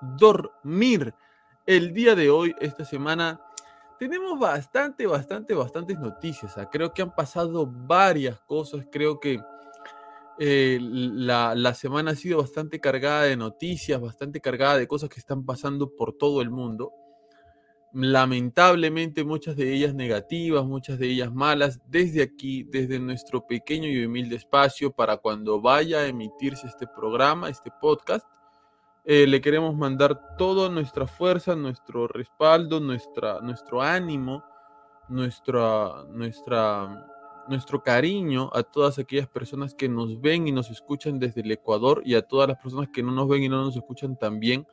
[0.00, 1.14] dormir.
[1.66, 3.40] El día de hoy, esta semana,
[3.98, 6.56] tenemos bastante, bastante, bastantes noticias.
[6.58, 6.68] ¿ah?
[6.70, 8.86] Creo que han pasado varias cosas.
[8.90, 9.40] Creo que
[10.38, 15.18] eh, la, la, semana ha sido bastante cargada de noticias, bastante cargada de cosas que
[15.18, 16.92] están pasando por todo el mundo.
[17.94, 21.80] Lamentablemente muchas de ellas negativas, muchas de ellas malas.
[21.88, 27.48] Desde aquí, desde nuestro pequeño y humilde espacio, para cuando vaya a emitirse este programa,
[27.48, 28.26] este podcast,
[29.08, 34.42] eh, le queremos mandar toda nuestra fuerza, nuestro respaldo, nuestra, nuestro ánimo,
[35.08, 37.06] nuestra, nuestra,
[37.48, 42.02] nuestro cariño a todas aquellas personas que nos ven y nos escuchan desde el Ecuador
[42.04, 44.66] y a todas las personas que no nos ven y no nos escuchan también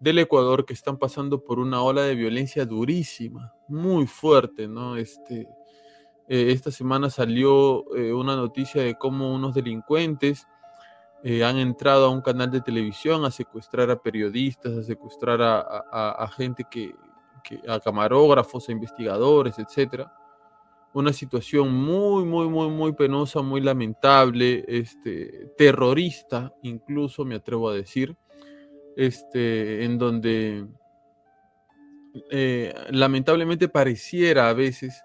[0.00, 4.96] del Ecuador que están pasando por una ola de violencia durísima, muy fuerte, ¿no?
[4.96, 5.46] Este,
[6.26, 10.48] eh, esta semana salió eh, una noticia de cómo unos delincuentes
[11.22, 15.60] eh, han entrado a un canal de televisión a secuestrar a periodistas, a secuestrar a,
[15.60, 16.94] a, gente que,
[17.44, 20.06] que, a camarógrafos, a investigadores, etc.
[20.94, 27.74] Una situación muy, muy, muy, muy penosa, muy lamentable, este, terrorista, incluso me atrevo a
[27.74, 28.16] decir,
[28.96, 30.66] este, en donde
[32.30, 35.02] eh, lamentablemente pareciera a veces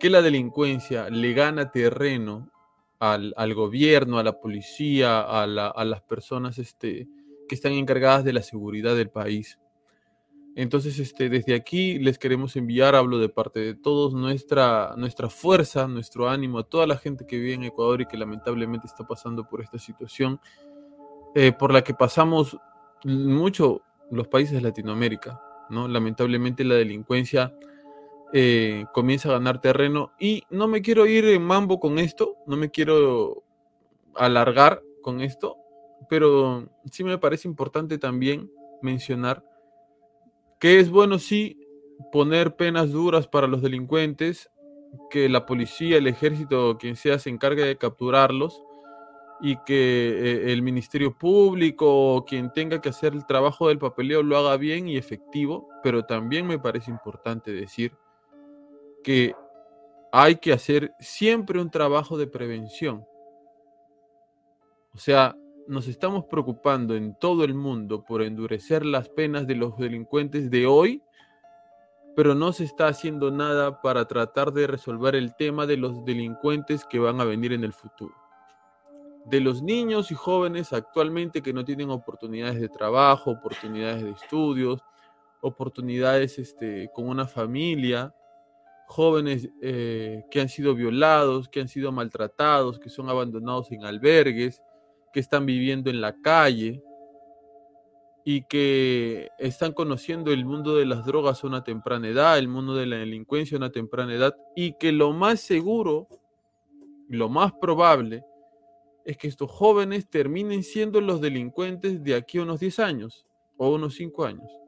[0.00, 2.50] que la delincuencia le gana terreno
[3.02, 7.08] al, al gobierno, a la policía, a, la, a las personas este,
[7.48, 9.58] que están encargadas de la seguridad del país.
[10.54, 15.88] Entonces, este, desde aquí les queremos enviar, hablo de parte de todos, nuestra, nuestra fuerza,
[15.88, 19.48] nuestro ánimo a toda la gente que vive en Ecuador y que lamentablemente está pasando
[19.48, 20.38] por esta situación,
[21.34, 22.56] eh, por la que pasamos
[23.02, 25.88] mucho los países de Latinoamérica, ¿no?
[25.88, 27.52] Lamentablemente la delincuencia
[28.32, 30.12] eh, comienza a ganar terreno.
[30.18, 33.44] Y no me quiero ir en mambo con esto, no me quiero
[34.14, 35.56] alargar con esto,
[36.08, 38.50] pero sí me parece importante también
[38.82, 39.44] mencionar
[40.62, 41.58] que es bueno sí
[42.12, 44.48] poner penas duras para los delincuentes,
[45.10, 48.62] que la policía, el ejército, quien sea, se encargue de capturarlos
[49.40, 54.22] y que eh, el Ministerio Público o quien tenga que hacer el trabajo del papeleo
[54.22, 57.96] lo haga bien y efectivo, pero también me parece importante decir
[59.02, 59.34] que
[60.12, 63.04] hay que hacer siempre un trabajo de prevención.
[64.94, 65.36] O sea,
[65.66, 70.66] nos estamos preocupando en todo el mundo por endurecer las penas de los delincuentes de
[70.66, 71.02] hoy,
[72.14, 76.84] pero no se está haciendo nada para tratar de resolver el tema de los delincuentes
[76.84, 78.14] que van a venir en el futuro.
[79.24, 84.80] De los niños y jóvenes actualmente que no tienen oportunidades de trabajo, oportunidades de estudios,
[85.40, 88.14] oportunidades este, con una familia,
[88.92, 94.60] jóvenes eh, que han sido violados, que han sido maltratados, que son abandonados en albergues,
[95.12, 96.82] que están viviendo en la calle
[98.24, 102.74] y que están conociendo el mundo de las drogas a una temprana edad, el mundo
[102.74, 106.06] de la delincuencia a una temprana edad, y que lo más seguro,
[107.08, 108.24] lo más probable,
[109.04, 113.74] es que estos jóvenes terminen siendo los delincuentes de aquí a unos 10 años o
[113.74, 114.61] unos 5 años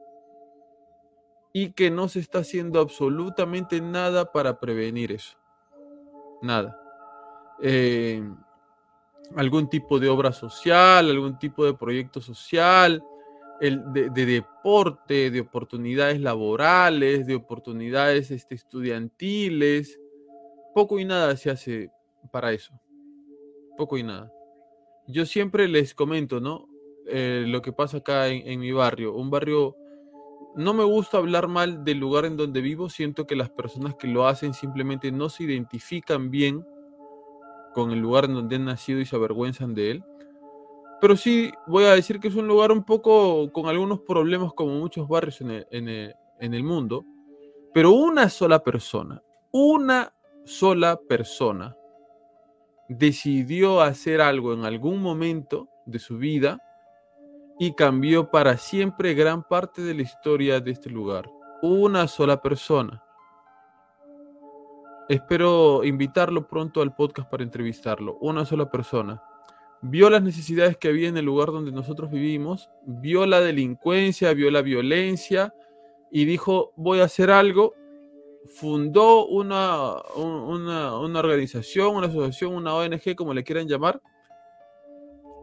[1.57, 5.37] y que no se está haciendo absolutamente nada para prevenir eso.
[6.41, 6.77] Nada.
[7.61, 8.21] Eh,
[9.37, 13.01] algún tipo de obra social, algún tipo de proyecto social,
[13.61, 19.97] el, de, deporte, de oportunidades laborales, de oportunidades este, estudiantiles.
[20.73, 21.89] Poco y nada se hace
[22.33, 22.73] para eso.
[23.77, 24.29] Poco y nada.
[25.07, 26.67] Yo siempre les comento, ¿no?
[27.07, 29.13] Eh, lo que pasa acá en, mi barrio.
[29.13, 29.77] Un barrio,
[30.55, 34.07] no me gusta hablar mal del lugar en donde vivo, siento que las personas que
[34.07, 36.65] lo hacen simplemente no se identifican bien
[37.73, 40.03] con el lugar en donde han nacido y se avergüenzan de él.
[41.01, 44.79] Pero sí voy a decir que es un lugar un poco con algunos problemas como
[44.79, 47.05] muchos barrios en el, en el mundo.
[47.73, 50.13] Pero una sola persona, una
[50.45, 51.75] sola persona
[52.87, 56.61] decidió hacer algo en algún momento de su vida
[57.59, 61.29] y cambió para siempre gran parte de la historia de este lugar.
[61.61, 63.01] Una sola persona.
[65.07, 68.17] Espero invitarlo pronto al podcast para entrevistarlo.
[68.21, 69.21] Una sola persona.
[69.81, 74.49] Vio las necesidades que había en el lugar donde nosotros vivimos, vio la delincuencia, vio
[74.49, 75.53] la violencia
[76.11, 77.75] y dijo, voy a hacer algo.
[78.55, 84.01] Fundó una, una, organización, una asociación, una ONG, como le quieran llamar,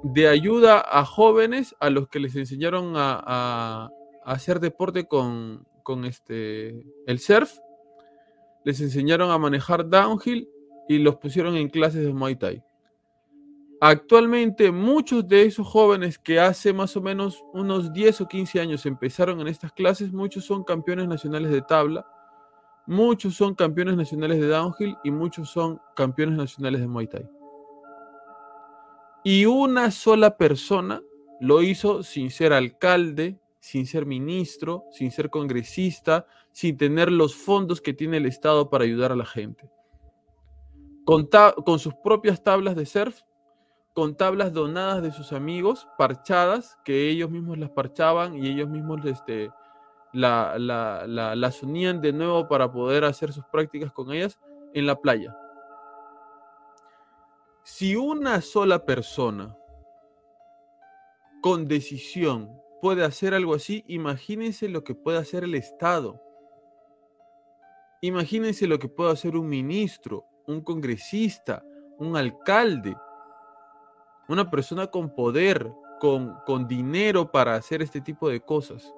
[0.02, 3.90] de ayuda a jóvenes a los que les enseñaron a,
[4.24, 5.66] hacer deporte con,
[6.04, 7.58] este, el surf,
[8.64, 10.48] les enseñaron a manejar downhill
[10.88, 12.62] y los pusieron en clases de Muay Thai.
[13.80, 18.86] Actualmente muchos de esos jóvenes que hace más o menos unos 10 o 15 años
[18.86, 22.06] empezaron en estas clases, muchos son campeones nacionales de tabla,
[22.86, 27.28] muchos son campeones nacionales de downhill y muchos son campeones nacionales de Muay Thai.
[29.24, 31.02] Y una sola persona
[31.40, 37.80] lo hizo sin ser alcalde, sin ser ministro, sin ser congresista, sin tener los fondos
[37.80, 39.70] que tiene el Estado para ayudar a la gente.
[41.04, 41.28] Con,
[41.78, 43.20] sus propias tablas de surf,
[43.94, 49.04] con tablas donadas de sus amigos, parchadas, que ellos mismos las parchaban y ellos mismos
[49.04, 49.50] este,
[50.12, 54.40] las unían de nuevo para poder hacer sus prácticas con ellas
[54.74, 55.36] en la playa.
[57.64, 59.56] Si una sola persona
[61.40, 66.20] con decisión puede hacer algo así, imagínense lo que puede hacer el Estado.
[68.00, 71.64] Imagínense lo que puede hacer un ministro, un congresista,
[71.98, 72.96] un alcalde,
[74.28, 78.92] una persona con poder, con, con dinero para hacer este tipo de cosas.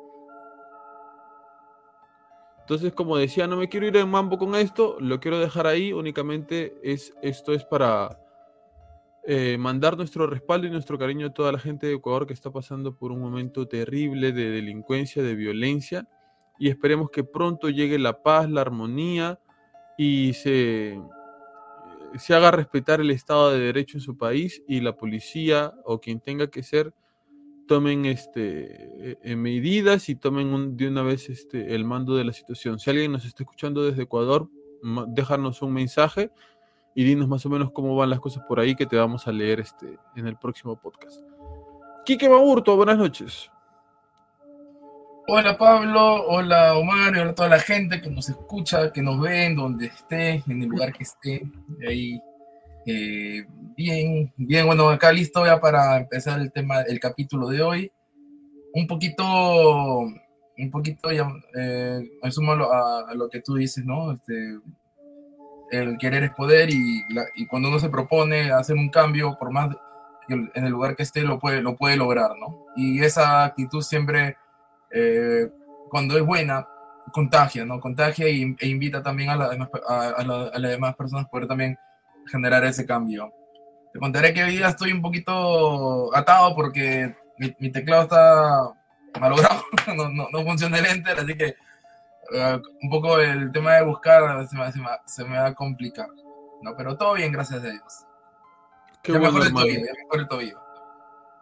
[2.60, 5.92] Entonces, como decía, no me quiero ir en mambo con esto, lo quiero dejar ahí,
[5.92, 8.18] únicamente es, esto es para,
[9.26, 12.50] eh, mandar nuestro respaldo y nuestro cariño a toda la gente de Ecuador que está
[12.50, 16.06] pasando por un momento terrible de delincuencia, de violencia,
[16.58, 19.40] y esperemos que pronto llegue la paz, la armonía
[19.96, 21.00] y se,
[22.18, 26.20] se haga respetar el Estado de Derecho en su país y la policía o quien
[26.20, 26.92] tenga que ser
[27.66, 32.78] tomen este, eh, medidas y tomen de una vez este, el mando de la situación.
[32.78, 34.48] Si alguien nos está escuchando desde Ecuador,
[35.08, 36.30] déjanos un mensaje
[36.94, 39.32] y dinos más o menos cómo van las cosas por ahí que te vamos a
[39.32, 41.20] leer este, en el próximo podcast.
[42.04, 43.50] Quique Maburto, buenas noches.
[45.26, 49.18] Hola Pablo, hola Omar y hola a toda la gente que nos escucha, que nos
[49.18, 51.42] ven, donde esté, en el lugar que esté.
[51.88, 52.20] Ahí,
[52.86, 53.44] eh,
[53.74, 57.92] bien, bien, bueno, acá listo ya para empezar el tema, el capítulo de hoy.
[58.74, 64.12] Un poquito, un poquito, ya, eh, a, a, lo que tú dices, ¿no?
[64.12, 64.58] Este,
[65.70, 67.04] el querer es poder y,
[67.34, 69.70] y, cuando uno se propone hacer un cambio, por más
[70.28, 72.64] en el lugar que esté, lo puede, lo puede lograr, ¿no?
[72.76, 74.36] Y esa actitud siempre,
[74.90, 75.50] eh,
[75.90, 76.66] cuando es buena,
[77.12, 77.80] contagia, ¿no?
[77.80, 80.24] Contagia y, e invita también a, la, a, a,
[80.58, 81.76] las demás personas a poder también
[82.26, 83.32] generar ese cambio.
[83.92, 88.72] Te contaré que hoy día estoy un poquito atado porque mi, mi teclado está
[89.20, 89.62] malogrado,
[89.96, 91.54] no, no, no funciona el enter, así que
[92.32, 95.54] uh, un poco el tema de buscar se me, se me, se me va a
[95.54, 96.08] complicar.
[96.64, 96.74] ¿no?
[96.76, 98.06] Pero todo bien, gracias a Dios.
[99.02, 100.60] Qué ya bueno, mejor el tobillo, ya mejor el tobillo.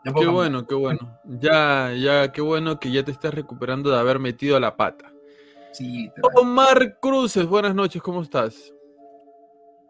[0.05, 1.19] Ya qué bueno, qué bueno.
[1.25, 5.13] Ya, ya, qué bueno que ya te estás recuperando de haber metido la pata.
[5.71, 8.75] Sí, Omar Cruces, buenas noches, ¿cómo estás?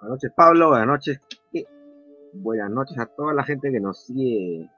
[0.00, 1.20] Buenas noches, Pablo, buenas noches.
[2.34, 4.70] Buenas noches a toda la gente que nos sigue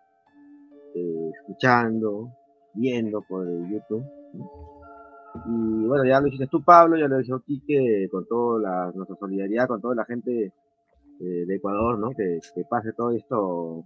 [0.94, 2.30] eh, escuchando,
[2.74, 4.04] viendo por el YouTube.
[5.34, 9.16] Y bueno, ya lo hiciste tú, Pablo, ya lo hizo Quique, con toda la, nuestra
[9.16, 10.52] solidaridad, con toda la gente
[11.20, 12.10] eh, de Ecuador, ¿no?
[12.10, 13.84] Que, que, pase todo esto,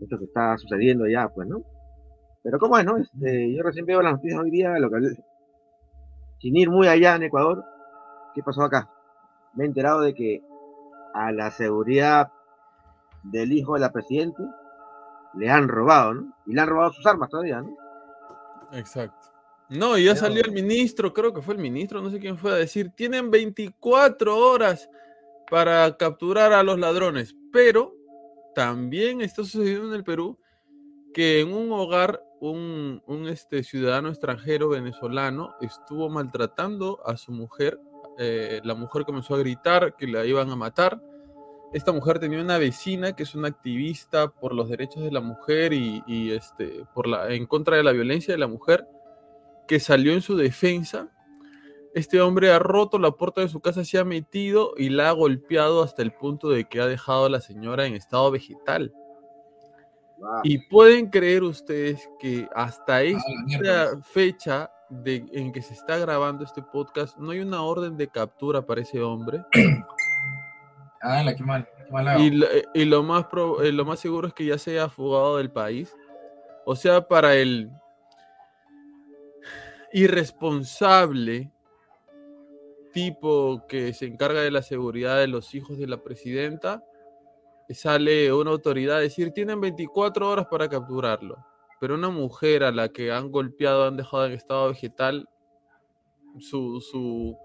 [0.00, 1.62] esto que está sucediendo ya, pues, ¿no?
[2.42, 2.96] Pero ¿cómo es, no?
[2.96, 4.96] Este, yo recién veo las noticias hoy día, lo que,
[6.38, 7.64] sin ir muy allá en Ecuador,
[8.34, 8.88] ¿qué pasó acá?
[9.54, 10.40] Me he enterado de que
[11.12, 12.32] a la seguridad
[13.24, 14.42] del hijo de la presidente
[15.34, 16.34] le han robado, ¿no?
[16.46, 17.76] Y le han robado sus armas todavía, ¿no?
[18.72, 19.29] Exacto.
[19.70, 22.56] No, ya salió el ministro, creo que fue el ministro, no sé quién fue a
[22.56, 24.90] decir, tienen 24 horas
[25.48, 27.94] para capturar a los ladrones, pero
[28.52, 30.36] también está sucediendo en el Perú
[31.14, 37.78] que en un hogar un, un, este, ciudadano extranjero venezolano estuvo maltratando a su mujer,
[38.18, 41.00] eh, la mujer comenzó a gritar que la iban a matar,
[41.72, 45.72] esta mujer tenía una vecina que es una activista por los derechos de la mujer
[45.72, 48.84] y, y, este, por la, en contra de la violencia de la mujer,
[49.70, 51.08] que salió en su defensa.
[51.94, 55.12] Este hombre ha roto la puerta de su casa, se ha metido y la ha
[55.12, 58.92] golpeado hasta el punto de que ha dejado a la señora en estado vegetal.
[60.18, 60.40] Wow.
[60.42, 63.02] Y pueden creer ustedes que hasta Ah,
[63.48, 68.08] esta fecha de, en que se está grabando este podcast no hay una orden de
[68.08, 69.44] captura para ese hombre.
[71.02, 71.66] Ah, la qué mal.
[71.78, 72.22] Qué mal hago.
[72.22, 74.72] Y, lo- eh, y lo, más pro- eh, lo más seguro es que ya se
[74.72, 75.96] haya fugado del país.
[76.66, 77.70] O sea, para el
[79.92, 81.50] irresponsable
[82.92, 86.84] tipo que se encarga de la seguridad de los hijos de la presidenta,
[87.70, 91.36] sale una autoridad a decir, tienen 24 horas para capturarlo.
[91.80, 95.28] Pero una mujer a la que han golpeado, han dejado en estado vegetal,
[96.38, 97.36] su, su,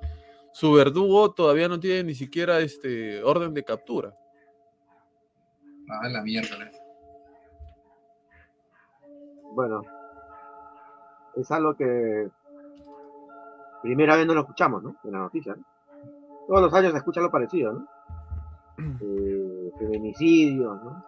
[0.52, 4.16] su verdugo todavía no tiene ni siquiera este orden de captura.
[5.90, 6.76] Ah, la miércoles.
[9.54, 9.82] Bueno,
[11.36, 12.30] es algo que
[13.82, 14.96] primera vez no lo escuchamos, ¿no?
[15.04, 15.64] En la noticia, ¿no?
[16.48, 17.88] Todos los años se escucha lo parecido, ¿no?
[19.02, 21.06] Eh, feminicidios, ¿no?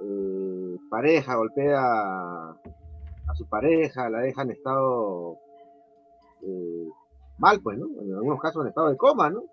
[0.00, 5.38] Eh, pareja golpea a su pareja, la deja en estado
[6.42, 6.88] eh,
[7.38, 7.86] mal, pues, ¿no?
[8.00, 9.44] En algunos casos en estado de coma, ¿no?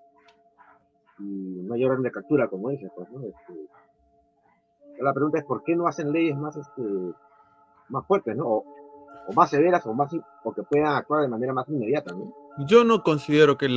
[1.19, 3.21] Y no hay orden de captura, como dices, pues, ¿no?
[3.21, 3.53] Este,
[4.99, 6.83] la pregunta es por qué no hacen leyes más, este,
[7.89, 8.47] más fuertes, ¿no?
[8.47, 8.80] O,
[9.27, 10.11] o más severas o más
[10.43, 12.13] o que puedan actuar de manera más inmediata.
[12.67, 13.67] Yo no considero que,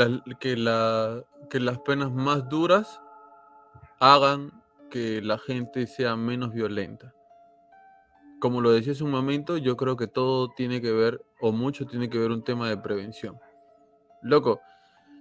[0.40, 0.54] que,
[1.50, 3.00] que las penas más duras
[4.00, 7.14] hagan que la gente sea menos violenta.
[8.40, 11.86] Como lo decía hace un momento, yo creo que todo tiene que ver, o mucho
[11.86, 13.38] tiene que ver un tema de prevención.
[14.22, 14.60] Loco,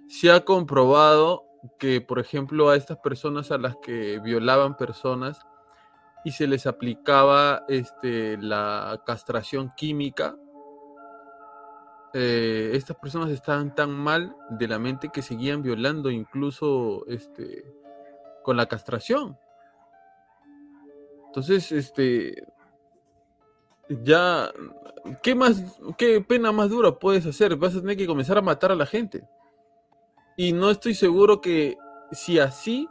[0.08, 1.44] se ha comprobado
[1.78, 5.46] que, por ejemplo, a estas personas a las que violaban personas
[6.24, 10.36] y se les aplicaba este, la castración química,
[12.14, 17.64] eh, estas personas estaban tan mal de la mente que seguían violando incluso este,
[18.42, 19.36] con la castración.
[21.26, 22.46] Entonces, este,
[23.88, 24.50] ya,
[25.22, 25.62] ¿qué más,
[25.98, 27.56] qué pena más dura puedes hacer?
[27.56, 29.28] Vas a tener que comenzar a matar a la gente.
[30.36, 31.76] Y no estoy seguro que
[32.12, 32.88] si así,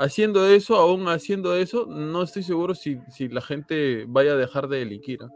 [0.00, 4.66] haciendo eso, aún haciendo eso, no estoy seguro si, si la gente vaya a dejar
[4.66, 5.22] de delinquir.
[5.22, 5.28] ¿ah?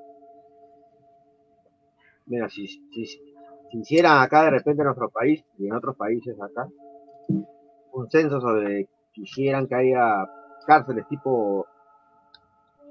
[2.26, 3.20] Mira, si, si, si
[3.72, 6.66] hicieran acá de repente en nuestro país y en otros países acá,
[7.92, 10.26] un censo sobre quisieran que haya
[10.66, 11.66] cárceles tipo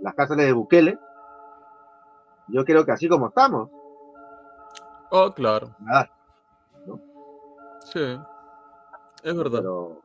[0.01, 0.99] las cárceles de Bukele,
[2.49, 3.69] yo creo que así como estamos,
[5.15, 6.09] Oh, claro, nada,
[7.85, 7.99] sí,
[9.23, 9.59] es verdad.
[9.59, 10.01] pero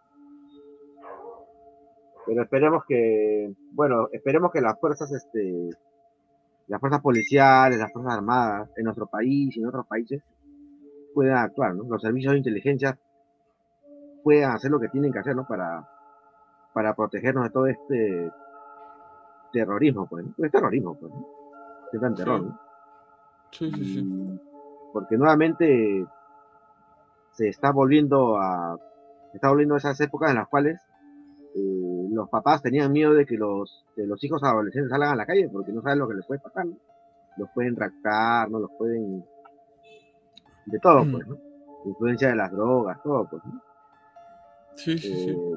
[2.28, 5.70] pero esperemos que bueno esperemos que las fuerzas este
[6.66, 10.22] las fuerzas policiales las fuerzas armadas en nuestro país y en otros países
[11.14, 11.84] puedan actuar ¿no?
[11.84, 12.98] los servicios de inteligencia
[14.22, 15.46] puedan hacer lo que tienen que hacer ¿no?
[15.46, 15.88] para
[16.74, 18.30] para protegernos de todo este
[19.50, 20.44] terrorismo pues ¿no?
[20.44, 21.26] es terrorismo pues ¿no?
[21.90, 22.46] es tan terror Sí.
[22.46, 22.60] ¿no?
[23.50, 24.40] Sí, sí, sí.
[24.92, 26.06] Porque nuevamente
[27.32, 28.76] se está volviendo a
[29.30, 30.78] se está volviendo a esas épocas en las cuales
[31.54, 35.26] eh, los papás tenían miedo de que los que los hijos adolescentes salgan a la
[35.26, 36.76] calle porque no saben lo que les puede pasar ¿no?
[37.36, 39.24] los pueden raptar no los pueden
[40.66, 41.12] de todo Mm.
[41.12, 41.38] pues ¿no?
[41.86, 43.62] influencia de las drogas todo pues ¿no?
[44.74, 45.30] Sí, sí, sí.
[45.30, 45.56] Eh,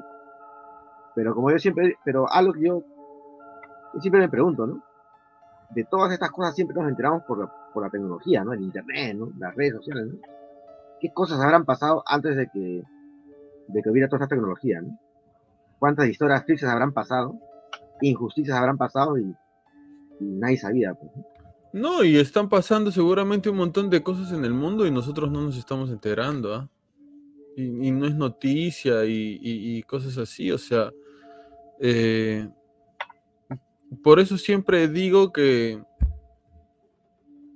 [1.14, 2.82] pero como yo siempre, pero algo que yo,
[3.94, 4.82] yo siempre me pregunto, ¿no?
[5.70, 8.52] De todas estas cosas siempre nos enteramos por la, por la tecnología, ¿no?
[8.52, 9.30] El internet, ¿no?
[9.38, 10.18] Las redes sociales, ¿no?
[11.00, 12.82] ¿Qué cosas habrán pasado antes de que,
[13.68, 14.98] de que hubiera toda esta tecnología, ¿no?
[15.82, 17.36] ¿Cuántas historias tristes habrán pasado?
[18.02, 19.34] Injusticias habrán pasado y,
[20.20, 21.10] nadie sabía, pues,
[21.72, 22.04] ¿no?
[22.04, 25.56] Y están pasando seguramente un montón de cosas en el mundo y nosotros no nos
[25.56, 26.70] estamos enterando, ¿ah?
[27.56, 30.92] Y, no es noticia y cosas así, o sea,
[31.80, 32.48] eh,
[34.04, 35.82] por eso siempre digo que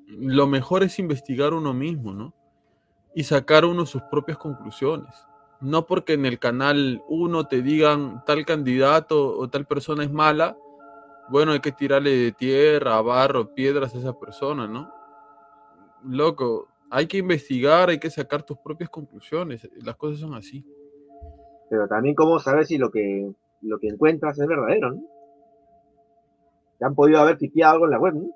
[0.08, 2.34] lo mejor es investigar uno mismo, ¿no?
[3.14, 5.14] Y sacar uno sus propias conclusiones.
[5.60, 10.56] No porque en el canal uno te digan tal candidato o tal persona es mala,
[11.28, 14.96] bueno, hay que tirarle de tierra, barro, piedras a esa persona, ¿no?
[16.08, 19.68] loco, hay que investigar, hay que sacar tus propias conclusiones.
[19.82, 20.64] Las cosas son así.
[21.68, 23.30] Pero también cómo saber si lo que,
[23.62, 25.02] lo que encuentras es verdadero, ¿no?
[26.78, 28.30] Que han podido haber tipiado algo en la web, ¿no?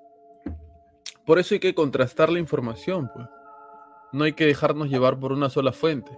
[1.25, 3.27] Por eso hay que contrastar la información, pues.
[4.11, 6.11] No hay que dejarnos llevar por una sola fuente.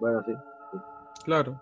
[0.00, 0.32] Bueno, sí.
[1.24, 1.60] Claro.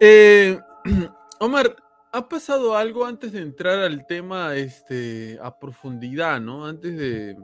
[0.00, 0.60] Eh,
[1.40, 1.76] Omar,
[2.12, 6.66] ¿ha pasado algo antes de entrar al tema este, a profundidad, ¿no?
[6.66, 7.36] Antes de,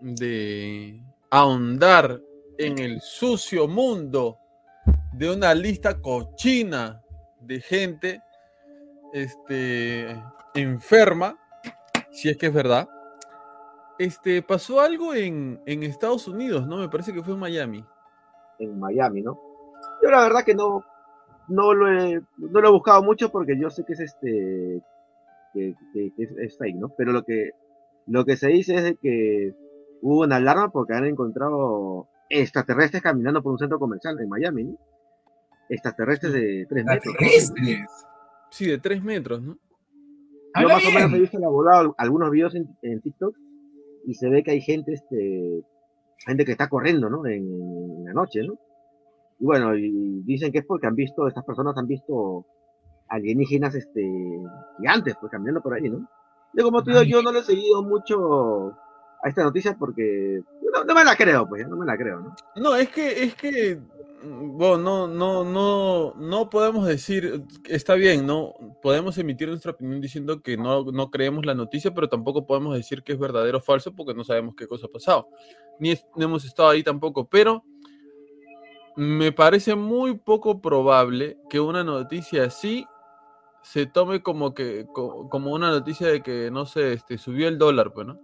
[0.00, 2.20] de ahondar
[2.58, 4.38] en el sucio mundo
[5.12, 7.02] de una lista cochina
[7.40, 8.22] de gente
[9.12, 10.16] este,
[10.54, 11.38] enferma,
[12.10, 12.88] si es que es verdad.
[13.98, 16.78] Este, pasó algo en, en Estados Unidos, ¿no?
[16.78, 17.84] Me parece que fue en Miami.
[18.62, 19.38] En Miami, ¿no?
[20.02, 20.84] Yo la verdad que no,
[21.48, 24.82] no lo he, no lo he buscado mucho porque yo sé que es este
[25.54, 26.88] que, que- que es, es fake, ¿no?
[26.96, 27.50] Pero lo que
[28.06, 29.54] lo que se dice es de que
[30.00, 34.78] hubo una alarma porque han encontrado extraterrestres caminando por un centro comercial en Miami, ¿no?
[35.68, 37.14] Extraterrestres de tres metros.
[37.20, 37.26] ¿no?
[37.26, 38.06] Extraterrestres.
[38.50, 39.56] Sí, de tres metros, ¿no?
[40.60, 43.34] Yo más o menos he visto elaborado algunos videos en, en TikTok
[44.04, 45.62] y se ve que hay gente, este,
[46.24, 47.26] gente que está corriendo, ¿no?
[47.26, 48.54] En, la noche, ¿no?
[49.38, 52.44] Y bueno, y dicen que es porque han visto, estas personas han visto
[53.08, 54.02] alienígenas, este,
[54.78, 56.08] gigantes, pues caminando por ahí, ¿no?
[56.54, 58.72] Yo como te digo, yo no le he seguido mucho
[59.22, 60.42] a esta noticia porque
[60.86, 62.34] no, me la creo, pues, no me la creo, ¿no?
[62.56, 63.78] No, es que, es que,
[64.24, 68.54] bueno, no, no, no, no podemos decir, está bien, ¿no?
[68.80, 73.02] Podemos emitir nuestra opinión diciendo que no, no creemos la noticia, pero tampoco podemos decir
[73.02, 75.28] que es verdadero o falso porque no sabemos qué cosa ha pasado.
[75.78, 77.64] Ni, es- hemos estado ahí tampoco, pero
[78.96, 82.86] me parece muy poco probable que una noticia así
[83.62, 87.58] se tome como que, co- como una noticia de que, no sé, este, subió el
[87.58, 88.14] dólar, pues, ¿no?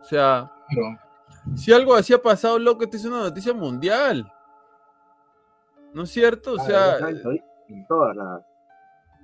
[0.00, 0.50] O sea,
[1.56, 4.30] si algo así ha pasado, loco, esta es una noticia mundial.
[5.92, 6.52] ¿No es cierto?
[6.54, 7.00] O Ah, sea, las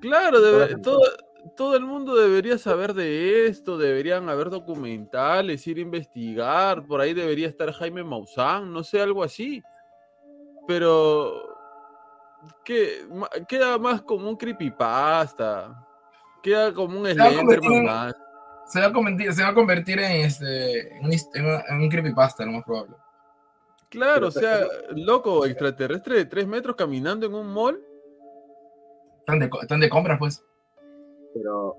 [0.01, 1.01] claro, en debe- todo,
[1.57, 7.15] todo el mundo debería saber de esto, deberían haber documentales, ir a investigar, por ahí
[7.15, 9.63] debería estar Jaime Maussan, no sé, algo así.
[10.67, 11.55] Pero
[13.11, 15.87] ma- queda más como un creepypasta,
[16.43, 18.15] queda como un Slenderman en- más.
[18.67, 21.13] se va a convertir, se va a convertir en, este, en, un,
[21.69, 22.97] en un creepypasta, lo más probable.
[23.97, 24.61] Claro, o sea,
[24.95, 27.81] loco, extraterrestre de tres metros caminando en un mall.
[29.21, 30.45] Están de, co- están de compras, pues.
[31.35, 31.77] pero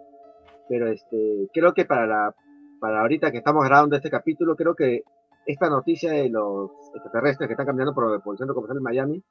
[0.70, 2.36] pero este creo que para la
[2.82, 5.04] para ahorita que estamos grabando este capítulo creo que
[5.46, 9.24] esta noticia de los extraterrestres que están caminando por, por el centro comercial de Miami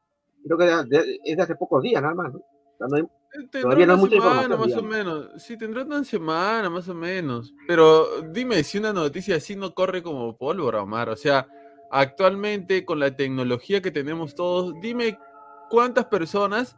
[0.44, 2.38] creo que de- de- es de hace pocos días nada más ¿no?
[2.38, 5.42] O sea, no hay- Eh, Tendrá Todavía no una hay mucha semana, más o menos.
[5.42, 7.52] Sí, tendrá una semana, más o menos.
[7.66, 11.10] Pero dime si una noticia así no corre como pólvora, Omar.
[11.10, 11.46] O sea,
[11.90, 15.18] actualmente con la tecnología que tenemos todos, dime
[15.70, 16.76] cuántas personas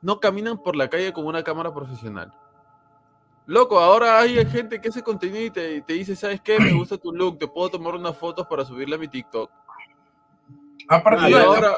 [0.00, 2.32] no caminan por la calle con una cámara profesional.
[3.46, 6.58] Loco, ahora hay gente que hace contenido y te, te dice, ¿sabes qué?
[6.60, 9.50] Me gusta tu look, te puedo tomar unas fotos para subirla a mi TikTok.
[10.88, 11.76] Aparte, Y ahora,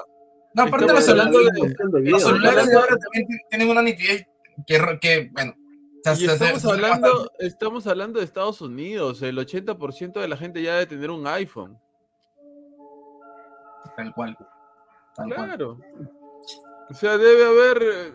[0.55, 1.77] no, aparte los hablando celulares,
[2.11, 4.27] los celulares ahora también ti- tienen una nitidez
[4.67, 5.55] que, que bueno.
[6.21, 9.23] Y estamos hablando, estamos hablando de Estados Unidos.
[9.23, 11.79] El 80% de la gente ya debe tener un iPhone.
[13.97, 14.37] Tal cual.
[15.15, 15.47] Tal cual.
[15.47, 15.79] Claro.
[16.91, 18.13] O sea, debe haber eh,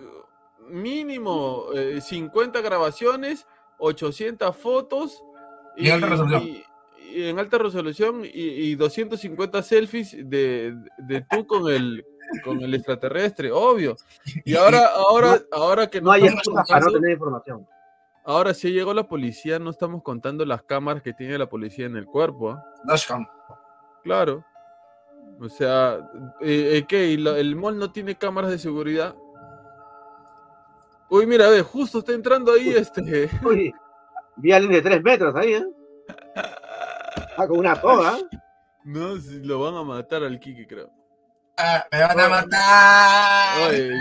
[0.68, 3.48] mínimo eh, 50 grabaciones,
[3.80, 5.24] 800 fotos
[5.78, 6.44] Y en alta resolución.
[6.44, 6.64] y-
[7.12, 12.06] y en alta resolución y, y 250 selfies de, de tú con el
[12.44, 13.96] con el extraterrestre, obvio.
[14.46, 16.22] Y ahora, ahora, ahora que no hay
[16.68, 17.66] para no tener información
[18.26, 21.98] ahora sí llegó la policía, no estamos contando las cámaras que tiene la policía en
[21.98, 22.62] el cuerpo.
[22.84, 23.26] Dashcam.
[24.04, 24.46] Claro.
[25.42, 26.00] O sea,
[26.42, 27.08] eh, eh, ¿qué?
[27.12, 29.16] ¿Y la- ¿El mall no tiene cámaras de seguridad?
[31.10, 33.30] Uy, mira, ve, justo está entrando ahí este.
[33.44, 33.74] Uy,
[34.36, 35.66] vi a alguien de tres metros ahí ¿eh?
[36.36, 38.18] ah, con una toga
[38.84, 40.90] No, si lo van a matar al Kiki, creo.
[41.58, 43.70] Ah, me van a matar.
[43.70, 43.92] Oye,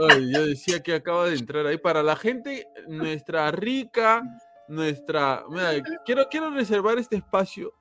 [0.00, 1.76] oye, yo decía que acaba de entrar ahí.
[1.76, 4.22] Para la gente, nuestra rica,
[4.66, 5.44] nuestra.
[5.50, 5.72] Mira,
[6.06, 7.74] quiero, quiero reservar este espacio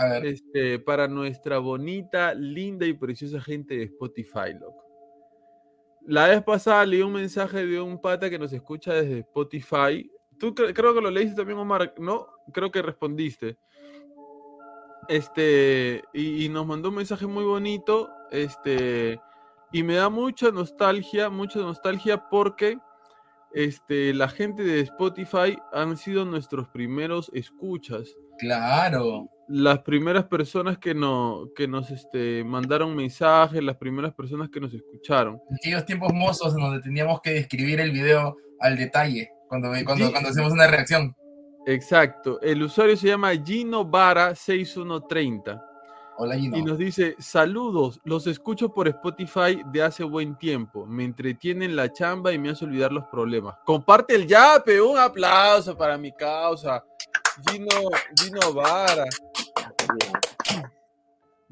[0.00, 4.84] A ver, este, para nuestra bonita, linda y preciosa gente de Spotify, loco.
[6.06, 10.10] La vez pasada leí un mensaje de un pata que nos escucha desde Spotify.
[10.38, 12.26] Tú cre- creo que lo leíste también, Omar, ¿no?
[12.52, 13.58] Creo que respondiste.
[15.08, 18.08] Este, y, y nos mandó un mensaje muy bonito.
[18.30, 19.20] Este,
[19.72, 22.78] y me da mucha nostalgia, mucha nostalgia porque
[23.52, 28.16] este, la gente de Spotify han sido nuestros primeros escuchas.
[28.38, 29.28] Claro.
[29.52, 34.72] Las primeras personas que, no, que nos este, mandaron mensajes, las primeras personas que nos
[34.72, 35.40] escucharon.
[35.58, 40.28] Aquellos tiempos mozos en donde teníamos que describir el video al detalle cuando, cuando, cuando
[40.28, 41.16] hacemos una reacción.
[41.66, 42.40] Exacto.
[42.40, 45.66] El usuario se llama Gino Vara 6130.
[46.16, 46.56] Hola, Gino.
[46.56, 50.86] Y nos dice, saludos, los escucho por Spotify de hace buen tiempo.
[50.86, 53.56] Me entretienen la chamba y me hace olvidar los problemas.
[53.64, 56.84] Comparte el yape, un aplauso para mi causa.
[57.48, 59.06] Gino, Gino Vara.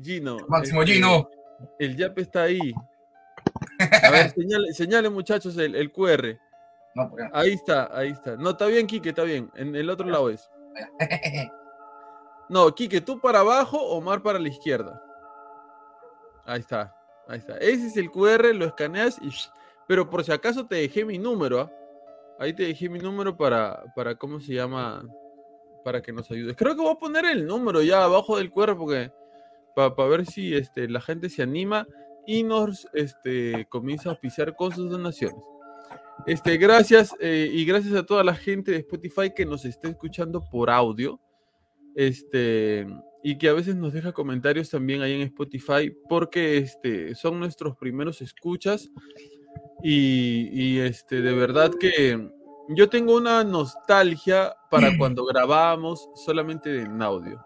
[0.00, 0.38] Gino.
[0.48, 1.28] Máximo este, Gino.
[1.78, 2.72] El yape está ahí.
[4.02, 6.38] A ver, señale, señale, muchachos el, el QR.
[6.94, 7.10] No.
[7.32, 8.36] Ahí está, ahí está.
[8.36, 9.50] No, está bien, Quique, está bien.
[9.54, 10.48] En el otro lado es.
[12.50, 15.02] No, Quique, tú para abajo, Omar para la izquierda.
[16.46, 16.96] Ahí está,
[17.28, 17.58] ahí está.
[17.58, 19.28] Ese es el QR, lo escaneas y...
[19.86, 21.70] Pero por si acaso te dejé mi número, ¿ah?
[22.38, 25.04] Ahí te dejé mi número para, para, ¿cómo se llama?
[25.88, 26.54] Para que nos ayudes.
[26.54, 29.10] Creo que voy a poner el número ya abajo del QR porque...
[29.74, 31.86] Para ver si este, la gente se anima
[32.26, 35.42] y nos este, comienza a auspiciar con sus donaciones.
[36.26, 40.44] Este, gracias eh, y gracias a toda la gente de Spotify que nos está escuchando
[40.50, 41.18] por audio.
[41.94, 42.86] Este,
[43.22, 47.78] y que a veces nos deja comentarios también ahí en Spotify, porque este, son nuestros
[47.78, 48.90] primeros escuchas.
[49.82, 52.30] Y, y, este, de verdad que
[52.68, 57.44] yo tengo una nostalgia para cuando grabábamos solamente en audio.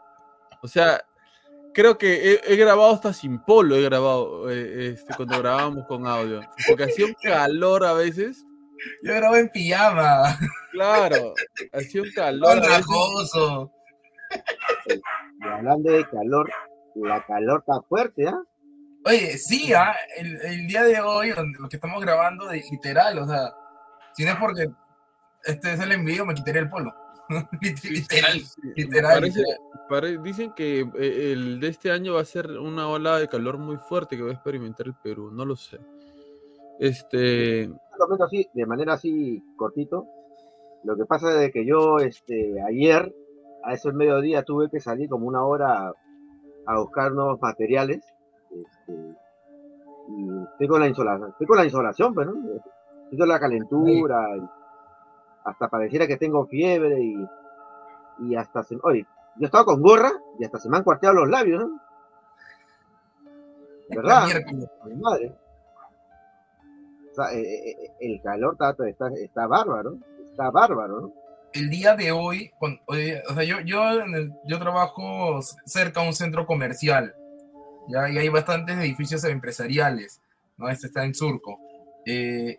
[0.62, 1.04] O sea,
[1.74, 6.06] creo que he, he grabado hasta sin polo, he grabado eh, este, cuando grabábamos con
[6.06, 6.40] audio.
[6.68, 8.44] Porque hacía un calor a veces.
[9.02, 10.38] Yo grabo en pijama.
[10.72, 11.34] Claro,
[11.72, 12.52] hacía un calor.
[12.56, 13.70] Andrajoso.
[14.90, 16.50] Y hablando de calor,
[16.94, 18.42] la calor está fuerte, ¿ah?
[19.04, 23.18] Oye, sí, ah, el, el día de hoy, donde- lo que estamos grabando, de, literal,
[23.18, 23.52] o sea,
[24.14, 24.70] si no es porque
[25.44, 26.92] este es el envío, me quitaría el polo.
[27.60, 29.14] literal, Sí, literal.
[29.20, 29.60] parece- literal.
[29.88, 33.58] pare- dicen que eh, el de este año va a ser una ola de calor
[33.58, 35.78] muy fuerte que va a experimentar el Perú, no lo sé.
[36.78, 37.70] Este,
[38.24, 40.06] así, de manera así cortito.
[40.84, 43.14] Lo que pasa es que yo, este, ayer,
[43.64, 45.92] a eso el mediodía, tuve que salir como una hora
[46.66, 48.00] a buscar nuevos materiales.
[48.50, 48.92] Este,
[50.08, 52.54] y estoy con la insolación, estoy con la insolación, pero ¿no?
[53.04, 54.40] Estoy con la calentura, y
[55.44, 57.28] hasta pareciera que tengo fiebre y,
[58.20, 61.28] y hasta se, oye, yo estaba con gorra y hasta se me han cuarteado los
[61.28, 61.80] labios, ¿no?
[63.90, 64.26] ¿Verdad?
[64.26, 64.68] Miércoles.
[64.86, 65.34] mi madre.
[67.10, 69.98] O sea, eh, eh, eh, el calor está, está, está bárbaro,
[70.30, 71.22] está bárbaro, ¿no?
[71.52, 72.50] el día de hoy,
[72.86, 73.82] oye, o sea, yo, yo,
[74.46, 77.14] yo trabajo cerca a un centro comercial,
[77.88, 78.08] ¿ya?
[78.08, 80.20] y hay bastantes edificios empresariales,
[80.56, 80.68] ¿no?
[80.68, 81.58] Este está en Surco.
[82.06, 82.56] Eh,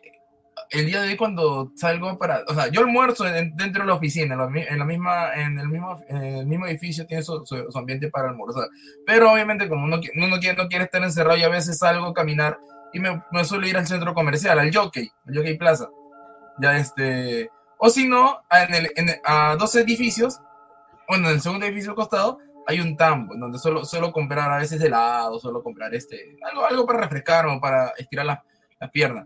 [0.74, 3.94] el día de hoy cuando salgo para, o sea, yo almuerzo en- dentro de la
[3.96, 7.78] oficina, en la, la misma, en el mismo, en el mismo edificio tiene su, su-
[7.78, 8.68] ambiente para almorzar,
[9.06, 12.14] pero obviamente como uno, uno quiere, no quiere estar encerrado y a veces salgo a
[12.14, 12.58] caminar
[12.92, 15.88] y me, me suelo ir al centro comercial, al Jockey, al Jockey Plaza,
[16.60, 20.40] ya este, o si no, en a dos edificios,
[21.08, 24.82] bueno, en el segundo edificio costado, hay un tambo, donde solo, solo comprar a veces
[24.82, 28.40] helado, solo comprar este, algo, algo para refrescar o para estirar las
[28.80, 29.26] las piernas.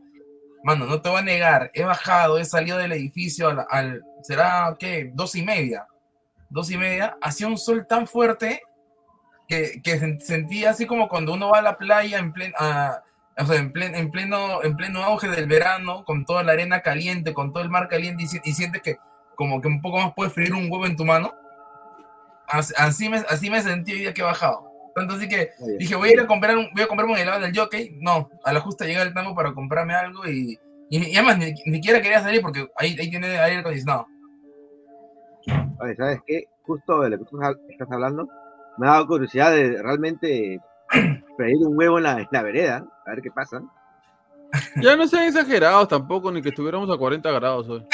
[0.64, 4.76] Mano, no te voy a negar, he bajado, he salido del edificio al, al- será,
[4.80, 5.12] ¿qué?
[5.14, 5.88] Dos y media.
[6.50, 8.62] Dos y media, hacía un sol tan fuerte
[9.48, 13.46] que, que sen- sentía así como cuando uno va a la playa en pleno, o
[13.46, 17.34] sea, en, plen- en pleno, en pleno auge del verano, con toda la arena caliente,
[17.34, 18.98] con todo el mar caliente, y, y sientes que
[19.36, 21.34] como que un poco más puede freír un huevo en tu mano.
[22.48, 24.67] Así, así me, así me sentí hoy día que he bajado.
[24.98, 27.38] Tanto así que Dije, voy a ir a comprar un, voy a comprarme un helado
[27.38, 27.98] en el jockey.
[28.02, 30.58] No, a la justa llega el tango para comprarme algo y,
[30.90, 34.08] y, y además ni, ni siquiera quería salir porque ahí, ahí tiene aire acondicionado.
[35.80, 36.46] oye, ¿sabes qué?
[36.64, 38.28] Justo de lo que tú estás- hablando,
[38.80, 40.60] me ha dado curiosidad de realmente
[41.38, 43.62] freír un huevo en la, en la vereda, a ver qué pasa.
[44.82, 47.86] ya no sean exagerados tampoco, ni que estuviéramos a 40 grados hoy.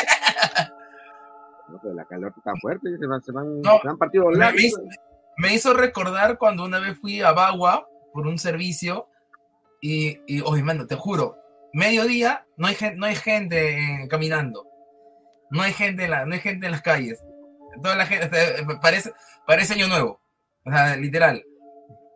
[1.67, 3.97] No, pero la calor está fuerte, se me, han- se me No, se me han
[3.97, 4.73] partido los me- labios.
[5.37, 9.07] Me hizo recordar cuando una vez fui a Bagua por un servicio
[9.81, 11.37] y, y oye, mano, te juro,
[11.73, 14.67] mediodía no hay, no hay gente eh, caminando.
[15.49, 17.23] No hay gente, en la, no hay gente en las calles.
[17.81, 19.13] Toda la gente, eh, parece,
[19.45, 20.19] parece año nuevo.
[20.65, 21.43] O sea, literal.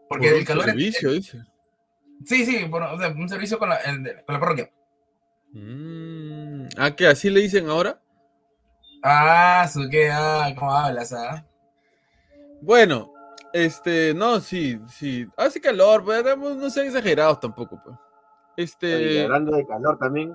[0.10, 1.40] Porque Por el un calor es- servicio, dice.
[2.26, 4.72] Sí, sí, por- o sea, un servicio con la, el- con la parroquia.
[5.54, 7.08] Mm, ¿Ah, qué?
[7.08, 8.00] ¿Así le dicen ahora?
[9.04, 11.46] Ah, su que, ah, ¿cómo hablas, ah?
[12.62, 13.13] Bueno,
[13.54, 15.28] este, no, sí, sí.
[15.38, 17.96] Hace calor, pues, no sean exagerados tampoco, pues.
[17.96, 18.04] Oye,
[18.58, 20.34] y Este, hablando de calor también,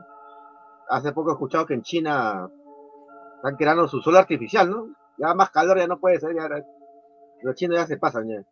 [0.89, 2.49] hace poco he escuchado que en China
[3.37, 4.95] están creando su sol artificial, ¿no?
[5.19, 6.49] Ya más calor ya no puede ser, ya,
[7.43, 8.45] los chinos ya se pasan ya.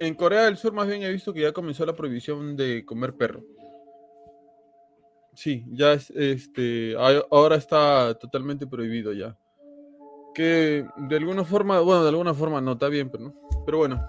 [0.00, 3.14] En Corea del Sur más bien he visto que ya comenzó la prohibición de comer
[3.14, 3.44] perro.
[5.34, 9.38] Sí, ya es, este, ahora está totalmente prohibido ya.
[10.34, 13.32] Que de alguna forma, bueno, de alguna forma no, está bien, pero.
[13.64, 14.00] Pero bueno,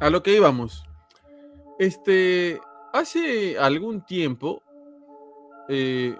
[0.00, 0.84] a lo que íbamos.
[1.78, 2.60] Este,
[2.92, 4.62] hace algún tiempo,
[5.68, 6.16] eh,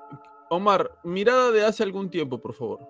[0.51, 2.87] Omar, mirada de hace algún tiempo, por favor.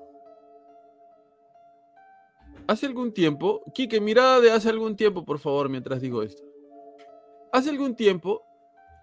[2.67, 6.43] Hace algún tiempo, Quique, mirada de hace algún tiempo, por favor, mientras digo esto.
[7.53, 8.43] Hace algún tiempo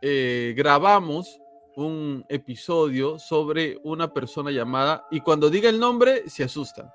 [0.01, 1.39] eh, grabamos
[1.85, 6.91] un episodio sobre una persona llamada, y cuando diga el nombre se asustan,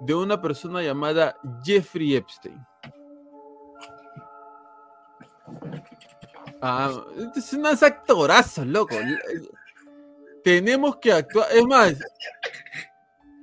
[0.00, 2.58] de una persona llamada Jeffrey Epstein.
[6.60, 6.90] Ah,
[7.36, 8.96] es unos actorazos, loco.
[10.42, 11.94] Tenemos que actuar, es más,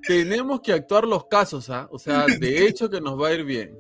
[0.08, 1.88] tenemos que actuar los casos, ¿ah?
[1.92, 3.78] O sea, de hecho que nos va a ir bien.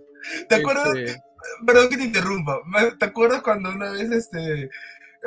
[0.48, 0.96] ¿Te acuerdas?
[0.96, 1.22] Este,
[1.66, 2.60] Perdón que te interrumpa.
[2.98, 4.70] ¿Te acuerdas cuando una vez, este,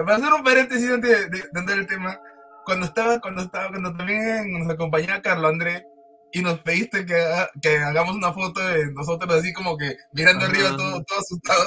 [0.05, 2.19] para hacer un paréntesis antes de, de, de andar el tema,
[2.65, 5.85] cuando estaba, cuando estaba, cuando también nos acompañaba Carlos André
[6.33, 10.45] y nos pediste que, haga- que hagamos una foto de nosotros así como que mirando
[10.45, 11.65] Ajá, arriba todo, todo asustado.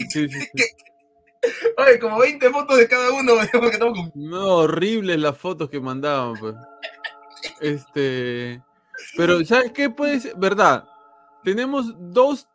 [0.00, 0.48] Sí, sí, sí.
[1.76, 4.12] Oye, como 20 fotos de cada uno, porque estamos con...
[4.14, 6.54] No, horribles las fotos que mandaban, pues.
[7.60, 8.62] Este.
[9.16, 9.90] Pero, ¿sabes qué?
[9.90, 10.84] Pues, verdad.
[11.44, 12.48] Tenemos dos.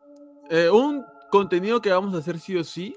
[0.49, 2.95] eh, un contenido que vamos a hacer sí o sí.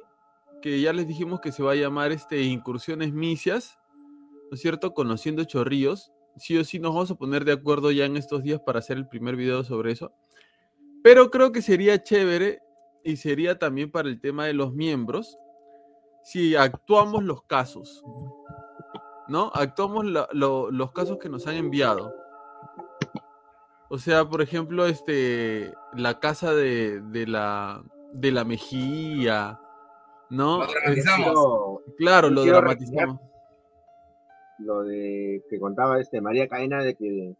[0.62, 3.78] Que ya les dijimos que se va a llamar este Incursiones Misias.
[4.50, 4.94] ¿No es cierto?
[4.94, 6.12] Conociendo Chorrillos.
[6.36, 8.96] Sí o sí nos vamos a poner de acuerdo ya en estos días para hacer
[8.96, 10.12] el primer video sobre eso.
[11.02, 12.60] Pero creo que sería chévere
[13.04, 15.38] y sería también para el tema de los miembros
[16.22, 18.04] si actuamos los casos.
[19.30, 19.52] ¿no?
[19.54, 22.12] Actuamos los casos que nos han enviado.
[23.88, 29.60] O sea, por ejemplo, este, la casa de, de la, de la Mejía,
[30.30, 30.58] ¿no?
[30.64, 31.24] Lo dramatizamos.
[31.26, 33.20] Quiero- Este, claro, yo lo dramatizamos.
[34.58, 37.34] lo de que contaba este María Cadena de que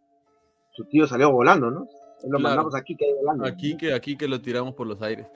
[0.71, 1.81] su tío salió volando, ¿no?
[2.23, 2.39] Lo Claro.
[2.39, 3.45] mandamos aquí que hay volando.
[3.45, 5.27] Aquí que, aquí que lo tiramos por los aires.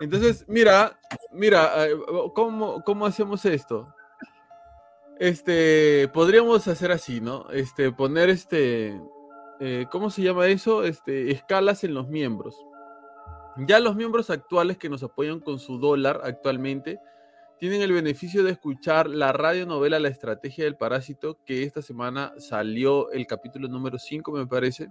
[0.00, 0.98] Entonces, mira,
[1.32, 1.96] mira, eh,
[2.34, 3.88] ¿cómo, cómo hacemos esto?
[5.18, 7.48] Este, podríamos hacer así, ¿no?
[7.50, 9.00] Este, poner este,
[9.60, 10.84] eh, ¿cómo se llama eso?
[10.84, 12.54] Este, escalas en los miembros.
[13.66, 16.98] Ya los miembros actuales que nos apoyan con su dólar actualmente
[17.58, 23.10] tienen el beneficio de escuchar la radionovela La estrategia del parásito, que esta semana salió
[23.12, 24.90] el capítulo número 5, me parece.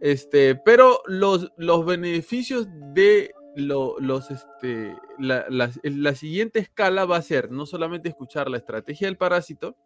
[0.00, 7.18] Este, pero los, los beneficios de lo- los, este, la, la- la siguiente escala va
[7.18, 9.76] a ser no solamente escuchar la estrategia del parásito,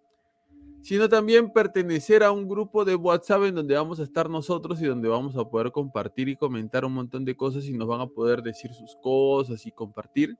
[0.86, 4.86] sino también pertenecer a un grupo de WhatsApp en donde vamos a estar nosotros y
[4.86, 8.06] donde vamos a poder compartir y comentar un montón de cosas y nos van a
[8.06, 10.36] poder decir sus cosas y compartir.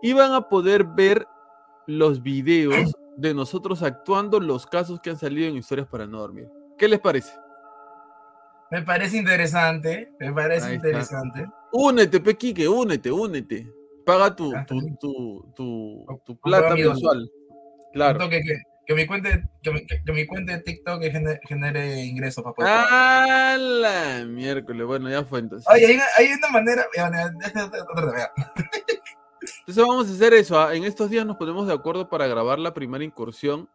[0.00, 1.26] Y van a poder ver
[1.86, 6.48] los videos de nosotros actuando los casos que han salido en Historias para no dormir.
[6.78, 7.34] ¿Qué les parece?
[8.70, 11.44] Me parece interesante, me parece interesante.
[11.70, 13.70] Únete, Pequique, únete, únete.
[14.06, 14.96] Paga tu, tu,
[15.54, 17.30] tu, tu, plata mensual.
[17.92, 18.26] Claro.
[18.30, 18.40] Que,
[18.86, 19.28] que, mi cuenta,
[19.62, 23.30] que, mi- que- mi cuenta de TikTok genere, genere ingresos para poder Ah, pagar.
[23.30, 24.86] ¡A la miércoles!
[24.86, 25.66] Bueno, ya fue entonces.
[25.72, 26.86] Oye, hay, una- hay una manera.
[29.60, 30.60] Entonces vamos a hacer eso.
[30.60, 30.74] ¿ah?
[30.74, 33.68] En estos días nos ponemos de acuerdo para grabar la primera incursión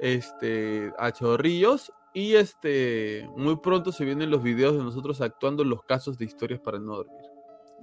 [0.00, 1.92] este, a Chorrillos.
[2.14, 6.58] Y este, muy pronto se vienen los videos de nosotros actuando los casos de historias
[6.60, 7.20] para no dormir.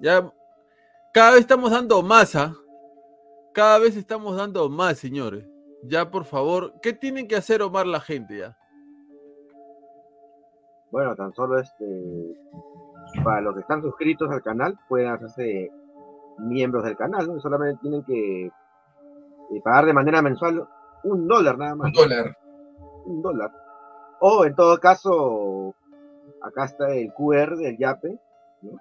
[0.01, 0.29] Ya,
[1.13, 2.53] cada vez estamos dando más, ¿ah?
[3.53, 5.45] Cada vez estamos dando más, señores.
[5.87, 8.57] Ya, por favor, ¿qué tienen que hacer Omar la gente ya?
[10.91, 12.35] Bueno, tan solo este
[13.23, 15.71] para los que están suscritos al canal pueden hacerse
[16.39, 17.39] miembros del canal, ¿no?
[17.39, 20.67] Solamente tienen que eh, pagar de manera mensual
[21.03, 21.87] un dólar nada más.
[21.87, 22.37] Un dólar.
[23.05, 23.51] un dólar.
[24.19, 25.75] O en todo caso,
[26.41, 28.17] acá está el QR del Yape,
[28.61, 28.71] ¿no?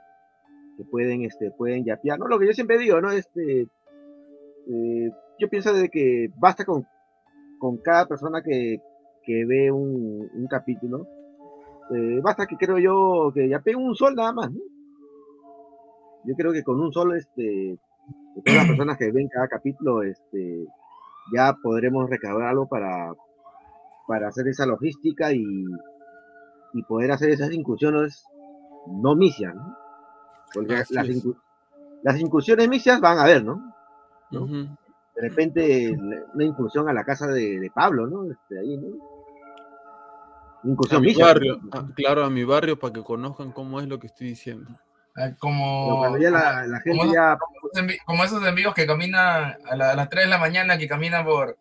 [0.77, 2.27] Que pueden, este, pueden yapear, ¿no?
[2.27, 3.11] Lo que yo siempre digo, ¿no?
[3.11, 6.87] Este, eh, yo pienso de que basta con,
[7.65, 8.79] con cada persona que,
[9.25, 11.07] que ve un, un capítulo,
[11.95, 14.61] eh, basta que creo yo que yapeen un sol nada más, ¿no?
[16.25, 20.03] Yo creo que con un solo, este, de todas las personas que ven cada capítulo,
[20.03, 20.67] este,
[21.35, 23.15] ya podremos recabar algo para,
[24.07, 25.65] para hacer esa logística y,
[26.75, 28.27] y poder hacer esas incursiones
[28.89, 29.75] no misias, ¿no?
[30.53, 31.41] Porque Así las, incu-
[32.03, 33.73] las incursiones misias van a haber, ¿no?
[35.15, 35.97] De repente
[36.35, 38.31] una incursión a la casa de, de Pablo, ¿no?
[38.31, 39.15] Este, ahí, ¿no?
[40.65, 41.61] Incursión a mi barrio,
[41.95, 44.71] claro, a mi barrio para que conozcan cómo es lo que estoy diciendo.
[45.39, 47.39] Como, ya la, la gente como, ya...
[48.05, 51.57] como, esos envíos que caminan a, las 3 de la mañana, que caminan por,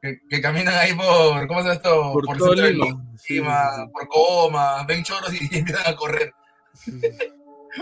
[0.00, 2.12] que, caminan ahí por, ¿cómo se llama esto?
[2.12, 6.32] Por, por todo el por coma, ven choros y, empiezan a correr.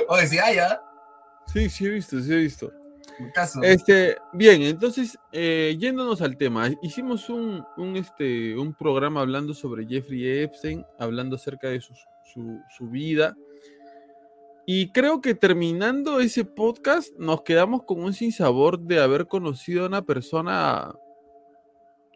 [0.09, 0.81] o decía, ah, ya.
[1.47, 2.73] Sí, sí he visto, sí he visto.
[3.62, 9.87] Este, bien, entonces, eh, yéndonos al tema, hicimos un, un, este, un programa hablando sobre
[9.87, 11.95] Jeffrey Epstein, hablando acerca de su,
[12.33, 13.37] su, su vida.
[14.65, 19.88] Y creo que terminando ese podcast nos quedamos con un sinsabor de haber conocido a
[19.88, 20.95] una persona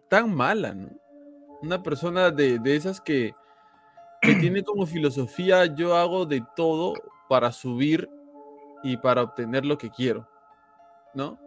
[0.09, 0.90] tan mala, ¿no?
[1.62, 3.35] Una persona de, de esas que,
[4.22, 6.94] que tiene como filosofía yo hago de todo
[7.29, 8.09] para subir
[8.85, 10.29] y para obtener lo que quiero.
[11.16, 11.38] ¿No?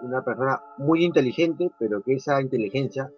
[0.00, 3.10] Una persona muy inteligente, pero que esa inteligencia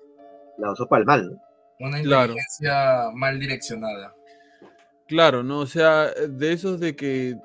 [0.59, 1.87] la usó para el mal, ¿no?
[1.87, 4.15] Una inteligencia mal direccionada.
[5.07, 5.61] Claro, ¿no?
[5.61, 7.39] O sea, de esos de que,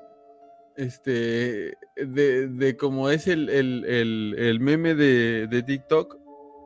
[0.76, 6.18] este, de, de como es el, el, meme de, de, TikTok,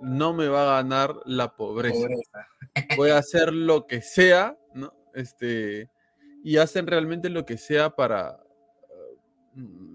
[0.02, 2.08] no me va a ganar la pobreza.
[2.96, 4.92] Voy a hacer lo que sea, ¿no?
[5.14, 5.88] Este,
[6.42, 8.40] y hacen realmente lo que sea para,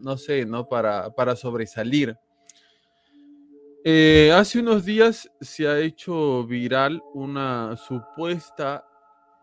[0.02, 0.68] no sé, ¿no?
[0.68, 2.18] Para, para sobresalir.
[3.84, 8.84] Eh, hace unos días se ha hecho viral una supuesta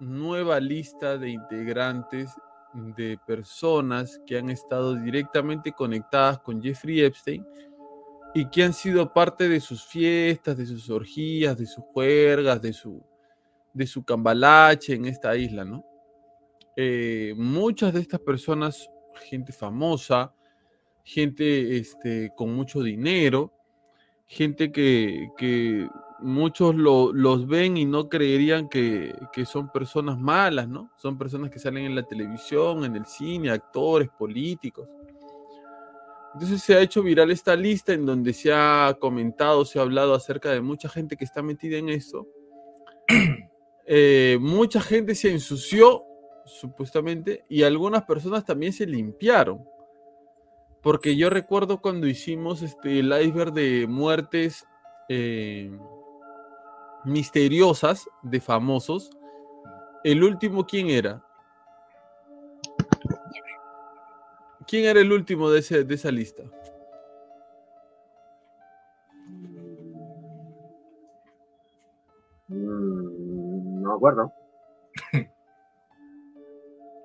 [0.00, 2.30] nueva lista de integrantes
[2.74, 7.46] de personas que han estado directamente conectadas con Jeffrey Epstein
[8.34, 12.72] y que han sido parte de sus fiestas, de sus orgías, de sus juergas, de
[12.72, 13.00] su,
[13.72, 15.84] de su cambalache en esta isla, ¿no?
[16.74, 18.90] Eh, muchas de estas personas
[19.28, 20.34] gente famosa,
[21.04, 23.52] gente este, con mucho dinero,
[24.26, 25.88] gente que, que
[26.20, 30.90] muchos los ven y no creerían que, que, son personas malas, ¿no?
[30.96, 34.88] Son personas que salen en la televisión, en el cine, actores, políticos.
[36.34, 40.14] Entonces se ha hecho viral esta lista en donde se ha comentado, se ha hablado
[40.14, 42.26] acerca de mucha gente que está metida en eso.
[43.84, 46.04] Eh, mucha gente se ensució
[46.44, 49.64] supuestamente, y algunas personas también se limpiaron.
[50.82, 54.66] Porque yo recuerdo cuando hicimos este, el iceberg de muertes
[55.08, 55.70] eh,
[57.04, 59.10] misteriosas de famosos,
[60.02, 61.24] el último, ¿quién era?
[64.66, 66.42] ¿Quién era el último de, ese, de esa lista?
[72.48, 74.32] Mm, no acuerdo.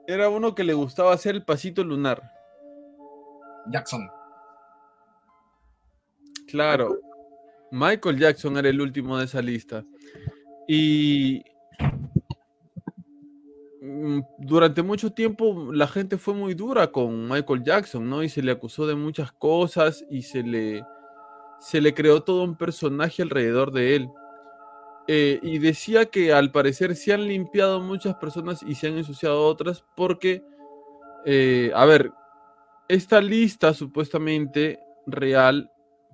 [0.08, 2.32] Era uno que le gustaba hacer el pasito lunar.
[3.70, 4.10] Jackson.
[6.48, 6.98] Claro.
[7.72, 9.84] Michael Jackson era el último de esa lista.
[10.66, 11.44] Y
[13.82, 18.24] mm, durante mucho tiempo la gente fue muy dura con Michael Jackson, ¿no?
[18.24, 20.86] Y se le acusó de muchas cosas y se le,
[21.60, 24.10] se le creó todo un personaje alrededor de él.
[25.10, 29.46] Eh, y decía que al parecer se han limpiado muchas personas y se han ensuciado
[29.46, 30.44] otras porque,
[31.26, 32.12] eh, a ver,
[32.90, 35.72] esta lista supuestamente real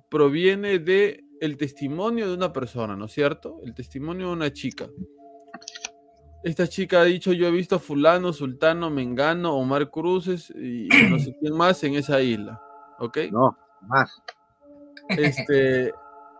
[0.08, 3.60] proviene de el testimonio de una persona, ¿no es cierto?
[3.64, 4.86] El testimonio de una chica.
[6.44, 11.18] Esta chica ha dicho, yo he visto a fulano, sultano, mengano, Omar Cruces y no
[11.18, 12.60] sé quién más en esa isla,
[13.00, 13.18] ¿ok?
[13.32, 13.56] No,
[13.88, 14.22] más.
[15.08, 15.92] Este,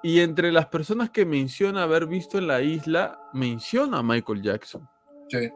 [0.05, 4.87] y entre las personas que menciona haber visto en la isla, menciona a Michael Jackson.
[5.29, 5.49] Sí.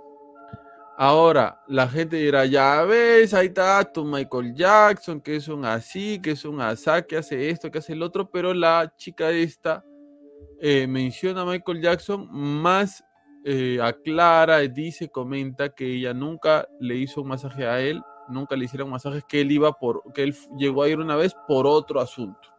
[0.96, 6.18] Ahora, la gente dirá, ya ves, ahí está tu Michael Jackson, que es un así,
[6.22, 9.84] que es un asá, que hace esto, que hace el otro, pero la chica esta
[10.62, 13.04] eh, menciona a Michael Jackson, más
[13.44, 18.64] eh, aclara, dice, comenta que ella nunca le hizo un masaje a él, nunca le
[18.64, 22.00] hicieron masajes, que él iba por, que él llegó a ir una vez por otro
[22.00, 22.57] asunto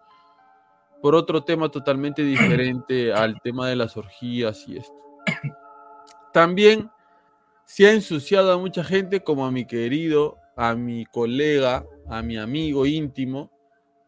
[1.02, 4.97] por otro tema totalmente diferente al tema de las orgías y esto.
[6.34, 6.89] También
[7.66, 12.38] se ha ensuciado a mucha gente, como a mi querido, a mi colega, a mi
[12.38, 13.52] amigo íntimo,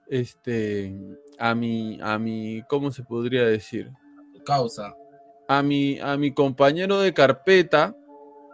[0.07, 0.93] este,
[1.39, 3.91] a mi, a mi, ¿cómo se podría decir?
[4.45, 4.95] Causa.
[5.47, 7.95] A mi, a mi compañero de carpeta,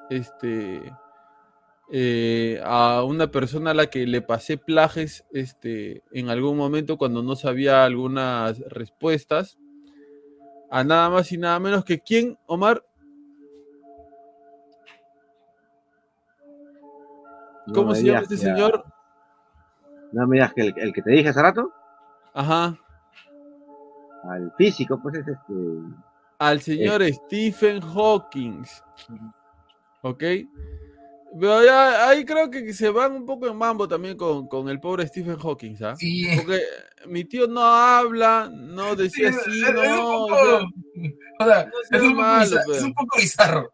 [0.10, 0.82] este,
[1.90, 7.24] eh, a una persona a la que le pasé plajes este, en algún momento cuando
[7.24, 9.58] no sabía algunas respuestas.
[10.70, 12.84] A nada más y nada menos que quién, Omar.
[17.74, 18.84] ¿Cómo se llama este señor?
[20.12, 21.72] No me digas que el, que te dije hace rato.
[22.34, 22.78] Ajá.
[24.24, 25.54] al físico, pues es este.
[26.40, 28.64] Al señor Stephen Hawking.
[30.02, 30.24] ¿Ok?
[31.40, 34.80] Pero ya, ahí creo que se van un poco en mambo también con, con el
[34.80, 36.00] pobre Stephen Hawking, ¿sabes?
[36.00, 36.62] Sí, Porque
[37.08, 40.26] mi tío no habla, no decía Sí, así, es- es no.
[40.26, 40.66] un poco-
[41.40, 43.72] o sea, no es un poco malo, bizarro, es un poco bizarro.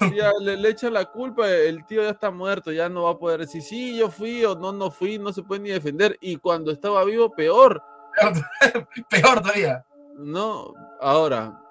[0.00, 3.18] Sí, le, le echa la culpa, el tío ya está muerto, ya no va a
[3.18, 6.18] poder decir sí, yo fui o no, no fui, no se puede ni defender.
[6.20, 7.80] Y cuando estaba vivo, peor,
[8.20, 8.32] Peor,
[9.10, 9.86] peor todavía.
[10.18, 10.74] ¿no?
[11.00, 11.62] Ahora,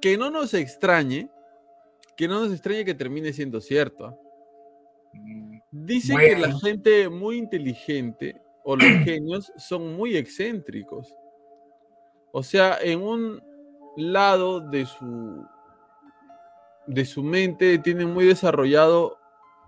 [0.00, 1.30] que no nos extrañe,
[2.20, 4.14] que no nos extrañe que termine siendo cierto.
[5.70, 11.16] Dice que la gente muy inteligente o los genios son muy excéntricos.
[12.30, 13.42] O sea, en un
[13.96, 15.46] lado de su
[16.86, 19.16] de su mente tienen muy desarrollado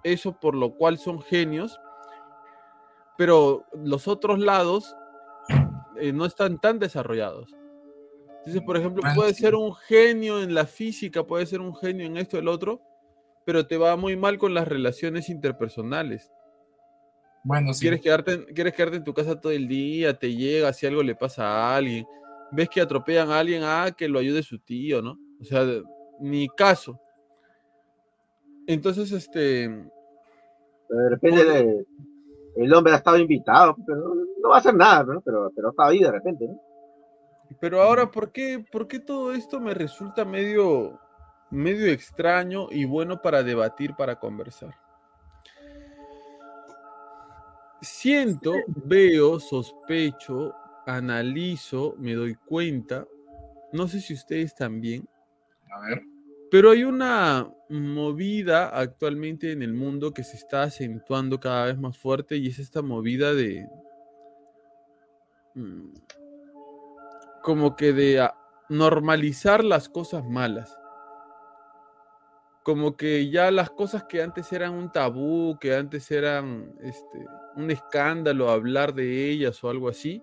[0.04, 1.80] eso por lo cual son genios,
[3.16, 4.94] pero los otros lados
[5.96, 7.56] eh, no están tan desarrollados.
[8.44, 9.42] Entonces, por ejemplo, Ah, puede sí.
[9.42, 12.80] ser un genio en la física, puede ser un genio en esto, el otro,
[13.44, 16.32] pero te va muy mal con las relaciones interpersonales.
[17.44, 17.82] Bueno, sí.
[17.82, 21.02] Quieres, quedarte en, quieres quedarte en tu casa todo el día, te llega si algo
[21.04, 22.04] le pasa a alguien,
[22.50, 25.16] ves que atropellan a alguien, ah, que lo ayude su tío, ¿no?
[25.40, 25.64] O sea,
[26.20, 26.98] ni caso.
[28.66, 29.68] Entonces, este,
[30.88, 31.86] Pero de repente de-
[32.56, 35.20] el hombre ha estado invitado, pero no va a hacer nada, ¿no?
[35.20, 36.60] Pero, pero está ahí de repente, ¿no?
[37.60, 41.00] Pero ahora, ¿por qué, por qué todo esto me resulta medio,
[41.50, 44.74] medio extraño y bueno para debatir, para conversar?
[47.80, 48.52] Siento,
[48.84, 50.54] veo, sospecho,
[50.86, 53.06] analizo, me doy cuenta,
[53.72, 55.08] no sé si ustedes también,
[55.70, 56.02] A ver.
[56.52, 61.96] Pero hay una movida actualmente en el mundo que se está acentuando cada vez más
[61.96, 63.66] fuerte y es esta movida de...
[67.42, 68.28] como que de
[68.68, 70.78] normalizar las cosas malas.
[72.62, 77.26] Como que ya las cosas que antes eran un tabú, que antes eran este,
[77.56, 80.22] un escándalo hablar de ellas o algo así,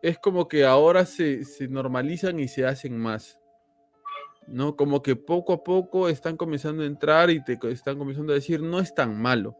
[0.00, 3.40] es como que ahora se, se normalizan y se hacen más.
[4.48, 4.76] ¿no?
[4.76, 8.62] Como que poco a poco están comenzando a entrar y te están comenzando a decir,
[8.62, 9.56] no es tan malo.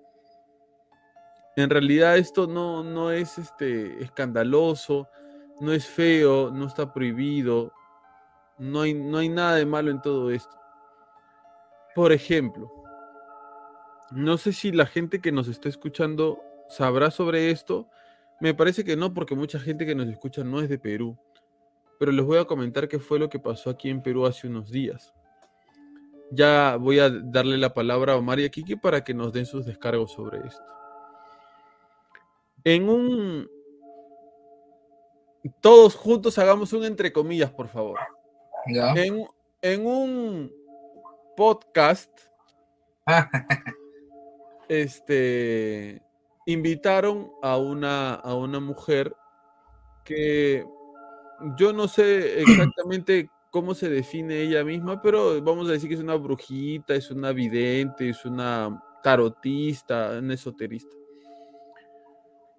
[1.56, 5.08] En realidad esto no, no es este, escandaloso,
[5.60, 7.72] no es feo, no está prohibido,
[8.58, 10.56] no hay, no hay nada de malo en todo esto.
[11.94, 12.70] Por ejemplo,
[14.10, 17.88] no sé si la gente que nos está escuchando sabrá sobre esto.
[18.40, 21.18] Me parece que no, porque mucha gente que nos escucha no es de Perú
[21.98, 24.70] pero les voy a comentar qué fue lo que pasó aquí en Perú hace unos
[24.70, 25.12] días.
[26.30, 29.46] Ya voy a darle la palabra a Omar y a Kiki para que nos den
[29.46, 30.62] sus descargos sobre esto.
[32.64, 33.50] En un...
[35.60, 37.98] Todos juntos hagamos un entre comillas, por favor.
[38.66, 38.92] Ya.
[38.92, 39.26] En,
[39.62, 40.52] en un
[41.36, 42.10] podcast,
[44.68, 46.02] este,
[46.46, 49.14] invitaron a una, a una mujer
[50.04, 50.66] que
[51.56, 56.00] yo no sé exactamente cómo se define ella misma, pero vamos a decir que es
[56.00, 60.94] una brujita, es una vidente, es una tarotista, una esoterista.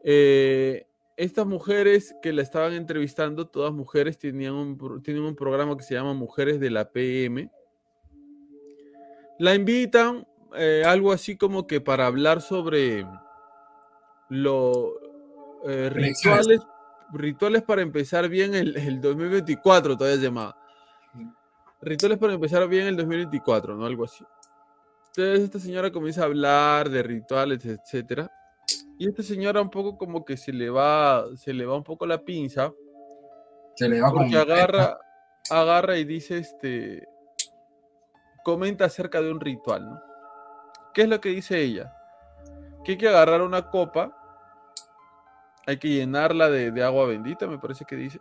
[0.03, 0.85] Eh,
[1.19, 5.93] estas mujeres que la estaban entrevistando, todas mujeres, tenían un, tienen un programa que se
[5.93, 7.51] llama Mujeres de la PM.
[9.37, 13.05] La invitan, eh, algo así como que para hablar sobre
[14.29, 14.93] lo
[15.65, 16.61] eh, rituales,
[17.11, 20.57] rituales para empezar bien el, el 2024, todavía se llamaba.
[21.81, 23.85] Rituales para empezar bien el 2024, ¿no?
[23.85, 24.23] Algo así.
[25.07, 28.31] Entonces esta señora comienza a hablar de rituales, etcétera.
[28.99, 32.05] Y esta señora un poco como que se le va, se le va un poco
[32.05, 32.73] la pinza,
[33.75, 34.99] Se le va porque agarra,
[35.49, 37.07] agarra y dice, este,
[38.43, 40.01] comenta acerca de un ritual, ¿no?
[40.93, 41.93] ¿Qué es lo que dice ella?
[42.83, 44.13] Que hay que agarrar una copa,
[45.65, 48.19] hay que llenarla de, de agua bendita, me parece que dice.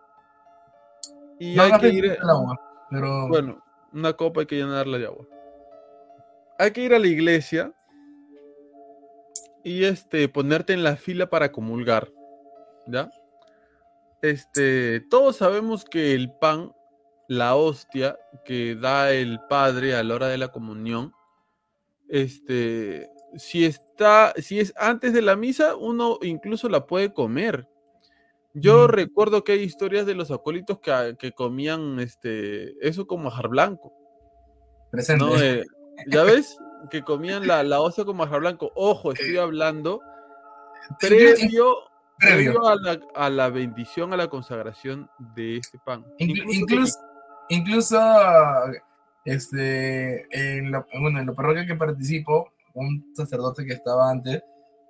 [1.41, 2.57] Y No, hay que ir, el agua,
[2.89, 3.26] pero.
[3.26, 5.26] bueno, una copa hay que llenarla de agua.
[6.57, 7.74] Hay que ir a la iglesia
[9.69, 12.11] y este ponerte en la fila para comulgar,
[12.87, 13.11] ¿ya?
[14.23, 16.73] Este, todos sabemos que el pan,
[17.29, 21.12] la hostia que da el padre a la hora de la comunión,
[22.09, 27.69] este, si está, si es antes de la misa, uno incluso la puede comer.
[28.55, 28.91] Yo Mm.
[28.91, 33.93] recuerdo que hay historias de los acólitos que, que comían este, eso con majar blanco.
[34.91, 35.25] presente.
[35.25, 35.37] ¿no?
[35.39, 35.64] Eh,
[36.07, 36.57] ¿Ya ves?
[36.91, 38.72] Que comían la, la hostia con majar blanco.
[38.74, 40.01] Ojo, estoy hablando
[41.01, 41.74] Yo- yo- previo
[42.18, 42.66] Previo.
[42.66, 46.05] a la, a la bendición, a la consagración de este pan.
[46.18, 46.99] Inclu- Incluso-
[47.49, 47.99] incluso, incluso,
[49.24, 50.26] este,
[50.57, 54.43] en la, bueno, en la parroquia que participo, un sacerdote que estaba antes,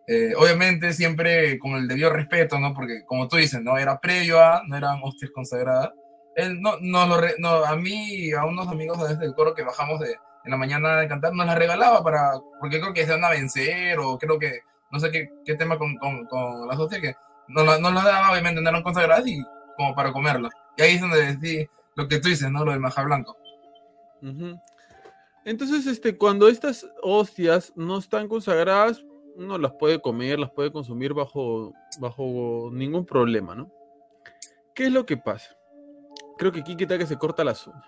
[0.07, 2.73] eh, obviamente siempre con el debido respeto, ¿no?
[2.75, 5.91] Porque como tú dices, no era previo a, no eran hostias consagradas.
[6.37, 9.55] Él no, no, lo re- no, a mí, y a unos amigos desde el coro
[9.55, 10.17] que bajamos de,
[10.49, 13.31] en la mañana de cantar, nos las regalaba para, porque creo que se van a
[13.31, 17.15] vencer, o creo que, no sé qué, tema con, con, con las hostias, que
[17.49, 19.45] no, no las daba, obviamente no eran consagradas y
[19.77, 20.51] como para comerlas.
[20.79, 22.65] Y ahí es donde lo que tú dices, ¿no?
[22.65, 23.37] Lo de maja blanco.
[25.45, 29.05] Entonces, este, cuando estas hostias no están consagradas,
[29.37, 33.71] uno las puede comer, las puede consumir bajo, bajo ningún problema, ¿no?
[34.75, 35.55] ¿Qué es lo que pasa?
[36.39, 37.85] Creo que Kiki que se corta las uñas.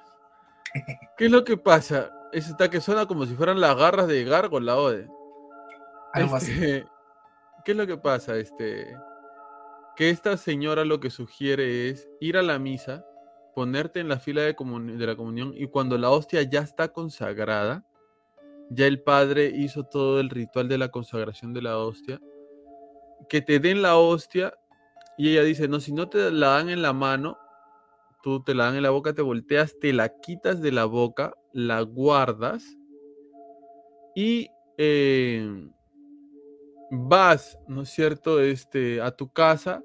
[1.16, 2.11] ¿Qué es lo que pasa?
[2.33, 5.09] Ese que suena como si fueran las garras de Gárgola o de.
[6.12, 6.53] Algo así.
[6.53, 6.87] Este,
[7.64, 8.37] ¿Qué es lo que pasa?
[8.37, 8.97] Este,
[9.97, 13.05] que esta señora lo que sugiere es ir a la misa,
[13.55, 17.85] ponerte en la fila de, de la comunión y cuando la hostia ya está consagrada,
[18.70, 22.20] ya el padre hizo todo el ritual de la consagración de la hostia,
[23.28, 24.55] que te den la hostia
[25.18, 27.37] y ella dice, no, si no te la dan en la mano,
[28.23, 31.35] tú te la dan en la boca, te volteas, te la quitas de la boca,
[31.53, 32.77] la guardas
[34.14, 35.68] y eh,
[36.91, 39.83] vas, ¿no es cierto?, este, a tu casa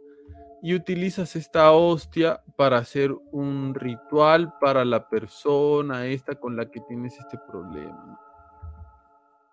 [0.62, 6.82] y utilizas esta hostia para hacer un ritual para la persona esta con la que
[6.82, 8.20] tienes este problema.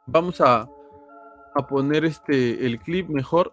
[0.07, 0.67] Vamos a,
[1.55, 3.53] a poner este el clip mejor.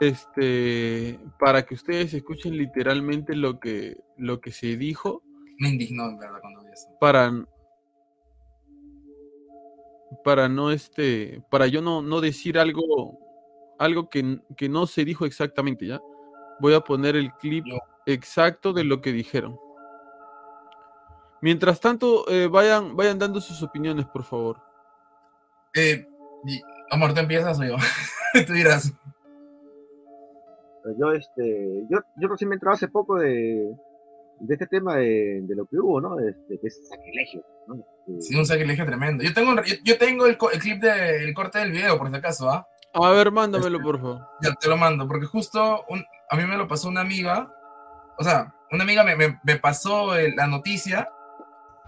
[0.00, 5.22] Este para que ustedes escuchen literalmente lo que lo que se dijo
[5.58, 6.88] Me indignó, en verdad, cuando vi eso.
[6.98, 7.30] para
[10.24, 13.18] para no este para yo no, no decir algo
[13.78, 16.00] algo que, que no se dijo exactamente ya
[16.60, 17.64] voy a poner el clip
[18.06, 19.56] exacto de lo que dijeron
[21.42, 24.60] mientras tanto eh, vayan vayan dando sus opiniones por favor
[25.74, 26.06] Eh,
[26.90, 27.76] amor, ¿tú empiezas o yo?
[28.46, 28.92] tú dirás.
[30.82, 33.74] Pero Yo, este, yo, yo recién me he entrado hace poco de,
[34.40, 36.18] de este tema de, de lo que hubo, ¿no?
[36.20, 37.76] Este, que es sacrilegio, ¿no?
[38.08, 39.22] Este, Sí, un sacrilegio tremendo.
[39.22, 42.66] Yo tengo, yo, yo tengo el, clip del corte del video, por si acaso, ¿ah?
[42.92, 46.44] a ver mándamelo Este- por favor Ya te lo mando, porque justo un- a mí
[46.44, 47.52] me lo pasó una amiga,
[48.18, 51.08] o sea, una amiga me, me- me pasó el- la noticia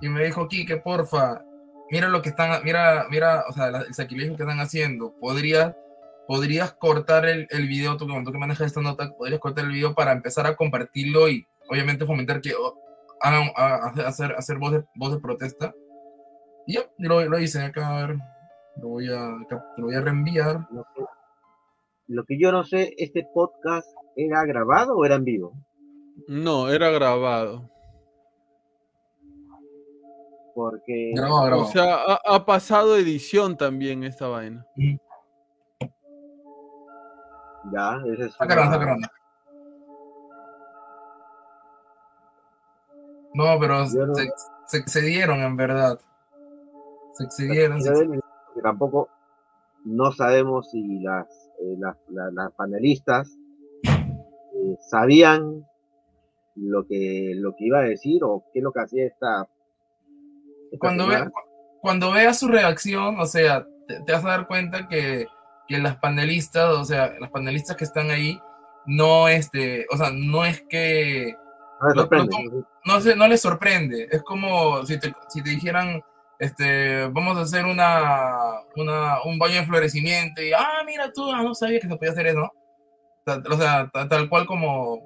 [0.00, 1.42] y me dijo, Kike, porfa,
[1.90, 5.74] mira lo que están, mira, mira, o sea, la- el sacrilegio que están haciendo, podrías,
[6.32, 9.94] podrías cortar el, el video, tú, tú que manejas esta nota, podrías cortar el video
[9.94, 12.74] para empezar a compartirlo y obviamente fomentar que oh,
[13.20, 15.74] hagan, a- a- hacer, hacer voz, de, voz de protesta.
[16.66, 18.16] Y ya, lo, lo hice acá, a ver,
[18.80, 19.28] lo voy a,
[19.76, 20.66] lo voy a reenviar.
[20.70, 21.04] lo, que,
[22.08, 25.52] lo que yo no sé, ¿este podcast era grabado o era en vivo?
[26.28, 27.68] no era grabado
[30.54, 31.62] Porque Grabado, grabado.
[31.62, 34.66] o sea ha, ha pasado edición también esta vaina
[37.72, 39.00] ya, ese es Sacaron, una- sacaron.
[43.34, 44.30] No, pero no- se,
[44.66, 45.98] se excedieron en verdad.
[47.14, 47.80] Se excedieron.
[47.80, 47.92] se
[48.62, 49.08] tampoco
[49.84, 51.26] no sabemos si las,
[51.60, 53.36] eh, las, la- las panelistas
[53.84, 55.66] eh, sabían
[56.54, 59.48] lo que, lo que iba a decir o qué es lo que hacía esta.
[60.70, 61.30] esta cuando, ve,
[61.80, 65.26] cuando veas su reacción, o sea, te, te vas a dar cuenta que,
[65.68, 68.40] que las panelistas, o sea, las panelistas que están ahí,
[68.86, 71.34] no este, o sea, no es que
[71.80, 72.66] No ¿no?
[72.84, 74.08] no, se, no les sorprende.
[74.10, 76.02] Es como si te, si te dijeran,
[76.38, 78.34] este, vamos a hacer una,
[78.76, 82.12] una, un baño de florecimiento y, ah, mira tú, ah, no sabía que se podía
[82.12, 82.50] hacer eso.
[83.24, 84.98] O sea, ta- tal cual como,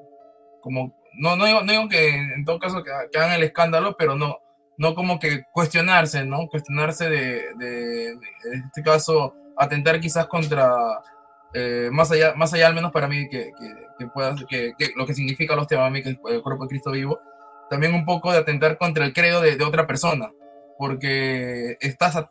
[0.62, 3.94] como no, no, digo, no digo que en todo caso que, que hagan el escándalo,
[3.98, 4.38] pero no,
[4.78, 6.46] no como que cuestionarse, ¿no?
[6.48, 10.74] Cuestionarse de, de- de- en este caso, atentar quizás contra,
[11.54, 15.06] eh, más allá, más allá al menos para mí, que, que, que pueda, que, lo
[15.06, 17.18] que significa los temas que es el cuerpo de Cristo vivo,
[17.70, 20.30] también un poco de atentar contra el credo de, otra persona,
[20.78, 22.26] porque estás,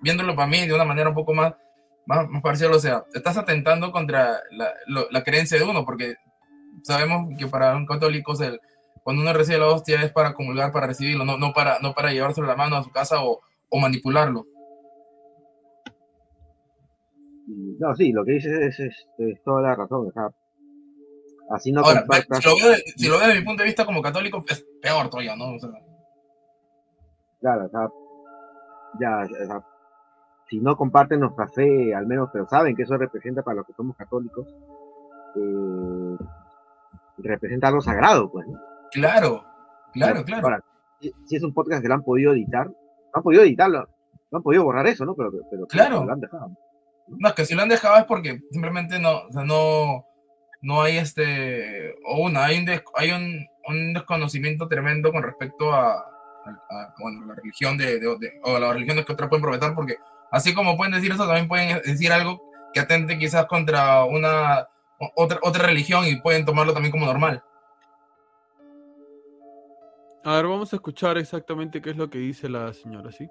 [0.00, 1.54] viéndolo para mí de una manera un poco más,
[2.06, 6.16] más, más parcial, o sea, estás atentando contra la, creencia de uno, porque
[6.82, 8.60] sabemos que para un católico el,
[9.02, 12.12] cuando uno recibe la hostia es para comulgar, para recibirlo, no, no, para, no para
[12.12, 13.40] llevárselo la mano a su casa o
[13.80, 14.46] manipularlo.
[17.78, 20.08] No, sí, lo que dices es, es- es toda la razón.
[20.08, 20.28] o sea,
[21.50, 22.38] así no Ahora, compartas.
[22.42, 25.08] si lo, veo, si lo veo desde mi punto de vista como católico, es peor
[25.08, 25.54] todavía, ¿no?
[25.54, 25.70] O sea,
[27.40, 27.88] Claro, o sea,
[29.00, 29.62] ya, o sea,
[30.50, 33.72] si no comparten nuestra fe, al menos, pero saben que eso representa para los que
[33.74, 34.46] somos católicos,
[35.36, 36.16] eh,
[37.18, 38.46] representa algo sagrado, pues.
[38.46, 38.58] ¿no?
[38.90, 39.44] Claro,
[39.92, 40.44] claro, claro.
[40.46, 40.64] Ahora,
[41.00, 42.74] si, si es un podcast que lo han podido editar, no
[43.14, 43.86] han podido editarlo,
[44.30, 45.14] no han podido borrar eso, ¿no?
[45.14, 46.04] Pero, pero Claro.
[46.04, 46.50] lo han dejado.
[47.10, 50.04] No, que si lo han dejado es porque simplemente no, o sea, no,
[50.62, 56.04] no hay este, o una, hay un, hay un, desconocimiento tremendo con respecto a,
[57.00, 59.96] bueno, la religión de, de- de- o las religiones que otras pueden prometer, porque
[60.30, 62.42] así como pueden decir eso, también pueden decir algo
[62.72, 64.68] que atente quizás contra una
[65.14, 67.42] otra, otra religión y pueden tomarlo también como normal.
[70.24, 73.28] A ver, vamos a escuchar exactamente qué es lo que dice la señora, ¿sí?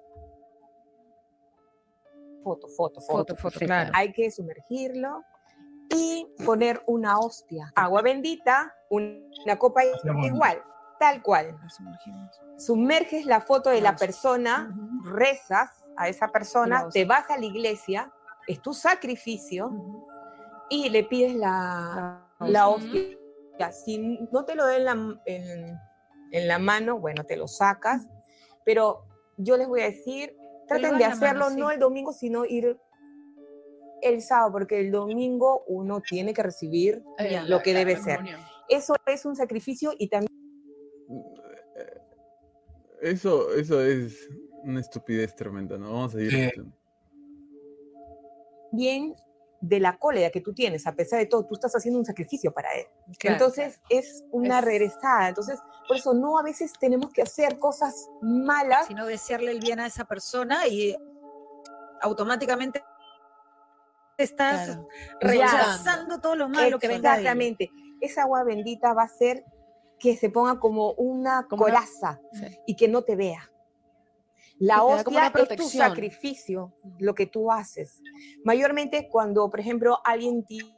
[2.43, 3.35] Foto, foto, foto.
[3.35, 3.35] Foto,
[3.67, 3.91] claro.
[3.93, 5.23] Hay que sumergirlo
[5.89, 7.71] y poner una hostia.
[7.75, 9.81] Agua bendita, un- una copa
[10.25, 10.61] igual,
[10.99, 11.57] tal cual.
[12.57, 14.75] Sumerges la foto de la persona,
[15.13, 18.11] rezas a esa persona, te vas a la iglesia,
[18.47, 19.71] es tu sacrificio
[20.69, 23.71] y le pides la, La la hostia.
[23.71, 23.97] Si
[24.31, 25.79] no te lo den en la, en-
[26.31, 28.01] en la mano, bueno, te lo sacas,
[28.65, 29.05] pero
[29.37, 30.35] yo les voy a decir,
[30.67, 31.55] traten de mano, hacerlo sí.
[31.59, 32.77] no el domingo, sino ir
[34.01, 37.97] el sábado, porque el domingo uno tiene que recibir Eh, lo la- que la debe
[37.97, 38.19] ser.
[38.69, 40.27] Eso es un sacrificio y también
[43.01, 44.27] Eso, eso es
[44.63, 45.93] una estupidez tremenda, ¿no?
[45.93, 46.31] Vamos a ir.
[46.31, 46.51] Sí.
[49.59, 52.51] De la cólera que tú tienes, a pesar de todo, tú estás haciendo un sacrificio
[52.53, 52.85] para él.
[53.17, 55.29] Claro, Entonces es una Es- regresada.
[55.29, 59.79] Entonces, por eso no a veces tenemos que hacer cosas malas sino desearle el bien
[59.79, 60.95] a esa persona y
[62.01, 62.83] automáticamente
[64.17, 64.87] estás Claro.
[65.21, 67.11] rechazando todo lo malo que venga.
[67.15, 67.69] Exactamente.
[68.01, 69.43] Esa agua bendita va a hacer
[69.99, 72.45] que se ponga como una Como una- coraza Sí.
[72.67, 73.49] y que no te vea.
[74.59, 78.01] La hostia es tu sacrificio, lo que tú haces.
[78.43, 80.75] Mayormente cuando, por ejemplo, alguien ti-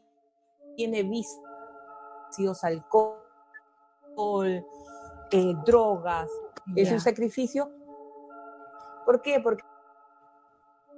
[0.75, 3.21] tiene vicios, alcohol,
[5.31, 6.29] eh, drogas,
[6.75, 7.71] es un sacrificio.
[9.05, 9.39] ¿Por qué?
[9.39, 9.63] Porque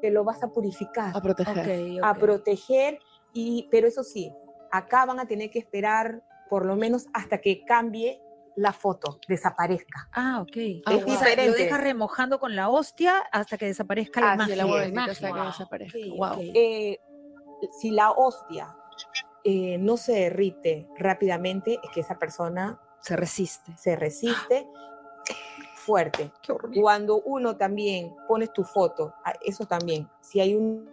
[0.01, 2.03] te lo vas a purificar A proteger.
[2.03, 2.99] A proteger,
[3.34, 4.34] y, pero eso sí,
[4.71, 8.19] acá van a tener que esperar por lo menos hasta que cambie
[8.55, 10.09] la foto, desaparezca.
[10.13, 10.57] Ah, ok.
[10.85, 10.99] Ah, O wow.
[10.99, 11.63] sea, lo diferente.
[11.63, 14.49] dejas remojando con la hostia hasta que desaparezca la Así imagen.
[14.49, 14.81] Y el agua es.
[14.81, 15.25] bendita Imagen.
[15.25, 15.97] hasta que desaparezca.
[16.15, 16.51] Wow.
[16.53, 16.99] Eh,
[17.79, 18.75] si la hostia
[19.43, 23.71] eh, no se derrite rápidamente, es que esa persona Se resiste.
[23.77, 24.67] se resiste
[25.75, 26.31] fuerte.
[26.41, 26.81] Qué horrible.
[26.81, 30.89] Cuando uno también pones tu foto, a- eso también, si hay un-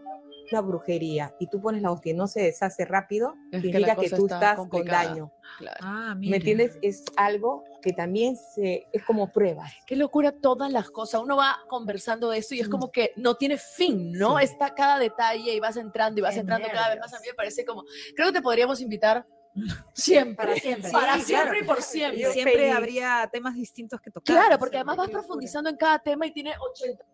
[0.50, 3.94] una brujería y tú pones la hostia y no se deshace rápido, Es que la
[3.94, 5.32] significa que, tú está estás con daño.
[5.58, 5.76] Claro.
[5.80, 6.30] Ah, mira.
[6.30, 6.78] ¿Me entiendes?
[6.82, 9.72] Es algo que también se, es como pruebas.
[9.86, 11.20] Qué locura todas las cosas.
[11.22, 14.38] Uno va conversando de esto y es como que no tiene fin, ¿no?
[14.38, 14.44] Sí.
[14.44, 17.12] Está cada detalle y vas entrando y vas Qué entrando cada vez más.
[17.14, 17.84] A mí me parece como,
[18.14, 19.26] creo que te podríamos invitar
[19.94, 20.46] siempre.
[20.46, 20.90] Para siempre.
[20.90, 21.64] Para siempre claro.
[21.64, 22.32] y por Y siempre.
[22.32, 22.74] siempre feliz.
[22.76, 24.36] habría temas distintos que tocar.
[24.36, 27.04] Claro, porque además vas profundizando en cada tema y tiene 80.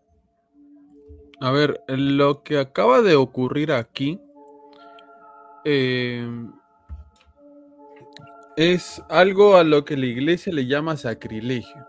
[1.41, 4.21] A ver, lo que acaba de ocurrir aquí
[5.65, 6.27] eh,
[8.57, 11.87] es algo a lo que la iglesia le llama sacrilegio.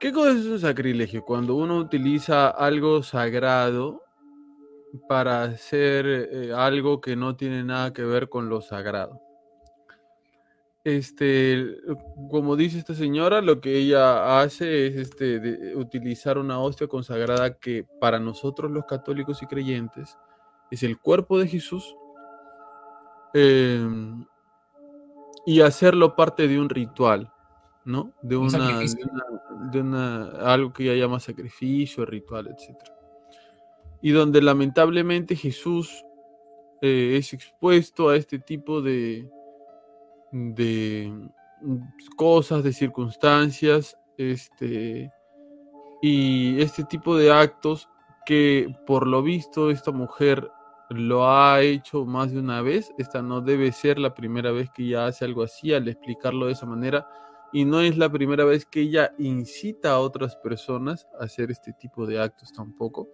[0.00, 1.24] ¿Qué cosa es un sacrilegio?
[1.24, 4.02] Cuando uno utiliza algo sagrado
[5.08, 9.25] para hacer eh, algo que no tiene nada que ver con lo sagrado.
[10.88, 11.78] Este,
[12.30, 17.58] como dice esta señora, lo que ella hace es este, de- utilizar una hostia consagrada
[17.58, 20.16] que para nosotros los católicos y creyentes
[20.70, 21.92] es el cuerpo de Jesús
[23.34, 24.24] em,
[25.44, 27.32] y hacerlo parte de un ritual,
[27.84, 28.12] ¿no?
[28.22, 28.78] De Un una-
[29.72, 32.76] de una- algo que ella llama sacrificio, ritual, etc.
[34.02, 36.04] Y donde lamentablemente Jesús
[36.80, 39.28] eh, es expuesto a este tipo de,
[40.54, 41.12] de
[41.62, 41.78] mm,
[42.16, 45.10] cosas, de circunstancias, este,
[46.02, 47.88] y este tipo de actos
[48.24, 50.50] que por lo visto esta mujer
[50.90, 52.92] lo ha hecho más de una vez.
[52.98, 56.52] Esta no debe ser la primera vez que ella hace algo así al explicarlo de
[56.52, 57.06] esa manera.
[57.52, 61.72] Y no es la primera vez que ella incita a otras personas a hacer este
[61.72, 63.08] tipo de actos tampoco.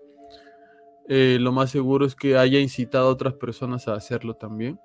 [1.08, 4.78] Eh, lo más seguro es que haya incitado a otras personas a hacerlo también.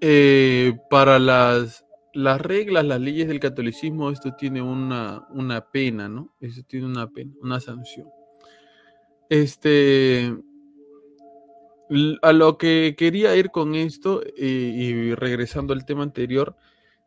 [0.00, 1.84] Eh, para las,
[2.14, 6.34] las reglas, las leyes del catolicismo, esto tiene una, una pena, ¿no?
[6.40, 8.08] Eso tiene una pena, una sanción.
[9.28, 10.34] Este,
[12.22, 16.56] a lo que quería ir con esto, eh, y regresando al tema anterior,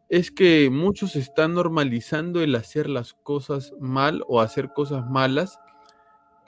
[0.09, 5.57] es que muchos están normalizando el hacer las cosas mal o hacer cosas malas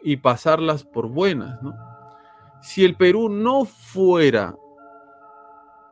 [0.03, 1.73] y pasarlas por buenas, ¿no?
[2.61, 4.55] Si el Perú no fuera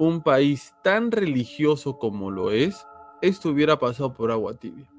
[0.02, 2.88] un país tan religioso como lo es,
[3.22, 4.90] esto hubiera pasado por agua tibia.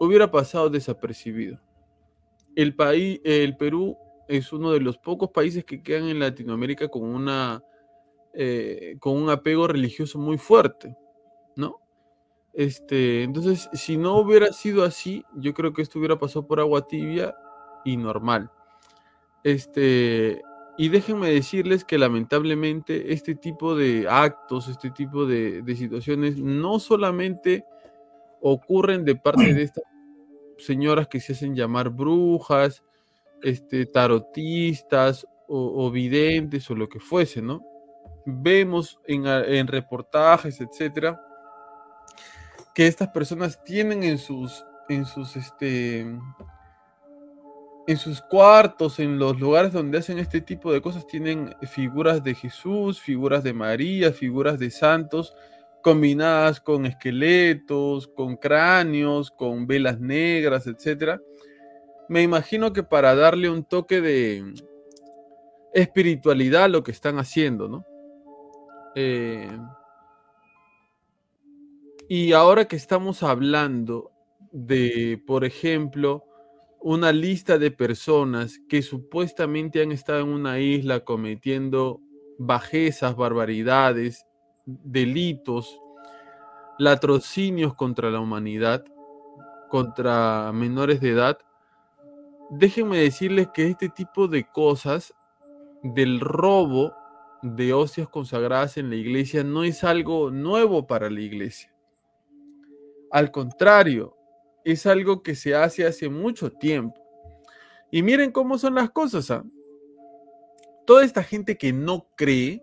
[0.00, 1.60] Hubiera pasado desapercibido.
[2.54, 3.94] El país, el Perú
[4.26, 7.62] es uno de los pocos países que quedan en Latinoamérica con una
[8.32, 10.96] eh, con un apego religioso muy fuerte,
[11.54, 11.80] ¿no?
[12.54, 16.86] Este, entonces, si no hubiera sido así, yo creo que esto hubiera pasado por agua
[16.86, 17.36] tibia
[17.84, 18.50] y normal.
[19.44, 20.40] Este,
[20.78, 27.64] y déjenme decirles que lamentablemente este tipo de actos, este tipo de, situaciones, no solamente
[28.42, 29.84] ocurren de parte de estas
[30.58, 32.82] señoras que se hacen llamar brujas,
[33.42, 37.62] este, tarotistas o, videntes o lo que fuese, ¿no?
[38.26, 41.20] Vemos en, en reportajes, etcétera,
[42.74, 46.06] que estas personas tienen en sus, en sus, este,
[47.86, 52.34] en sus cuartos, en los lugares donde hacen este tipo de cosas, tienen figuras de
[52.34, 55.34] Jesús, figuras de María, figuras de santos,
[55.82, 61.20] combinadas con esqueletos, con cráneos, con velas negras, etcétera.
[62.08, 64.52] Me imagino que para darle un toque de
[65.72, 67.86] espiritualidad a lo que están haciendo, ¿no?
[68.96, 69.48] Eh,
[72.08, 74.10] y ahora que estamos hablando
[74.50, 76.24] de, por ejemplo,
[76.88, 82.00] una lista de personas que supuestamente han estado en una isla cometiendo
[82.38, 84.24] bajezas, barbaridades,
[84.66, 85.80] delitos,
[86.78, 88.84] latrocinios contra la humanidad,
[89.68, 91.38] contra menores de edad,
[92.50, 95.12] déjenme decirles que este tipo de cosas
[95.82, 96.94] del robo
[97.42, 101.74] de hostias consagradas en la iglesia no es algo nuevo para la iglesia.
[103.10, 104.15] Al contrario,
[104.66, 107.00] es algo que se hace hace mucho tiempo.
[107.90, 109.30] Y miren cómo son las cosas.
[109.30, 109.44] ¿ah?
[110.84, 112.62] Toda esta gente que no cree,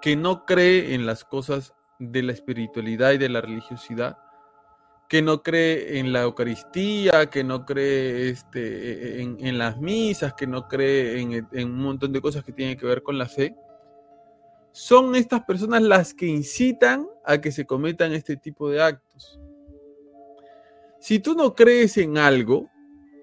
[0.00, 4.18] que no cree en las cosas de la espiritualidad y de la religiosidad,
[5.08, 10.66] que no cree en la Eucaristía, que no cree este, en, las misas, que no
[10.66, 13.54] cree en un montón de cosas que tienen que ver con la fe,
[14.72, 19.38] son estas personas las que incitan a que se cometan este tipo de actos.
[21.02, 22.70] Si tú no crees en algo,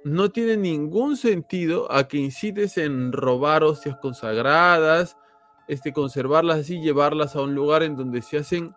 [0.03, 5.15] no tiene ningún sentido a que incites en robar hostias consagradas,
[5.69, 8.75] este, conservarlas así, llevarlas a un lugar en donde se hacen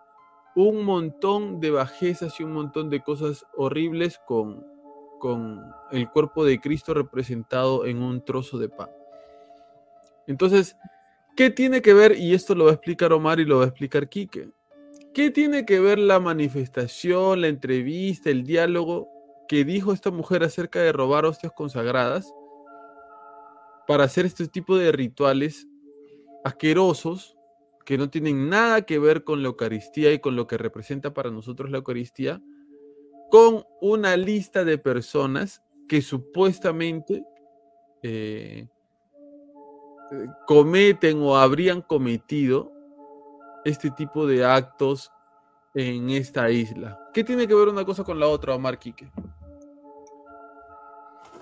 [0.54, 4.64] un montón de bajezas y un montón de cosas horribles con,
[5.18, 8.88] con el cuerpo de Cristo representado en un trozo de pan.
[10.28, 10.76] Entonces,
[11.36, 12.16] ¿qué tiene que ver?
[12.16, 14.52] Y esto lo va a explicar Omar y lo va a explicar Quique.
[15.14, 19.08] ¿Qué tiene que ver la manifestación, la entrevista, el diálogo
[19.46, 22.32] que dijo esta mujer acerca de robar hostias consagradas
[23.86, 25.68] para hacer este tipo de rituales
[26.44, 27.36] asquerosos
[27.84, 31.30] que no tienen nada que ver con la Eucaristía y con lo que representa para
[31.30, 32.40] nosotros la Eucaristía,
[33.30, 37.22] con una lista de personas que supuestamente
[38.02, 38.66] eh,
[40.10, 42.71] eh, cometen o habrían cometido
[43.64, 45.10] este tipo de actos
[45.74, 46.98] en esta isla.
[47.12, 49.10] ¿Qué tiene que ver una cosa con la otra, Omar Quique?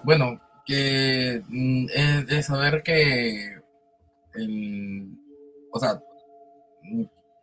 [0.03, 3.61] Bueno, que mm, es, es saber que
[5.73, 6.01] o sea,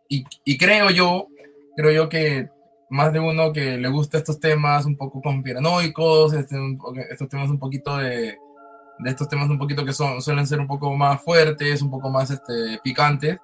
[0.08, 1.28] y, creo yo,
[1.76, 2.48] creo yo que
[2.90, 6.56] más de uno que le gusta estos temas un poco conspiranoicos, este,
[7.10, 8.38] estos temas un poquito de,
[8.98, 12.08] de estos temas un poquito que son, suelen ser un poco más fuertes, un poco
[12.08, 13.38] más este, picantes,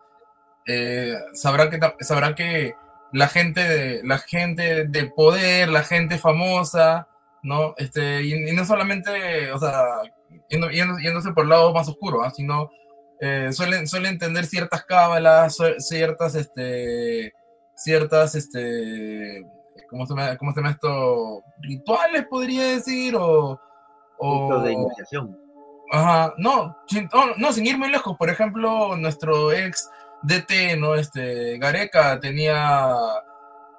[0.67, 2.75] eh, sabrá que ta- sabrá que
[3.13, 7.07] la gente de, la gente de poder, la gente famosa,
[7.43, 7.75] ¿no?
[7.77, 9.85] Este, y, y no solamente, o sea,
[10.49, 12.31] yendo- yendo- yéndose por el lado más oscuro, ¿ah?
[12.31, 12.71] sino
[13.21, 17.33] eh, suelen, suelen entender ciertas cábalas, ciertas, este,
[17.77, 19.45] ciertas, este,
[19.89, 21.43] ¿cómo se llama, cómo se llama esto?
[21.61, 23.61] Rituales, podría decir, o...
[24.19, 25.39] Puntos de o iniciación.
[25.93, 28.17] Ajá, no, sin, no, no, sin ir muy lejos.
[28.17, 29.89] Por ejemplo, nuestro ex
[30.27, 30.95] DT, ¿no?
[30.95, 32.95] Este, Gareca tenía,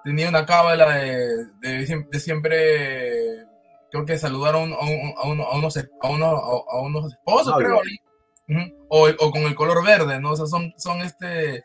[0.04, 3.46] tenía una cábala de, de, siem- de siempre,
[3.92, 7.80] creo que saludaron a, un- a, uno- a unos, a, unos, a, unos esposos, creo.
[8.90, 10.32] O, o con el color verde, ¿no?
[10.32, 11.64] O sea, son, son este,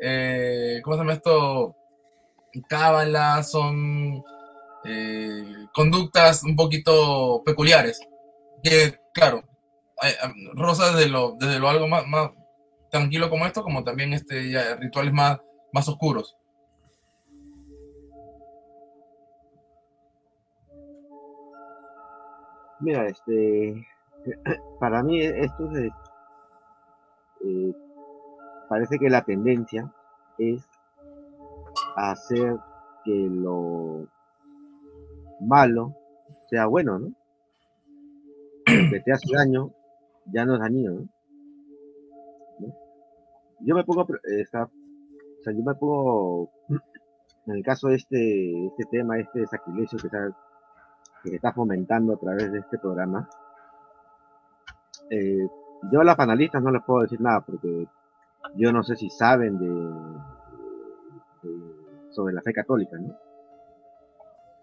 [0.00, 1.76] eh, ¿cómo se llama esto?
[2.68, 4.22] Cábalas, son
[4.84, 8.00] eh, conductas un poquito peculiares.
[8.62, 9.42] Que, claro,
[10.00, 12.30] hay- hay- rosa desde lo, desde lo algo más, más
[12.98, 15.40] tranquilo como esto, como también este, ya rituales más,
[15.72, 16.36] más oscuros.
[22.80, 23.86] Mira, este,
[24.80, 25.92] para mí esto es,
[27.44, 27.74] eh,
[28.68, 29.90] parece que la tendencia
[30.38, 30.62] es
[31.96, 32.56] hacer
[33.04, 34.06] que lo
[35.40, 35.94] malo
[36.48, 37.08] sea bueno, ¿no?
[38.66, 39.70] Lo que te hace daño
[40.32, 41.00] ya no es dañino, ¿no?
[41.00, 41.15] ¿No?
[43.60, 46.50] Yo me pongo, eh, esta- o sea, yo me pongo,
[47.46, 50.36] en el caso de este, este tema, este sacrilegio que, está,
[51.22, 53.28] que está fomentando a través de este programa,
[55.10, 55.46] eh,
[55.92, 57.86] yo a las panelistas no les puedo decir nada porque
[58.56, 60.36] yo no sé si saben de-
[62.10, 63.14] sobre la fe católica, ¿no?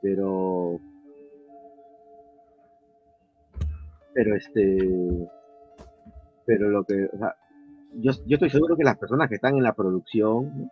[0.01, 0.79] Pero,
[4.13, 5.29] pero este,
[6.45, 7.35] pero lo que, o sea,
[7.95, 10.69] yo, yo estoy seguro que las personas que están en la producción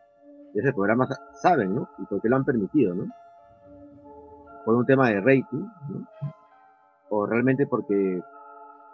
[0.54, 1.90] de ese programa sa- saben, ¿no?
[2.00, 3.06] Y por qué lo han permitido, ¿no?
[4.66, 6.08] Por un tema de rating, ¿no?
[7.10, 8.22] O realmente porque,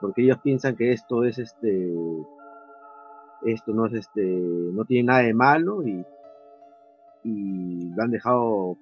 [0.02, 1.94] porque ellos piensan que esto es este,
[3.46, 6.04] esto no es este, no tiene nada de malo y,
[7.24, 8.78] y lo han dejado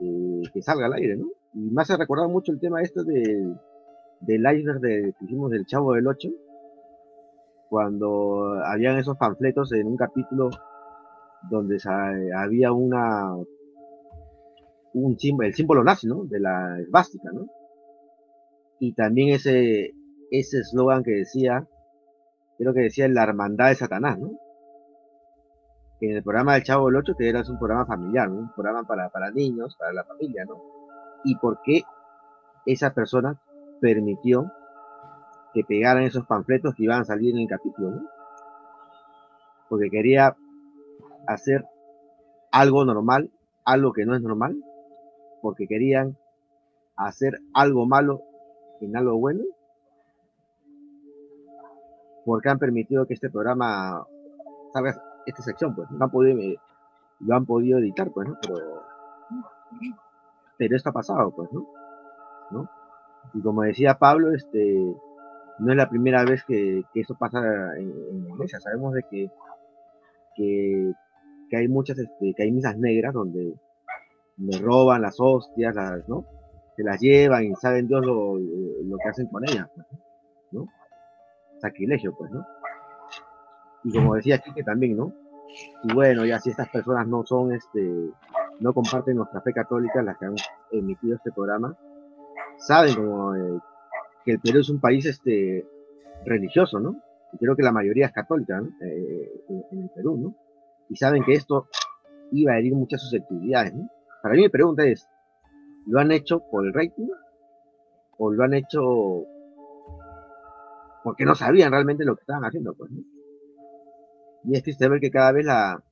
[0.00, 1.26] eh, que salga al aire, ¿no?
[1.54, 3.54] Y me hace recordar mucho el tema este de,
[4.20, 6.28] del iceberg de, que hicimos del Chavo del 8,
[7.74, 10.48] cuando habían esos panfletos en un capítulo
[11.50, 11.76] donde
[12.36, 13.34] había una
[14.92, 16.22] un símbolo, el símbolo nazi, ¿no?
[16.24, 17.48] De la esvástica, ¿no?
[18.78, 19.92] Y también ese
[20.30, 21.66] ese eslogan que decía,
[22.58, 24.38] creo que decía la hermandad de Satanás, ¿no?
[26.00, 28.38] En el programa del Chavo del 8, que era un programa familiar, ¿no?
[28.38, 30.62] Un programa para, para niños, para la familia, ¿no?
[31.24, 31.82] Y por qué
[32.66, 33.42] esa persona
[33.80, 34.52] permitió
[35.54, 38.02] que pegaran esos panfletos que iban a salir en el capítulo, ¿no?
[39.68, 40.36] Porque quería
[41.26, 41.64] hacer
[42.50, 43.30] algo normal,
[43.64, 44.56] algo que no es normal,
[45.40, 46.18] porque querían
[46.96, 48.22] hacer algo malo
[48.80, 49.44] en algo bueno,
[52.24, 54.06] porque han permitido que este programa
[54.72, 56.58] salga esta sección, pues, no han podido, eh,
[57.20, 58.36] lo han podido editar, pues, ¿no?
[58.42, 58.82] Pero,
[60.58, 61.66] pero esto ha pasado, pues, ¿no?
[62.50, 62.68] ¿No?
[63.32, 64.94] Y como decía Pablo, este,
[65.58, 67.40] no es la primera vez que, que eso pasa
[67.76, 68.60] en, en iglesia.
[68.60, 69.30] Sabemos de que,
[70.36, 70.92] que,
[71.50, 73.54] que hay muchas, este, que hay misas negras donde
[74.36, 75.76] le roban las hostias,
[76.08, 76.26] ¿no?
[76.76, 79.86] Se las llevan y saben Dios lo, lo que hacen con ellas, pues,
[80.50, 80.66] ¿no?
[81.60, 82.44] Sacrilegio, pues, ¿no?
[83.84, 85.12] Y como decía Quique también, ¿no?
[85.84, 88.10] Y bueno, ya si estas personas no son, este,
[88.58, 90.34] no comparten nuestra fe católica, las que han
[90.72, 91.76] emitido este programa,
[92.56, 93.60] saben como eh,
[94.24, 95.66] que el Perú es un país este
[96.24, 96.96] religioso, ¿no?
[97.32, 98.68] Y creo que la mayoría es católica, ¿no?
[98.80, 100.34] Eh, en, el Perú, ¿no?
[100.88, 101.68] Y saben que esto
[102.32, 103.88] iba a herir muchas susceptibilidades, ¿no?
[104.22, 105.08] Para mí mi pregunta es,
[105.86, 107.08] ¿lo han hecho por el rating?
[108.16, 109.26] ¿O lo han hecho
[111.02, 112.90] porque no sabían realmente lo que estaban haciendo, pues.
[114.44, 115.82] Y es triste ver que cada vez la,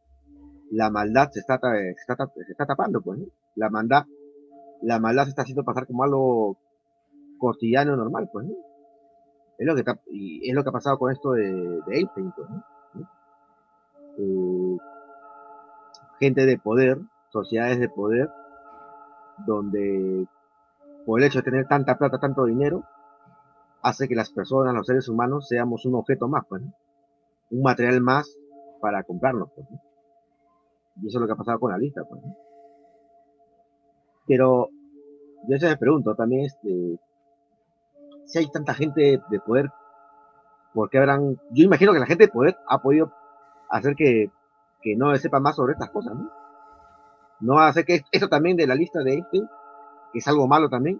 [0.70, 3.26] la maldad se está, ta- se está, se está tapando, pues, ¿no?
[3.56, 4.04] La maldad,
[4.80, 6.56] la maldad se está haciendo pasar como algo
[7.42, 8.46] cotidiano normal, pues.
[9.58, 12.28] Es lo que, está- y es lo que ha pasado con esto de, de pues.
[14.18, 14.76] Eh,
[16.18, 16.98] gente de poder,
[17.30, 18.30] sociedades de poder,
[19.46, 20.26] donde
[21.06, 22.84] por el hecho de tener tanta plata, tanto dinero,
[23.82, 26.62] hace que las personas, los seres humanos, seamos un objeto más, pues,
[27.50, 28.36] un material más
[28.80, 29.66] para comprarnos, pues.
[31.02, 32.22] Y eso es lo que ha pasado con la lista, pues.
[34.26, 34.68] Pero
[35.48, 36.98] yo se me pregunto también, este,
[38.32, 39.70] si hay tanta gente de poder,
[40.72, 43.12] ¿por qué habrán, yo imagino que la gente de poder ha podido
[43.68, 44.30] hacer que,
[44.80, 46.30] que no sepa más sobre estas cosas, ¿no?
[47.40, 49.42] No hace que eso también de la lista de este,
[50.12, 50.98] que es algo malo también,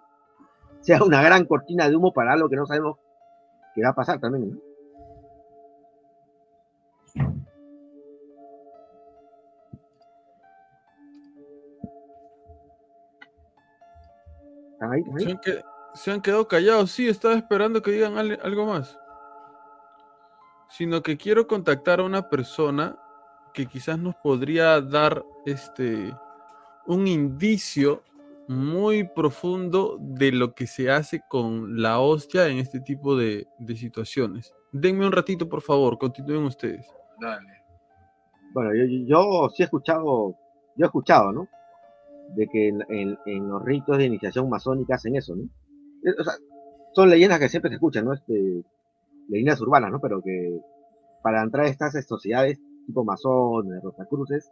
[0.81, 2.99] sea una gran cortina de humo para algo que no sabemos
[3.75, 4.61] que va a pasar también, ¿no?
[14.73, 15.01] ¿Están ahí?
[15.01, 15.72] ¿Están ahí?
[15.95, 16.91] Se han, quedado callados.
[16.91, 18.99] Sí, estaba esperando que digan algo más.
[20.69, 22.97] Sino que quiero contactar a una persona
[23.53, 26.15] que quizás nos podría dar este
[26.87, 28.03] un indicio
[28.49, 33.77] muy profundo de lo que se hace con la hostia en este tipo de, de
[33.77, 34.53] situaciones.
[34.73, 36.87] Denme un ratito, por favor, continúen ustedes.
[37.21, 37.63] Dale.
[38.53, 40.35] Bueno, yo, yo- yo sí he escuchado,
[40.77, 41.47] yo he escuchado, ¿no?
[42.35, 45.45] De que en, en- en los ritos de iniciación masónica hacen eso, ¿no?
[46.05, 46.15] Eh,
[46.93, 48.13] son leyendas que siempre se escuchan, ¿no?
[48.13, 48.63] Este,
[49.29, 50.01] leyendas urbanas, ¿no?
[50.01, 50.61] Pero que
[51.23, 54.51] para entrar a estas sociedades tipo masones, rosacruces,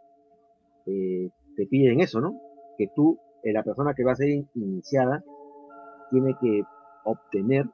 [0.85, 2.39] eh, te piden eso, ¿no?
[2.77, 5.23] Que tú, eh, la persona que va a ser in- iniciada,
[6.09, 6.63] tiene que
[7.03, 7.65] obtener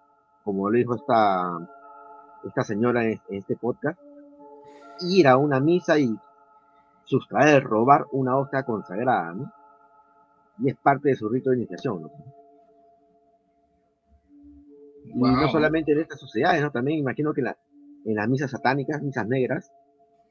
[0.44, 1.60] como lo dijo esta,
[2.46, 4.00] esta señora en, este podcast,
[5.02, 6.16] ir a una misa y
[7.04, 9.52] sustraer, robar una hostia consagrada, ¿no?
[10.60, 12.12] Y es parte de su rito de iniciación, ¿no?
[15.16, 16.72] No solamente en estas sociedades, ¿no?
[16.72, 17.58] También imagino que en, la-
[18.06, 19.72] en las misas satánicas, misas negras,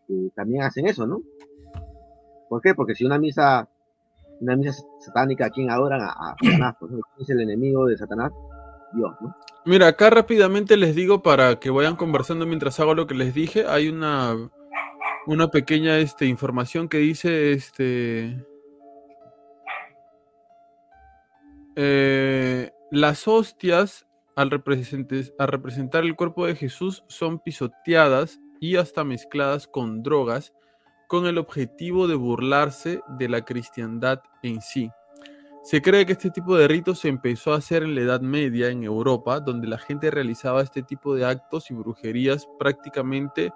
[0.09, 1.20] eh, también hacen eso, ¿no?
[2.49, 2.74] ¿Por qué?
[2.74, 3.68] Porque si una misa,
[4.41, 6.01] una misa satánica, ¿a quién adoran?
[6.03, 7.01] A, a Satanás, pues, ¿no?
[7.16, 8.33] ¿Quién es el enemigo de Satanás?
[8.93, 9.35] Dios, ¿no?
[9.64, 13.64] Mira, acá rápidamente les digo para que vayan conversando mientras hago lo que les dije.
[13.66, 14.37] Hay una,
[15.27, 18.47] una pequeña este, información que dice este.
[21.74, 24.06] eh, las hostias
[24.37, 30.53] al, representar el cuerpo de Jesús son pisoteadas y hasta mezcladas con drogas
[31.09, 34.91] con el objetivo de burlarse de la cristiandad en sí.
[35.62, 38.68] Se cree que este tipo de ritos se empezó a hacer en la Edad Media
[38.68, 43.53] en Europa, donde la gente realizaba este tipo de actos y brujerías prácticamente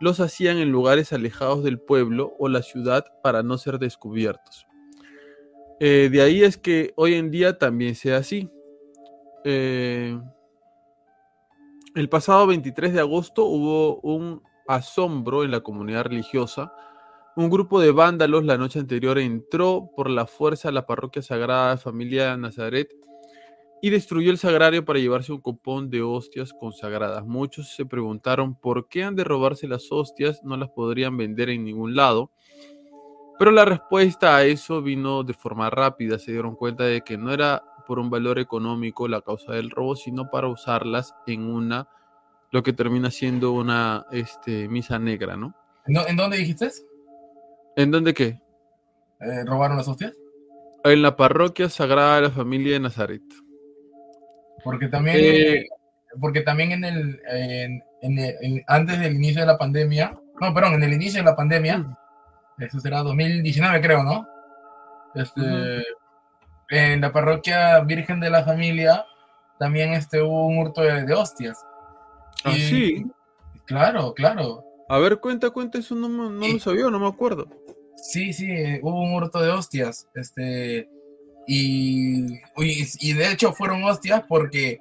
[0.00, 4.66] los hacían en lugares alejados del pueblo o la ciudad para no ser descubiertos.
[5.80, 8.50] Eh, de ahí es que hoy en día también sea así.
[9.44, 10.18] Eh,
[11.94, 16.72] el pasado 23 de agosto hubo un asombro en la comunidad religiosa.
[17.36, 21.76] Un grupo de vándalos la noche anterior entró por la fuerza a la parroquia sagrada
[21.76, 22.88] familia Nazaret
[23.82, 27.26] y destruyó el sagrario para llevarse un copón de hostias consagradas.
[27.26, 31.64] Muchos se preguntaron por qué han de robarse las hostias, no las podrían vender en
[31.64, 32.30] ningún lado.
[33.38, 36.18] Pero la respuesta a eso vino de forma rápida.
[36.18, 39.96] Se dieron cuenta de que no era por un valor económico la causa del robo,
[39.96, 41.88] sino para usarlas en una,
[42.50, 45.54] lo que termina siendo una este, misa negra, ¿no?
[45.86, 46.70] ¿En, dó- en dónde dijiste?
[47.76, 48.40] ¿En dónde qué?
[49.20, 50.12] Eh, ¿Robaron las hostias?
[50.84, 53.22] En la parroquia sagrada de la familia de Nazaret.
[54.62, 55.64] Porque también, Eh,
[56.20, 60.54] porque también en el, en- en el- en- antes del inicio de la pandemia, no,
[60.54, 61.98] perdón, en el inicio de la pandemia,
[62.58, 64.26] eso será 2019 creo, ¿no?
[65.14, 65.40] Este.
[66.70, 69.04] En la parroquia Virgen de la Familia
[69.58, 71.58] también este, hubo un hurto de, de hostias.
[72.44, 73.06] Ah, Y- sí.
[73.66, 74.64] Claro, claro.
[74.88, 77.46] A ver, cuenta, cuenta, eso no, no lo sabía, no me acuerdo.
[77.96, 78.46] Sí, sí,
[78.82, 80.06] hubo un hurto de hostias.
[80.14, 80.88] Este,
[81.46, 84.78] y, y, y de hecho fueron hostias porque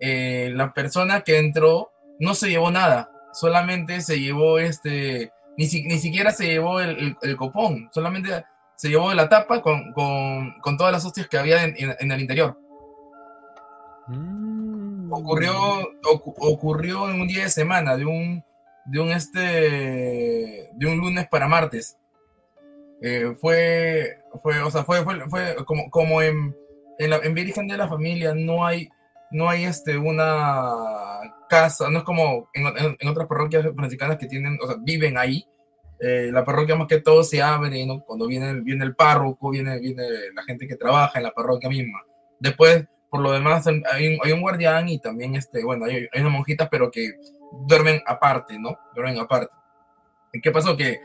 [0.00, 5.84] eh, la persona que entró no se llevó nada, solamente se llevó este, ni, si-
[5.84, 8.44] ni siquiera se llevó el, el- el copón, solamente
[8.78, 12.12] se llevó la tapa con, con, con todas las hostias que había en, en- en
[12.12, 12.56] el interior.
[14.06, 15.12] Mm.
[15.12, 15.52] Ocurrió,
[16.02, 18.44] ocu- ocurrió en un día de semana, de un,
[18.86, 21.96] de un este, de un lunes para martes.
[23.02, 26.54] Eh, fue, fue, o sea, fue, fue, fue como, como en,
[26.98, 28.88] en, la, en Virgen de la Familia no hay,
[29.30, 34.26] no hay este, una casa, no es como en, en- en otras parroquias franciscanas que
[34.28, 35.44] tienen, o sea, viven ahí.
[36.00, 38.00] Eh, la parroquia más que todo se abre, ¿no?
[38.04, 42.02] Cuando viene, viene el párroco, viene, viene la gente que trabaja en la parroquia misma.
[42.38, 46.20] Después, por lo demás, hay un, hay un guardián y también, este, bueno, hay, hay
[46.20, 47.14] unas monjitas, pero que
[47.66, 48.78] duermen aparte, ¿no?
[48.94, 49.52] Duermen aparte.
[50.32, 50.76] ¿Y qué pasó?
[50.76, 51.00] Que,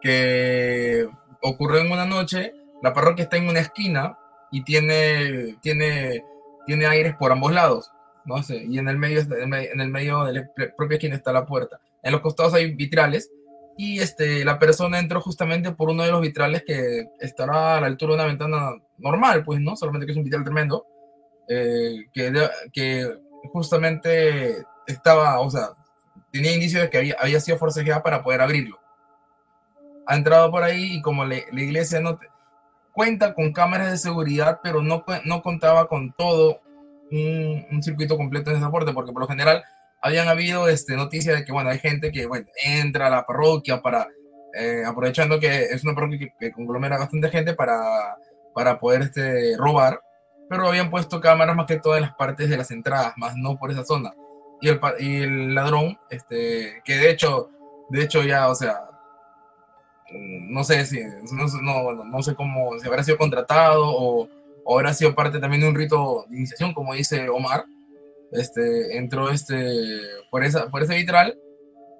[0.00, 1.08] que
[1.42, 4.16] ocurrió en una noche, la parroquia está en una esquina
[4.52, 6.22] y tiene, tiene,
[6.66, 7.90] tiene aires por ambos lados,
[8.24, 8.36] ¿no?
[8.48, 11.80] Y en el medio, en el medio de la propia esquina está la puerta.
[12.02, 13.30] En los costados hay vitrales
[13.76, 17.86] y este, la persona entró justamente por uno de los vitrales que estará a la
[17.86, 19.76] altura de una ventana normal, pues, ¿no?
[19.76, 20.86] Solamente que es un vitral tremendo,
[21.48, 22.32] eh, que,
[22.72, 23.18] que
[23.52, 25.70] justamente estaba, o sea,
[26.32, 28.78] tenía indicios de que había, había sido forcejeada para poder abrirlo.
[30.06, 32.18] Ha entrado por ahí y como la iglesia no
[32.92, 36.62] cuenta con cámaras de seguridad, pero no, no contaba con todo
[37.10, 39.62] un, un circuito completo en esa puerta, porque por lo general
[40.02, 43.80] habían habido este, noticias de que, bueno, hay gente que, bueno, entra a la parroquia
[43.80, 44.08] para,
[44.54, 48.16] eh, aprovechando que es una parroquia que, que conglomera bastante gente para,
[48.54, 50.00] para poder este, robar,
[50.48, 53.70] pero habían puesto cámaras más que todas las partes de las entradas, más no por
[53.70, 54.14] esa zona.
[54.60, 57.50] Y el, y el ladrón, este, que de hecho,
[57.90, 58.80] de hecho ya, o sea,
[60.10, 61.00] mm, no sé si,
[61.32, 64.28] no, no, no sé cómo, si habrá sido contratado o,
[64.64, 67.66] o habrá sido parte también de un rito de iniciación, como dice Omar,
[68.32, 69.56] este, entró este,
[70.30, 71.38] por, esa, por ese vitral,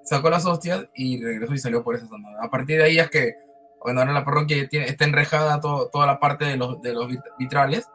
[0.03, 2.29] sacó las hostias y regresó y salió por esa zona.
[2.41, 3.35] A partir de ahí es que,
[3.83, 7.07] bueno, ahora la parroquia tiene, está enrejada todo- toda la parte de los, de los
[7.07, 7.87] vit- vitrales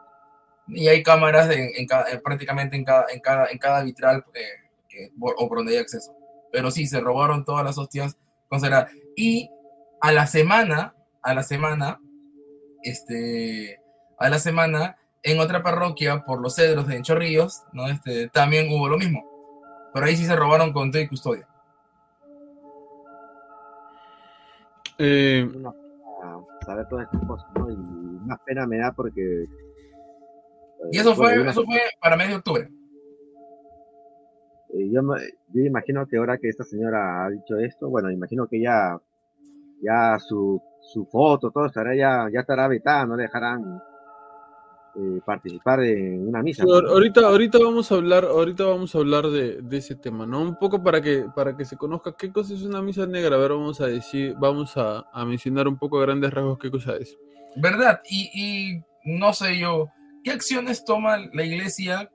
[0.67, 4.23] y hay cámaras en, en cada- en prácticamente en cada, en cada, en cada vitral
[4.33, 4.41] eh,
[4.87, 6.15] que- o por donde hay acceso.
[6.51, 8.15] Pero sí, se robaron todas las hostias
[8.47, 8.91] consagradas.
[9.15, 9.49] Y
[10.01, 11.99] a la semana, a la semana,
[12.83, 13.79] este,
[14.19, 17.87] a la semana, en otra parroquia, por los cedros de Chorrillos, ¿no?
[17.87, 19.23] Este, también hubo lo mismo.
[19.93, 21.47] Pero ahí sí se robaron con todo y custodia.
[24.97, 27.69] Eh, Una pena saber todas estas cosas, ¿no?
[27.71, 27.75] Y
[28.25, 29.45] más pena me da porque.
[30.91, 32.69] Y eso fue, eso fue para mes de octubre.
[34.73, 35.21] eh, yo, me-
[35.53, 38.97] yo imagino que ahora que esta señora ha dicho esto, bueno, imagino que ya,
[39.81, 43.81] ya su, su foto, todo estará ya, ya estará vetada, no le dejarán
[44.95, 46.63] eh, participar en una misa.
[46.63, 50.41] Ahorita, ahorita vamos a hablar, ahorita vamos a hablar de, de ese tema, ¿no?
[50.41, 53.35] Un poco para que, para que se conozca qué cosa es una misa negra.
[53.35, 56.69] A ver, vamos a decir, vamos a, a mencionar un poco a grandes rasgos qué
[56.71, 57.17] cosa es.
[57.55, 58.01] ¿Verdad?
[58.09, 58.83] Y, y
[59.17, 59.89] no sé yo,
[60.23, 62.09] ¿qué acciones toma la iglesia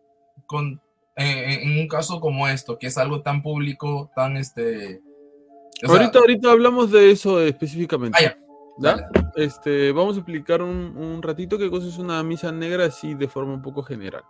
[0.47, 0.81] con,
[1.17, 5.01] eh, en un caso como esto, que es algo tan público, tan este...
[5.85, 8.19] o sea, ahorita, ahorita hablamos de eso específicamente.
[8.19, 8.39] Ah, ya.
[9.35, 13.29] Este, vamos a explicar un, un ratito qué cosa es una misa negra, así de
[13.29, 14.23] forma un poco general.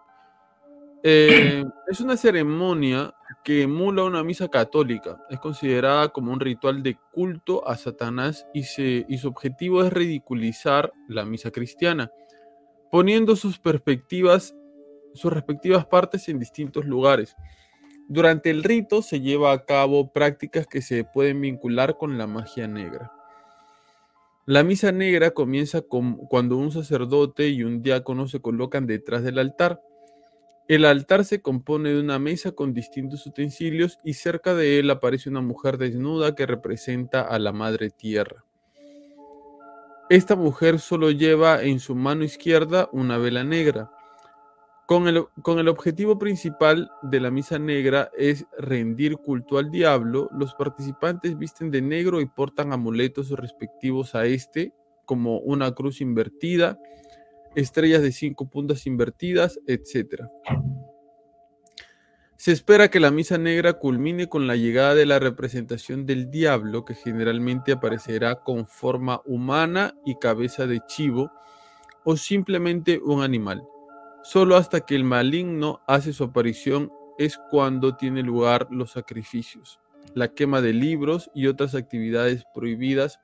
[1.03, 5.23] Eh, es una ceremonia que emula una misa católica.
[5.31, 9.93] Es considerada como un ritual de culto a Satanás y, se, y su objetivo es
[9.93, 12.11] ridiculizar la misa cristiana,
[12.91, 14.55] poniendo sus perspectivas,
[15.15, 17.37] sus respectivas partes en distintos lugares.
[18.09, 22.67] Durante el rito se lleva a cabo prácticas que se pueden vincular con la magia
[22.67, 23.13] negra.
[24.49, 29.83] La misa negra comienza cuando un sacerdote y un diácono se colocan detrás del altar.
[30.69, 35.29] El altar se compone de una mesa con distintos utensilios y cerca de él aparece
[35.29, 38.47] una mujer desnuda que representa a la Madre Tierra.
[40.09, 43.91] Esta mujer solo lleva en su mano izquierda una vela negra.
[44.89, 51.37] Con el, objetivo principal de la misa negra es rendir culto al diablo, los participantes
[51.37, 54.73] visten de negro y portan amuletos respectivos a este,
[55.05, 56.79] como una cruz invertida,
[57.55, 60.23] estrellas de cinco puntas invertidas, etc.
[62.39, 66.87] Se espera que la misa negra culmine con la llegada de la representación del diablo,
[66.87, 71.31] que generalmente aparecerá con forma humana y cabeza de chivo,
[72.07, 73.63] o simplemente un animal.
[74.23, 79.81] Solo hasta que el maligno hace su aparición es cuando tiene lugar los sacrificios,
[80.15, 83.21] la quema de libros y otras actividades prohibidas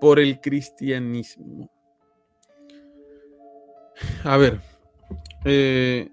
[0.00, 1.70] por el cristianismo.
[4.24, 4.60] A ver,
[5.44, 6.10] eh,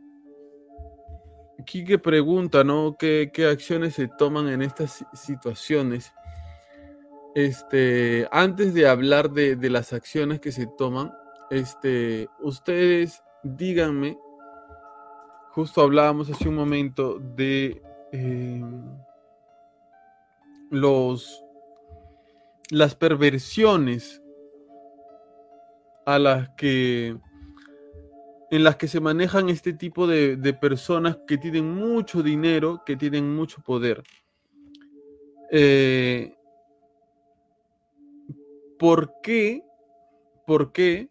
[1.66, 2.96] Quique pregunta, ¿no?
[2.98, 6.12] ¿Qué, acciones se toman en estas si- situaciones?
[7.36, 11.14] Este, antes de hablar de, de las acciones que se toman,
[11.50, 14.18] este, ustedes díganme,
[15.52, 17.82] justo hablábamos hace un momento de
[18.12, 18.62] eh,
[20.70, 21.44] los
[22.70, 24.22] las perversiones
[26.06, 27.18] a las que
[28.52, 32.96] en las que se manejan este tipo de, de personas que tienen mucho dinero, que
[32.96, 34.04] tienen mucho poder.
[35.52, 36.36] Eh,
[38.78, 39.64] ¿Por qué?
[40.46, 41.10] ¿Por qué?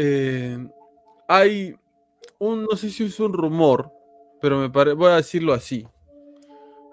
[0.00, 0.68] eh,
[1.28, 1.76] hay
[2.38, 3.92] un, no sé si es un rumor,
[4.40, 5.86] pero me voy a decirlo así.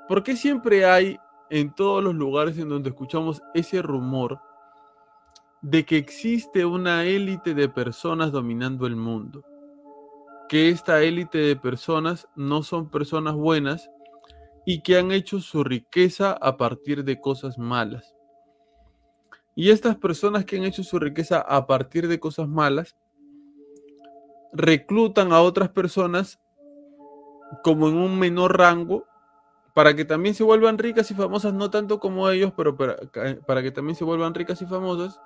[0.07, 1.17] ¿Por qué siempre hay
[1.49, 4.39] en todos los lugares en donde escuchamos ese rumor
[5.61, 9.43] de que existe una élite de personas dominando el mundo?
[10.49, 13.89] Que esta élite de personas no son personas buenas
[14.65, 18.15] y que han hecho su riqueza a partir de cosas malas.
[19.55, 22.95] Y estas personas que han hecho su riqueza a partir de cosas malas
[24.55, 26.39] reclutan a otras personas
[27.63, 29.05] como en un menor rango
[29.73, 33.71] para que también se vuelvan ricas y famosas, no tanto como ellos, pero para, que
[33.71, 35.19] también se vuelvan ricas y famosas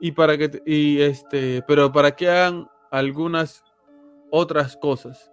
[0.00, 3.62] y para que y este, pero para que hagan algunas
[4.30, 5.30] otras cosas,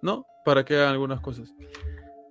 [0.00, 0.24] ¿no?
[0.44, 1.52] Para que hagan algunas cosas.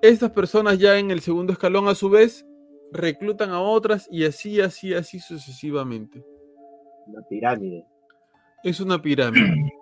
[0.01, 2.47] Estas personas ya en el segundo escalón a su vez
[2.91, 6.25] reclutan a otras y así, así, así sucesivamente.
[7.05, 7.85] Una pirámide.
[8.63, 9.73] Es una pirámide.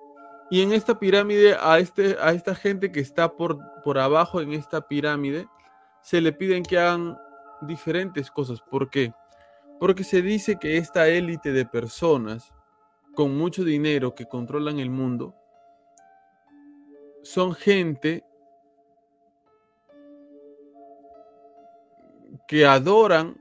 [0.49, 4.53] Y en esta pirámide, a, este, a esta gente que está por, por abajo en
[4.53, 5.47] esta pirámide,
[6.01, 7.17] se le piden que hagan
[7.61, 8.61] diferentes cosas.
[8.61, 9.13] ¿Por qué?
[9.79, 12.53] Porque se dice que esta élite de personas
[13.13, 15.35] con mucho dinero que controlan el mundo
[17.23, 18.23] son gente
[22.47, 23.35] que adoran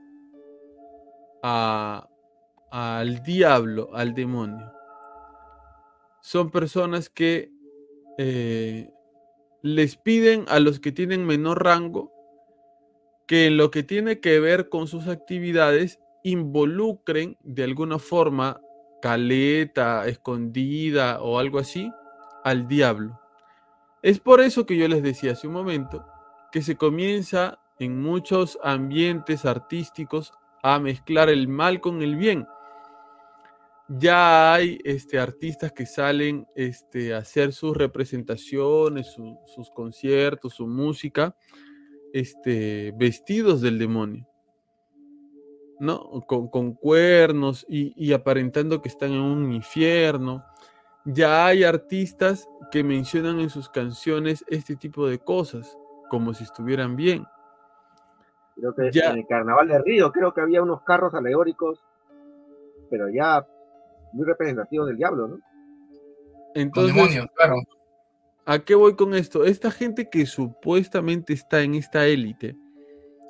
[1.41, 2.07] a-
[2.69, 4.73] al diablo, al demonio.
[6.27, 7.53] Son personas que
[8.17, 8.89] eh,
[9.61, 12.11] les piden a los que tienen menor rango
[13.27, 18.59] que en lo que tiene que ver con sus actividades involucren de alguna forma
[19.01, 21.89] caleta, escondida o algo así,
[22.43, 23.17] al diablo.
[24.01, 26.05] Es por eso que yo les decía hace un momento
[26.51, 32.45] que se comienza en muchos ambientes artísticos a mezclar el mal con el bien.
[33.89, 40.67] Ya hay este, artistas que salen este, a hacer sus representaciones, su- sus conciertos, su
[40.67, 41.35] música,
[42.13, 44.27] este, vestidos del demonio.
[45.79, 46.21] ¿no?
[46.27, 50.43] Con, con cuernos y, y aparentando que están en un infierno.
[51.05, 55.77] Ya hay artistas que mencionan en sus canciones este tipo de cosas,
[56.09, 57.23] como si estuvieran bien.
[58.55, 59.11] Creo que Ya.
[59.11, 61.79] en el carnaval de Río, creo que había unos carros alegóricos,
[62.89, 63.45] pero ya
[64.13, 65.35] muy representativos del diablo, ¿no?
[65.35, 65.41] Con
[66.55, 67.55] Entonces, demonios, claro.
[68.45, 69.45] ¿a qué voy con esto?
[69.45, 72.55] Esta gente que supuestamente está en esta élite,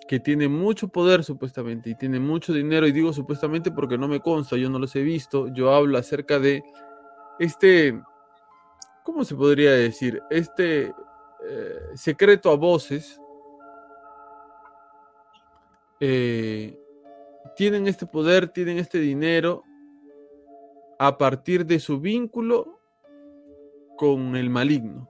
[0.07, 4.21] que tiene mucho poder supuestamente y tiene mucho dinero, y digo supuestamente porque no me
[4.21, 6.63] consta, yo no los he visto, yo hablo acerca de
[7.39, 8.01] este,
[9.03, 10.21] ¿cómo se podría decir?
[10.29, 10.93] Este
[11.45, 13.19] eh, secreto a voces.
[15.99, 16.77] eh,
[17.55, 19.63] tienen este poder, tienen este dinero
[20.99, 22.79] a partir de su vínculo
[23.97, 25.09] con el maligno.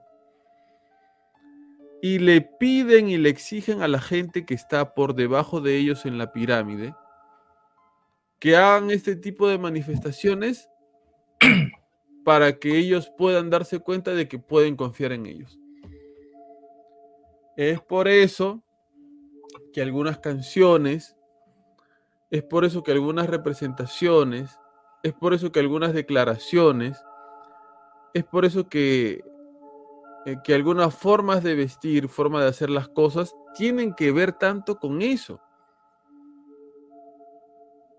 [2.00, 6.06] Y le piden y le exigen a la gente que está por debajo de ellos
[6.06, 6.94] en la pirámide
[8.38, 10.68] que hagan este tipo de manifestaciones
[12.24, 15.58] para que ellos puedan darse cuenta de que pueden confiar en ellos.
[17.56, 18.62] Es por eso
[19.72, 21.16] que algunas canciones,
[22.30, 24.56] es por eso que algunas representaciones,
[25.02, 27.02] es por eso que algunas declaraciones,
[28.14, 29.24] es por eso que,
[30.26, 34.78] eh, que algunas formas de vestir, formas de hacer las cosas, tienen que ver tanto
[34.78, 35.40] con eso.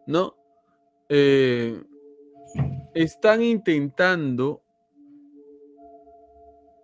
[0.06, 0.36] ¿No?
[1.08, 1.82] Eh,
[2.94, 4.62] están intentando,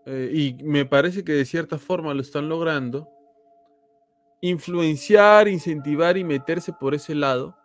[0.06, 3.10] eh, y me parece que de cierta forma lo están logrando,
[4.42, 7.58] influenciar, incentivar y meterse por ese lado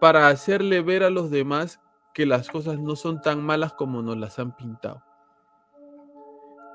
[0.00, 1.80] para hacerle ver a los demás
[2.14, 5.02] que las cosas no son tan malas como nos las han pintado.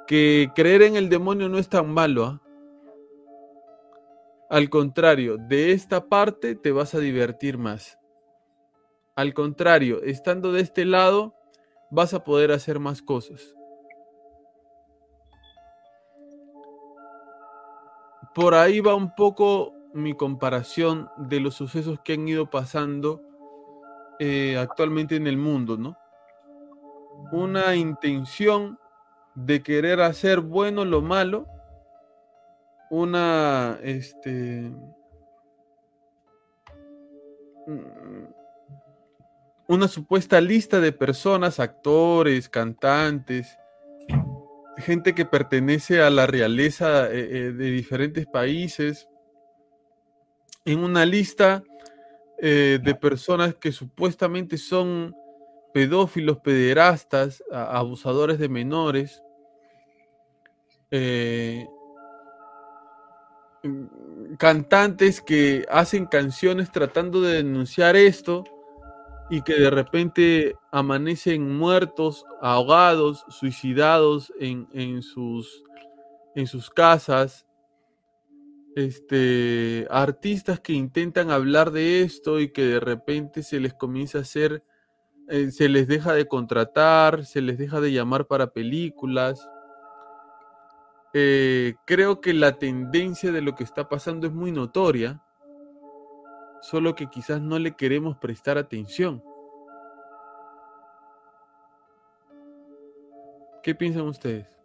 [0.07, 2.25] Que creer en el demonio no es tan malo.
[2.25, 2.41] ¿ah?
[4.49, 7.97] Al contrario, de esta parte te vas a divertir más.
[9.15, 11.35] Al contrario, estando de este lado,
[11.89, 13.55] vas a poder hacer más cosas.
[18.33, 23.21] Por ahí va un poco mi comparación de los sucesos que han ido pasando
[24.19, 25.97] eh, actualmente en el mundo, ¿no?
[27.31, 28.79] Una intención
[29.35, 31.47] de querer hacer bueno lo malo,
[32.89, 34.71] una, este,
[37.67, 38.25] mm,
[39.67, 43.57] una supuesta lista de personas, actores, cantantes,
[44.77, 49.07] gente que pertenece a la realeza eh, eh, de diferentes países,
[50.65, 51.63] en una lista
[52.39, 55.15] eh, de personas que supuestamente son
[55.73, 59.23] pedófilos, pederastas, abusadores de menores.
[60.91, 61.65] eh,
[63.63, 68.43] mm, cantantes que hacen canciones tratando de denunciar esto
[69.29, 75.63] y que de repente amanecen muertos, ahogados, suicidados en, en sus,
[76.35, 77.45] en sus casas.
[78.75, 84.21] Este, artistas que intentan hablar de esto y que de repente se les comienza a
[84.21, 84.63] hacer,
[85.27, 89.49] eh, se les deja de contratar, se les deja de llamar para películas.
[91.13, 95.21] Eh, creo que la tendencia de lo que está pasando es muy notoria,
[96.61, 99.21] solo que quizás no le queremos prestar atención.
[103.61, 104.60] ¿Qué piensan ustedes?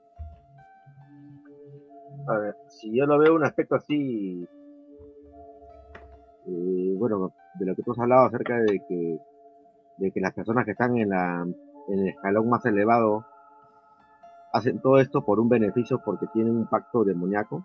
[2.68, 4.46] Si yo lo veo un aspecto así,
[6.46, 9.18] eh, bueno, de lo que tú has hablado acerca de que,
[9.98, 11.46] de que las personas que están en, la,
[11.88, 13.24] en el escalón más elevado
[14.52, 17.64] hacen todo esto por un beneficio porque tienen un pacto demoníaco.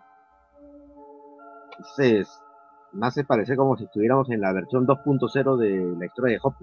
[1.70, 2.28] Entonces,
[2.92, 6.54] me hace parecer como si estuviéramos en la versión 2.0 de la historia de Job.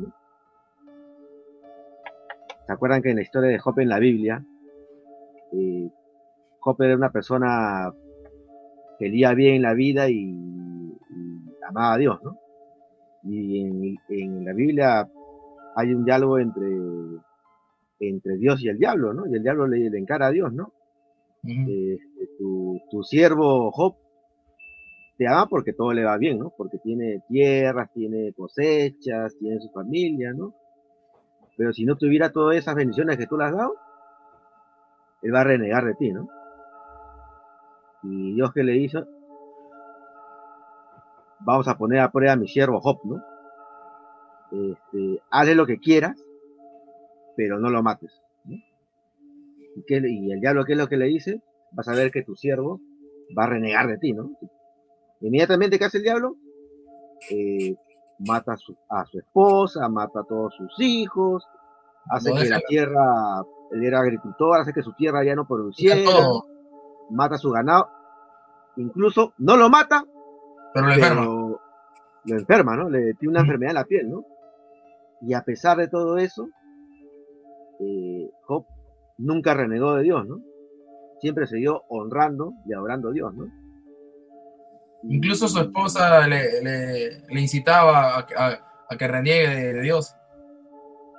[2.66, 4.46] ¿Se acuerdan que en la historia de Job en la Biblia,
[5.52, 5.90] eh,
[6.60, 7.94] Job era una persona
[8.98, 12.38] que leía bien la vida y, y amaba a Dios, ¿no?
[13.24, 15.08] Y en, en la Biblia
[15.76, 16.68] hay un diálogo entre,
[18.00, 19.28] entre Dios y el diablo, ¿no?
[19.28, 20.74] Y el diablo le, le encara a Dios, ¿no?
[21.48, 21.98] Eh,
[22.38, 23.96] tu, tu siervo Job
[25.18, 26.54] te ama porque todo le va bien, ¿no?
[26.58, 30.54] Porque tiene tierras, tiene cosechas, tiene su familia, ¿no?
[31.58, 33.76] Pero si no tuviera todas esas bendiciones que tú le has dado,
[35.22, 36.30] él va a renegar de ti, ¿no?
[38.04, 39.06] Y Dios que le hizo,
[41.42, 43.22] vamos a poner a prueba a mi siervo Job, ¿no?
[44.52, 46.18] Este, hazle lo que quieras,
[47.36, 48.22] pero no lo mates.
[48.46, 48.56] ¿no?
[48.56, 51.42] ¿Y, qué y el diablo, ¿qué es lo que le dice?
[51.72, 52.82] Vas a ver que tu siervo
[53.38, 54.32] va a renegar de ti, ¿no?
[55.22, 56.36] Inmediatamente, ¿qué hace el diablo?
[57.30, 57.76] Eh,
[58.20, 61.46] mata a su, a su esposa, mata a todos sus hijos,
[62.10, 66.46] hace que la tierra, él era agricultor, hace que su tierra ya no produciera, todo,
[67.10, 67.90] mata a su ganado,
[68.78, 70.04] incluso no lo mata,
[70.74, 71.26] pero lo enferma.
[71.26, 72.90] lo enferma, ¿no?
[72.90, 74.24] Le tiene una enfermedad en la piel, ¿no?
[75.22, 76.48] Y a pesar de todo eso,
[77.80, 78.66] eh, Job
[79.18, 80.40] nunca renegó de Dios, ¿no?
[81.22, 83.46] Siempre siguió honrando y adorando a Dios, ¿no?
[85.04, 88.60] Incluso su esposa le, le- le incitaba a, que- a-
[88.90, 90.14] a que reniegue de, de Dios.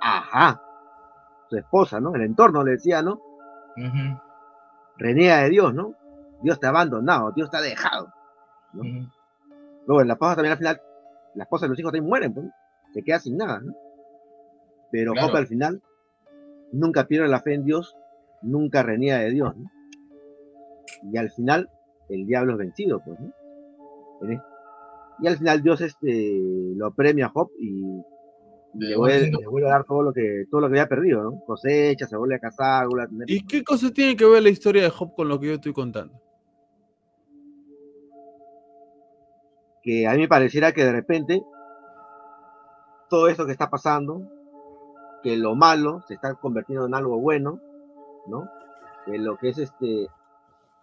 [0.01, 0.61] Ajá.
[1.49, 2.13] Su esposa, ¿no?
[2.15, 3.13] El entorno le decía, ¿no?
[3.77, 4.19] Ujú,
[4.97, 5.93] Reniega de Dios, ¿no?
[6.41, 8.11] Dios te ha abandonado, Dios te ha dejado.
[8.73, 8.81] ¿no?
[8.81, 9.07] ujú.
[9.87, 10.81] Luego, la esposa también al final,
[11.35, 12.51] la esposa y los hijos también mueren, pues, ¿no?
[12.93, 13.73] se queda sin nada, ¿no?
[14.91, 15.29] Pero Claro.
[15.29, 15.81] Job al final
[16.71, 17.95] nunca pierde la fe en Dios,
[18.41, 19.71] nunca reniega de Dios, ¿no?
[21.11, 21.69] Y al final
[22.09, 23.31] el diablo es vencido, pues, ¿no?
[25.19, 26.39] Y al final Dios este
[26.75, 28.01] lo premia a Job y
[28.73, 31.43] Le vuelve, le vuelve a dar todo lo que todo lo que había perdido, ¿no?
[31.45, 34.49] Cosecha, se vuelve a casar, vuelve a tener ¿Y qué cosa tiene que ver la
[34.49, 36.21] historia de Job con lo que yo estoy contando?
[39.81, 41.43] que a mí me pareciera que de repente
[43.09, 44.21] todo esto que está pasando,
[45.23, 47.59] que lo malo se está convirtiendo en algo bueno,
[48.27, 48.49] ¿no?
[49.05, 50.07] Que lo que es este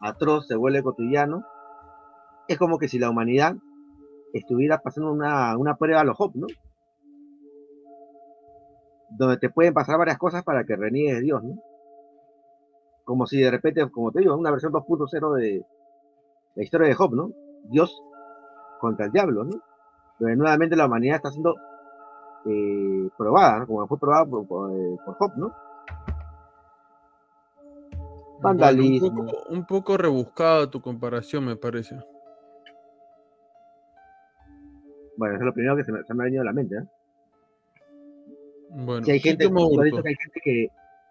[0.00, 1.44] atroz se vuelve cotidiano,
[2.48, 3.56] es como que si la humanidad
[4.32, 6.46] estuviera pasando una, una prueba a los Job, ¿no?
[9.10, 11.56] Donde te pueden pasar varias cosas para que reniegues de Dios, ¿no?
[13.04, 15.64] Como si de repente, como te digo, una versión 2.0 de
[16.54, 17.32] la historia de Job, ¿no?
[17.64, 18.02] Dios
[18.80, 19.60] contra el diablo, ¿no?
[20.18, 21.54] Donde nuevamente la humanidad está siendo
[22.44, 23.66] eh, probada, ¿no?
[23.66, 25.54] Como fue probada por, por, eh, por Job, ¿no?
[28.40, 29.10] Vandalismo.
[29.10, 31.96] Bueno, un, poco, un poco rebuscada tu comparación, me parece.
[35.16, 36.76] Bueno, eso es lo primero que se me, se me ha venido a la mente,
[36.76, 36.86] ¿eh?
[38.70, 40.02] Bueno, Si hay ¿qué gente, gustó?
[40.02, 40.68] que hay gente que,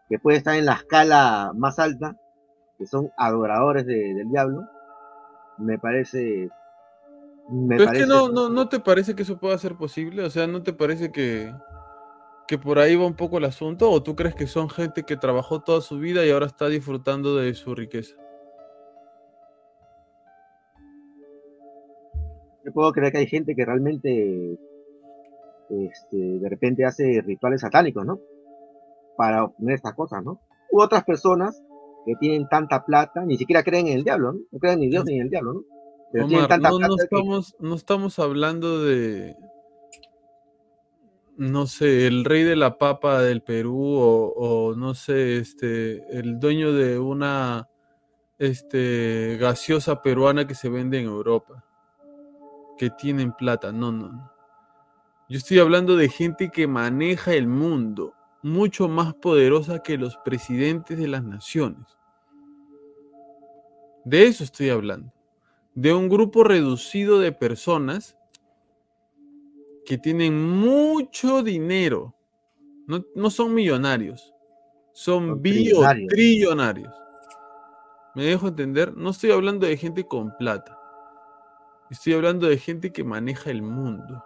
[0.09, 2.15] que puede estar en la escala más alta,
[2.77, 4.63] que son adoradores de- del diablo,
[5.57, 6.49] me parece...
[7.49, 10.23] Me Pero es que no, no, ¿no te parece que eso pueda ser posible?
[10.23, 11.53] O sea, ¿no te parece que,
[12.47, 13.89] que por ahí va un poco el asunto?
[13.89, 17.37] ¿O tú crees que son gente que trabajó toda su vida y ahora está disfrutando
[17.37, 18.15] de su riqueza?
[22.65, 24.57] yo puedo creer que hay gente que realmente
[25.69, 28.19] este, de repente hace rituales satánicos, ¿no?
[29.15, 30.39] Para obtener estas cosas, ¿no?
[30.71, 31.61] U otras personas
[32.05, 34.39] que tienen tanta plata, ni siquiera creen en el diablo, ¿no?
[34.51, 35.61] No creen ni Dios ni en el diablo, ¿no?
[36.11, 39.35] Pero tienen tanta no, plata no que- estamos, no estamos hablando de,
[41.35, 46.39] no sé, el rey de la papa del Perú o, o, no sé, este, el
[46.39, 47.67] dueño de una
[48.39, 51.65] este, gaseosa peruana que se vende en Europa,
[52.77, 53.71] que tienen plata.
[53.71, 54.31] No, no, no.
[55.29, 58.13] Yo estoy hablando de gente que maneja el mundo,
[58.43, 61.97] mucho más poderosa que los presidentes de las naciones.
[64.05, 65.11] De eso estoy hablando
[65.77, 68.17] de un grupo reducido de personas
[69.85, 72.15] que tienen mucho dinero.
[72.87, 74.33] No, no son millonarios,
[74.91, 76.07] son Son trillonarios.
[76.07, 76.93] biotrillonarios.
[78.15, 78.97] ¿Me dejo entender?
[78.97, 80.75] No estoy hablando de gente con plata.
[81.91, 84.23] Estoy hablando de gente que maneja el mundo.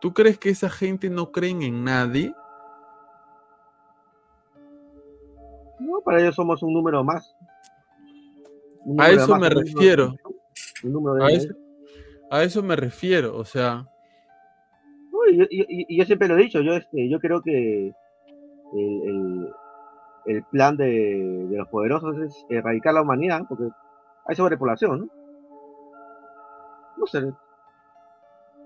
[0.00, 2.34] ¿Tú crees que esa gente no creen en nadie?
[5.80, 7.34] No, para ellos somos un número más.
[8.84, 10.14] Un A eso más me refiero.
[10.84, 11.48] un número de A eso,
[12.30, 13.36] a eso me refiero.
[13.36, 13.84] O sea,
[15.12, 17.88] No, y yo, y- y yo siempre lo he dicho, yo, este, yo creo que
[17.88, 19.52] el, el-
[20.26, 23.64] el plan de, de los poderosos es erradicar la humanidad, porque
[24.26, 25.08] hay sobrepoblación, ¿no?
[26.98, 27.32] No sé.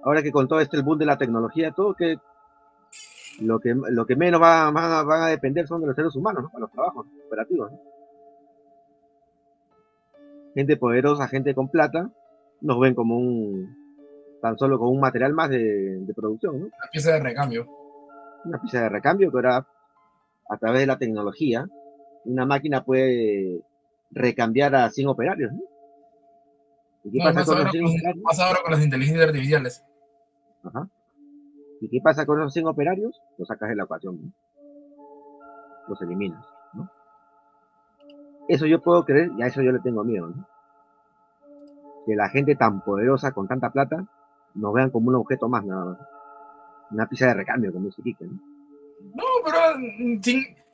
[0.05, 2.17] Ahora que con todo este el boom de la tecnología, todo que
[3.41, 6.15] lo que, lo que menos va- van a, van a depender son de los seres
[6.17, 6.49] humanos, ¿no?
[6.51, 7.79] Para los trabajos operativos, ¿no?
[10.55, 12.11] Gente poderosa, gente con plata,
[12.61, 13.75] nos ven como un,
[14.43, 16.67] tan solo como un material más de, de producción, ¿no?
[16.67, 17.67] La pieza de recambio.
[18.45, 19.67] una pieza de recambio que ahora
[20.51, 21.67] a través de la tecnología
[22.25, 23.63] una máquina puede
[24.11, 25.61] recambiar a 100 operarios ¿no?
[27.05, 28.25] ¿Y qué No, pasa con ahora los 100 con, los- operarios?
[28.25, 29.85] más ahora con las inteligencias artificiales.
[30.65, 30.89] Ajá.
[31.81, 33.21] ¿Y qué pasa con los 100 operarios?
[33.39, 34.33] Los sacas de la ecuación.
[35.89, 36.45] Los eliminas,
[36.75, 36.89] ¿no?
[38.49, 40.47] Eso yo puedo creer y a eso yo le tengo miedo, ¿no?
[42.07, 44.05] Que la gente tan poderosa con tanta plata
[44.55, 45.65] nos vean como un objeto más.
[45.65, 48.39] Una pieza de recambio, como dice Kike, ¿no?
[49.15, 50.21] No, pero mm,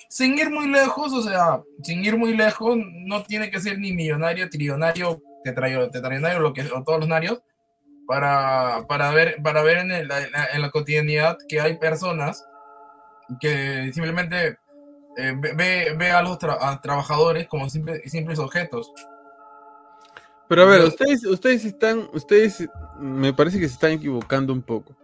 [0.09, 3.93] sin, ir muy lejos, o sea, sin ir muy lejos, no tiene que ser ni
[3.93, 7.41] millonario, trillonario, tetrayo- tetrallonario, lo que, o todos los narios,
[8.09, 12.45] para, para ver, para ver en, el- en la, en la cotidianidad que hay personas
[13.39, 14.59] que simplemente
[15.19, 18.91] eh, ve, ve- a los tra- a trabajadores como simple- simples objetos.
[20.49, 22.67] Pero a ver, ustedes, ustedes están, ustedes
[22.99, 24.97] me parece que se están equivocando un poco.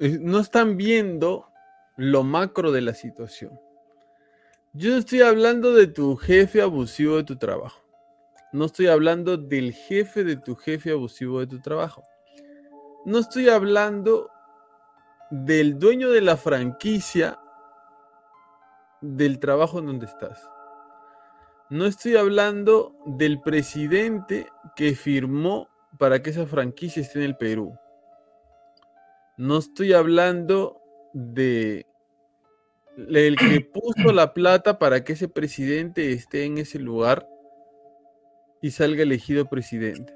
[0.00, 1.46] No están viendo
[1.96, 3.60] lo macro de la situación.
[4.72, 7.80] Yo no estoy hablando de tu jefe abusivo de tu trabajo.
[8.52, 12.02] No estoy hablando del jefe de tu jefe abusivo de tu trabajo.
[13.04, 14.30] No estoy hablando
[15.30, 17.38] del dueño de la franquicia
[19.00, 20.50] del trabajo en donde estás.
[21.70, 25.68] No estoy hablando del presidente que firmó
[25.98, 27.78] para que esa franquicia esté en el Perú.
[29.36, 30.80] No estoy hablando
[31.12, 31.86] de
[32.96, 37.26] el que puso la plata para que ese presidente esté en ese lugar
[38.62, 40.14] y salga elegido presidente.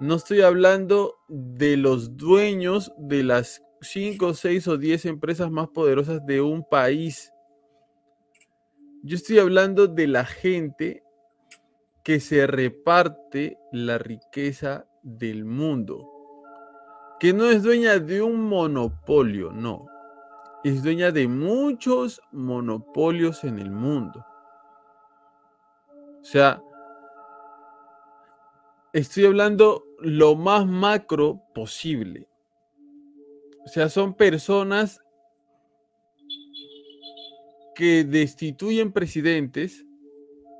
[0.00, 6.24] No estoy hablando de los dueños de las 5, 6 o 10 empresas más poderosas
[6.26, 7.32] de un país.
[9.02, 11.04] Yo estoy hablando de la gente
[12.02, 16.10] que se reparte la riqueza del mundo.
[17.20, 19.86] Que no es dueña de un monopolio, no.
[20.64, 24.24] Es dueña de muchos monopolios en el mundo.
[26.20, 26.62] O sea,
[28.94, 32.28] estoy hablando lo más macro posible.
[33.64, 35.00] O sea, son personas
[37.74, 39.84] que destituyen presidentes,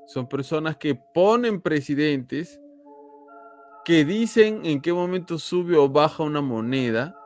[0.07, 2.59] son personas que ponen presidentes,
[3.85, 7.17] que dicen en qué momento sube o baja una moneda,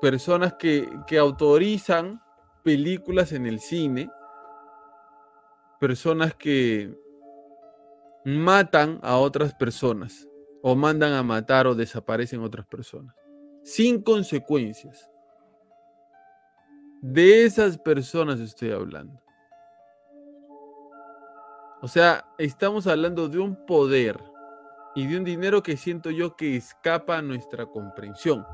[0.00, 2.22] personas que, que autorizan
[2.62, 4.08] películas en el cine,
[5.78, 7.05] personas que
[8.26, 10.26] matan a otras personas
[10.60, 13.14] o mandan a matar o desaparecen otras personas
[13.62, 15.08] sin consecuencias.
[17.00, 19.22] De esas personas estoy hablando.
[21.82, 24.18] O sea, estamos hablando de un poder
[24.96, 28.44] y de un dinero que siento yo que escapa a nuestra comprensión.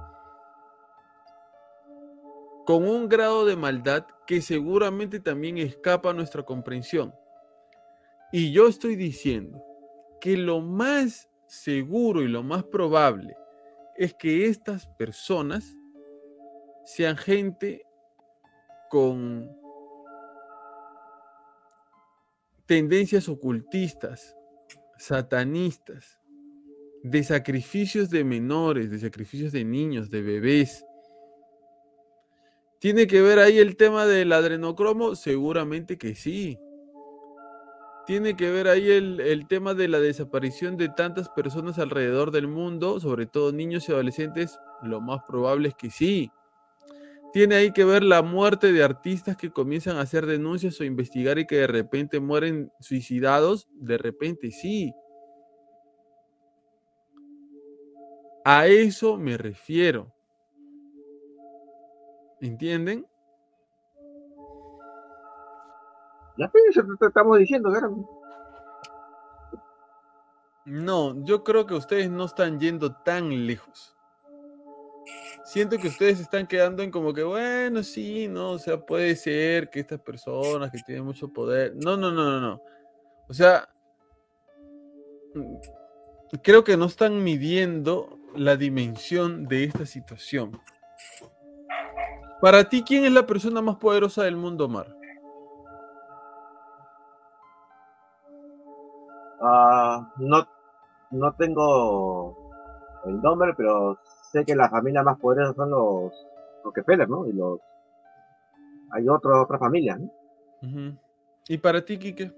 [2.67, 7.15] Con un grado de maldad que seguramente también escapa a nuestra comprensión.
[8.33, 9.63] Y yo estoy diciendo
[10.21, 13.37] que lo más seguro y lo más probable
[13.97, 15.77] es que estas personas
[16.87, 17.85] sean gente
[18.89, 19.51] con
[22.67, 24.35] tendencias ocultistas,
[24.97, 26.19] satanistas,
[27.03, 30.85] de sacrificios de menores, de sacrificios de niños, de bebés.
[32.79, 35.17] ¿Tiene que ver ahí el tema del adrenocromo?
[35.17, 36.59] Seguramente que sí.
[38.05, 42.99] ¿Tiene que ver ahí el, tema de la desaparición de tantas personas alrededor del mundo,
[42.99, 44.59] sobre todo niños y adolescentes?
[44.83, 46.31] Lo más probable es que sí.
[47.33, 51.39] ¿Tiene ahí que ver la muerte de artistas que comienzan a hacer denuncias o investigar
[51.39, 53.69] y que de repente mueren suicidados?
[53.73, 54.93] De repente sí.
[58.45, 60.13] A eso me refiero.
[62.41, 63.07] ¿Entienden?
[67.01, 67.91] Estamos diciendo, ¿verdad?
[70.65, 73.97] No, yo creo que ustedes no están yendo tan lejos.
[75.45, 79.69] Siento que ustedes están quedando en como que, bueno, sí, no, o sea, puede ser
[79.71, 81.75] que estas personas que tienen mucho poder.
[81.75, 82.63] No, no, no, no, no.
[83.29, 83.69] O sea,
[86.43, 90.61] creo que no están midiendo la dimensión de esta situación.
[92.41, 95.02] Para ti, ¿quién es la persona más poderosa del mundo, Mar?
[99.53, 100.49] Uh, no,
[101.11, 102.35] no tengo
[103.05, 103.99] el nombre, pero
[104.31, 106.13] sé que la familia más poderosa son los
[106.65, 107.27] Rockefeller, ¿no?
[107.27, 107.61] Y los
[108.93, 110.05] hay otro, otra familia, ¿no?
[110.63, 110.99] Uh -huh.
[111.49, 112.33] ¿Y para ti, Quique?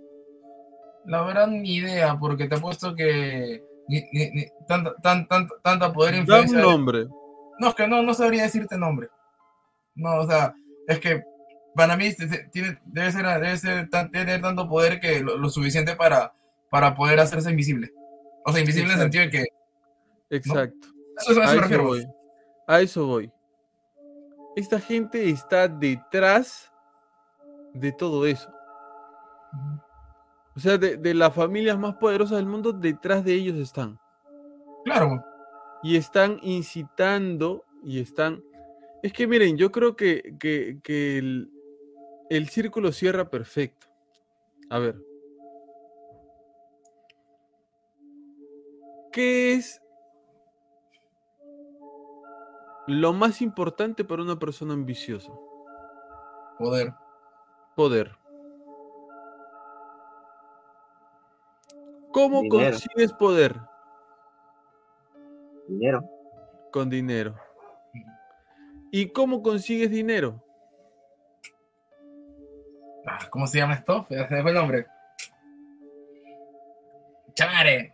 [1.05, 5.93] La verdad, ni idea, porque te apuesto que ni, ni, ni, tanta, tan, tan, tanta
[5.93, 6.59] poder influencia.
[6.59, 7.07] Da un nombre.
[7.61, 9.09] No, es que no, no sabría decirte nombre.
[9.95, 10.55] No, o sea,
[10.89, 11.23] es que
[11.75, 12.11] para mí
[12.53, 16.33] tiene, debe ser, debe ser tener tanto poder que lo, lo suficiente para,
[16.75, 17.89] para poder hacerse invisible.
[18.45, 19.31] O sea, invisible en el Exacto.
[19.31, 19.49] sentido de
[20.29, 20.89] que Exacto.
[21.21, 22.07] eso, eso A eso voy.
[22.67, 23.33] A eso voy.
[24.57, 26.73] Esta gente está detrás
[27.75, 28.51] de todo eso.
[30.57, 33.97] O sea, de, de las familias más poderosas del mundo, detrás de ellos están.
[34.85, 35.25] Claro,
[35.85, 38.43] Y están incitando y están...
[39.01, 41.51] Es que miren, yo creo que, que- que el,
[42.31, 43.87] el círculo cierra perfecto.
[44.71, 44.97] A ver.
[49.15, 49.81] ¿Qué es
[52.89, 55.31] lo más importante para una persona ambiciosa?
[56.59, 56.93] poder.
[57.77, 58.17] Poder.
[62.13, 62.71] ¿Cómo Dinero.
[62.73, 63.57] consigues poder?
[65.69, 66.03] Dinero.
[66.73, 67.37] Con dinero.
[68.91, 70.45] ¿Y cómo consigues dinero?
[73.07, 74.07] Ah, ¿Cómo se llama esto?
[74.09, 74.87] Se fue el nombre.
[77.35, 77.94] Chamare.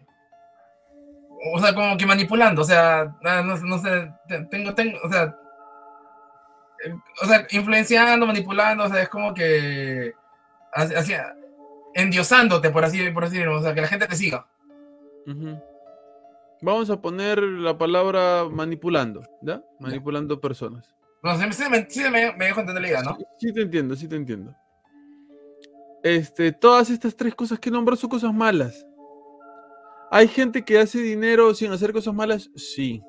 [1.55, 5.35] O sea, como que manipulando, o sea, no, no sé, te- tengo, tengo, o sea,
[6.85, 10.13] eh, o sea, influenciando, manipulando, o sea, es como que
[10.73, 11.15] así,
[11.95, 14.47] endiosándote, por así, por así decirlo, o sea, que la gente te siga.
[15.27, 15.59] Ujú.
[16.63, 19.63] Vamos a poner la palabra manipulando, ¿ya?
[19.79, 20.95] Manipulando personas.
[21.23, 23.17] No, sí, sí me, sí me, me dejo entender la idea, ¿no?
[23.17, 24.55] Sí, sí te entiendo, sí te entiendo.
[26.03, 28.87] Este, todas estas tres cosas que nombro son cosas malas.
[30.13, 32.51] ¿Hay gente que hace dinero sin hacer cosas malas?
[32.57, 33.01] Sí.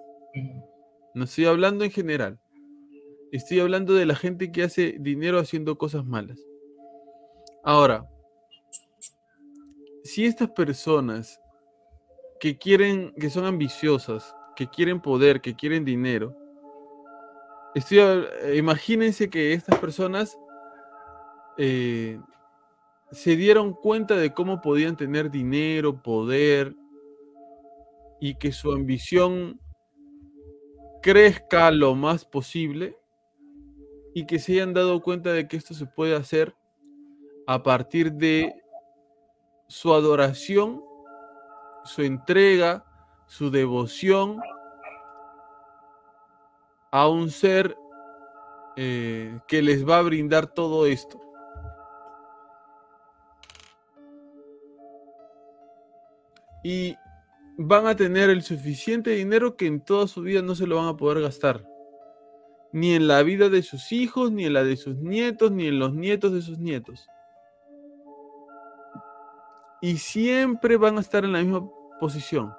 [1.16, 2.40] No estoy hablando en general.
[3.32, 6.40] Estoy hablando de la gente que hace dinero haciendo cosas malas.
[7.64, 8.06] Ahora,
[10.04, 11.40] si estas personas
[12.40, 16.36] que quieren, que son ambiciosas, que quieren poder, que quieren dinero,
[17.74, 20.38] estoy, eh, imagínense que estas personas
[21.58, 22.20] eh,
[23.12, 26.76] se dieron cuenta de cómo podían tener dinero, poder,
[28.22, 29.60] y que su ambición
[31.02, 32.96] crezca lo más posible
[34.14, 36.56] y que se hayan dado cuenta de que esto se puede hacer
[37.48, 38.54] a partir de
[39.68, 40.84] su adoración,
[41.84, 42.86] su entrega,
[43.26, 44.40] su devoción
[46.92, 47.76] a un ser
[48.76, 51.20] eh, que les va a brindar todo esto.
[56.64, 56.96] Y
[57.68, 60.88] van a tener el suficiente dinero que en toda su vida no se lo van
[60.88, 61.66] a poder gastar.
[62.72, 65.78] Ni en la vida de sus hijos, ni en la de sus nietos, ni en
[65.78, 67.08] los nietos de sus nietos.
[69.82, 71.70] Y siempre van a estar en la misma
[72.00, 72.54] posición.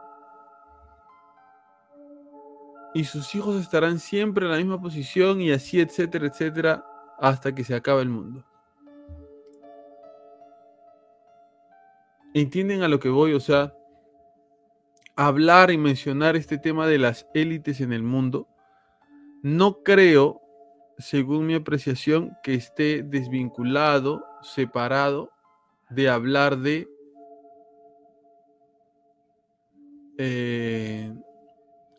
[2.94, 6.84] Y sus hijos estarán siempre en la misma posición y así, etcétera, etcétera,
[7.18, 8.44] hasta que se acabe el mundo.
[12.34, 13.34] ¿Entienden a lo que voy?
[13.34, 13.74] O sea,
[15.16, 18.48] hablar y mencionar este tema de las élites en el mundo,
[19.42, 20.40] no creo,
[20.98, 25.30] según mi apreciación, que esté desvinculado, separado
[25.90, 26.88] de hablar de
[30.18, 31.12] eh,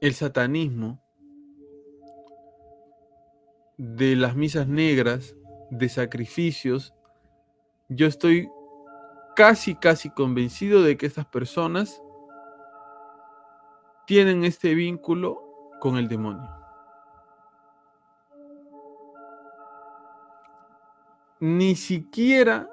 [0.01, 1.01] el satanismo,
[3.77, 5.35] de las misas negras,
[5.69, 6.93] de sacrificios.
[7.89, 8.47] Yo estoy
[9.35, 12.02] casi, casi convencido de que estas personas
[14.05, 15.39] tienen este vínculo
[15.79, 16.49] con el demonio.
[21.39, 22.69] Ni siquiera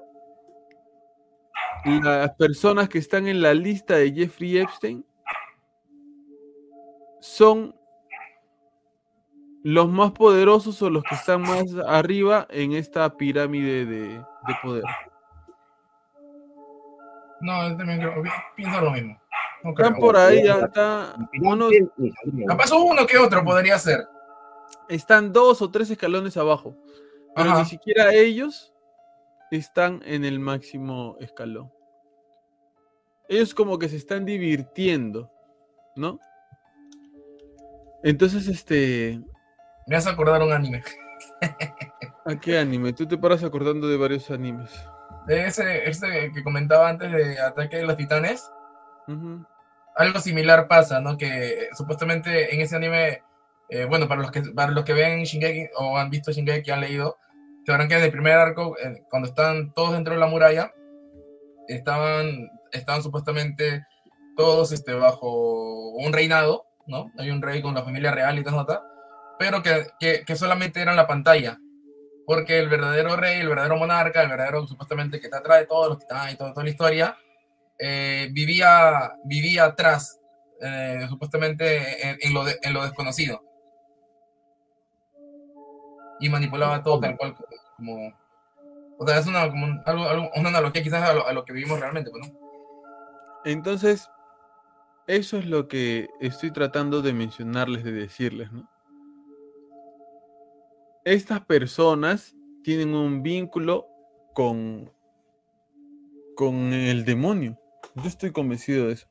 [1.84, 5.04] las personas que están en la lista de Jeffrey Epstein
[7.20, 7.74] son
[9.62, 14.84] los más poderosos o los que están más arriba en esta pirámide de, de poder.
[17.40, 18.00] No, también
[18.56, 19.20] pienso lo mismo.
[19.62, 19.88] No creo.
[19.88, 21.72] Están por ahí, ya está, unos-.
[22.46, 24.06] Capaz uno que otro podría ser.
[24.88, 26.76] están dos o tres escalones abajo,
[27.36, 27.60] pero Ajá.
[27.60, 28.72] ni siquiera ellos
[29.50, 31.70] están en el máximo escalón.
[33.28, 35.30] Ellos como que se están divirtiendo,
[35.94, 36.18] ¿no?
[38.02, 39.20] Entonces, este,
[39.86, 40.82] Me hace acordar un anime.
[42.24, 42.92] ¿a qué anime?
[42.92, 44.70] Tú te paras acordando de varios animes.
[45.26, 48.50] De ese, ese que comentaba antes de Ataque de los Titanes.
[49.08, 49.44] Ujú,
[49.96, 51.16] algo similar pasa, ¿no?
[51.16, 53.22] Que eh, supuestamente en ese anime,
[53.68, 56.80] eh, bueno, para los que para los que ven Shingeki o han visto Shingeki, han
[56.80, 57.18] leído,
[57.66, 60.72] sabrán que en el primer arco, eh, cuando están todos dentro de la muralla,
[61.68, 63.86] estaban, estaban supuestamente
[64.36, 67.12] todos este, bajo un reinado, ¿no?
[67.18, 68.82] Hay un rey con la familia real y tal, nota,
[69.38, 71.58] pero que, que, que solamente era en la pantalla.
[72.26, 75.98] Porque el verdadero rey, el verdadero monarca, el verdadero supuestamente que te atrae todos los
[75.98, 77.18] titanes y toda, toda la historia,
[77.80, 80.20] eh, vivía, vivía atrás,
[80.60, 83.42] eh, supuestamente en, lo en lo desconocido.
[86.20, 87.34] Y manipulaba todo tal cual
[87.76, 88.12] como...
[88.98, 91.54] O sea, es una, como algo, algo- una analogía quizás a lo, a lo que
[91.54, 92.38] vivimos realmente, pues, ¿no?
[93.46, 94.10] Entonces,
[95.06, 98.68] eso es lo que estoy tratando de mencionarles, de decirles, ¿no?
[101.04, 103.86] Estas personas tienen un vínculo
[104.34, 104.92] con,
[106.36, 107.58] con el demonio.
[107.96, 109.06] Yo estoy convencido de eso.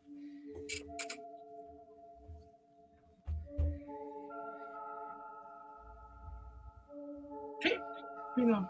[8.36, 8.70] Sí, no.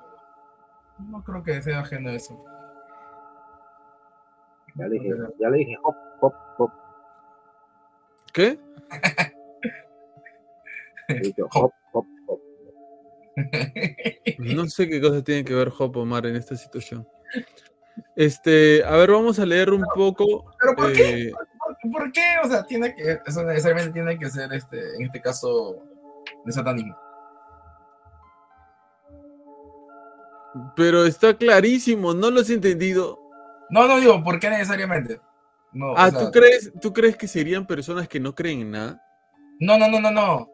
[1.10, 2.44] No creo que sea ajeno a eso.
[4.76, 5.10] Ya le dije,
[5.40, 6.72] ya le dije, hop, hop, hop.
[8.34, 8.60] ¿Qué?
[11.22, 12.40] Dije, hop, hop, hop.
[14.40, 17.08] No sé qué cosas tiene que ver Hop Omar en esta situación.
[18.16, 20.52] Este, a ver, vamos a leer un poco.
[20.60, 21.24] ¿Pero por qué?
[21.28, 21.32] eh,
[21.82, 22.22] ¿Por, por qué?
[22.44, 25.78] O sea, tiene que, eso necesariamente tiene que ser, este, en este caso,
[26.46, 26.96] de satanismo.
[30.76, 33.20] pero está clarísimo, ¿no lo has entendido?
[33.70, 35.22] No, no digo, ¿por qué necesariamente?
[35.72, 38.72] No, o Ah, sea, ¿tú crees, ¿tú crees que serían personas que no creen en
[38.72, 39.02] nada?
[39.60, 40.50] no, no, no, no, no.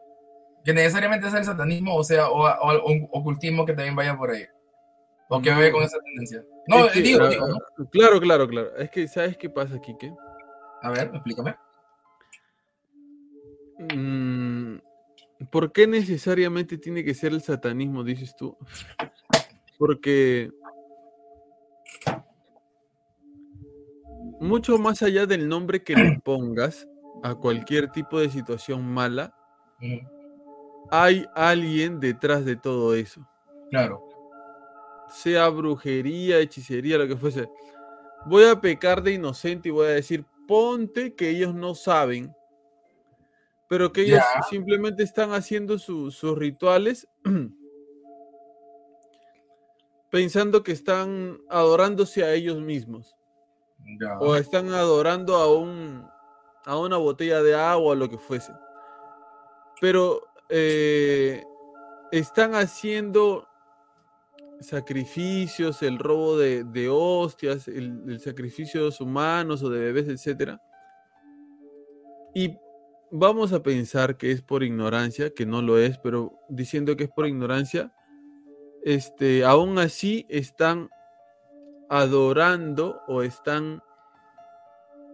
[0.64, 4.44] Que necesariamente es el satanismo, o sea, o, o ocultismo que también vaya por ahí.
[5.28, 5.56] O No.
[5.56, 6.44] vaya con esa tendencia.
[6.68, 7.86] No, Es que, digo, ah, digo, ¿no?
[7.90, 8.76] Claro, claro, claro.
[8.76, 10.14] Es que, ¿sabes qué pasa, Kike?
[10.82, 11.56] A ver, explícame.
[13.94, 14.76] Mm,
[15.50, 18.56] ¿Por qué necesariamente tiene que ser el satanismo, dices tú?
[19.78, 20.50] Porque
[24.40, 26.86] mucho más allá del nombre que le pongas
[27.22, 29.34] a cualquier tipo de situación mala,
[30.90, 33.26] hay alguien detrás de todo eso.
[33.70, 34.05] Claro.
[35.08, 37.48] Sea brujería, hechicería, lo que fuese.
[38.26, 42.34] Voy a pecar de inocente y voy a decir, ponte que ellos no saben,
[43.68, 44.20] pero que ellos
[44.50, 47.08] simplemente están haciendo su- sus rituales
[50.10, 53.16] pensando que están adorándose a ellos mismos
[54.20, 56.06] o están adorando a un
[56.64, 58.52] a una botella de agua lo que fuese.
[59.80, 61.44] Pero eh,
[62.10, 63.45] están haciendo
[64.60, 70.08] sacrificios, el robo de, de hostias, el, el sacrificio de los humanos o de bebés,
[70.08, 70.60] etcétera.
[72.34, 72.56] Y
[73.10, 77.10] vamos a pensar que es por ignorancia, que no lo es, pero diciendo que es
[77.10, 77.92] por ignorancia,
[78.84, 80.88] este, aún así están
[81.88, 83.80] adorando o están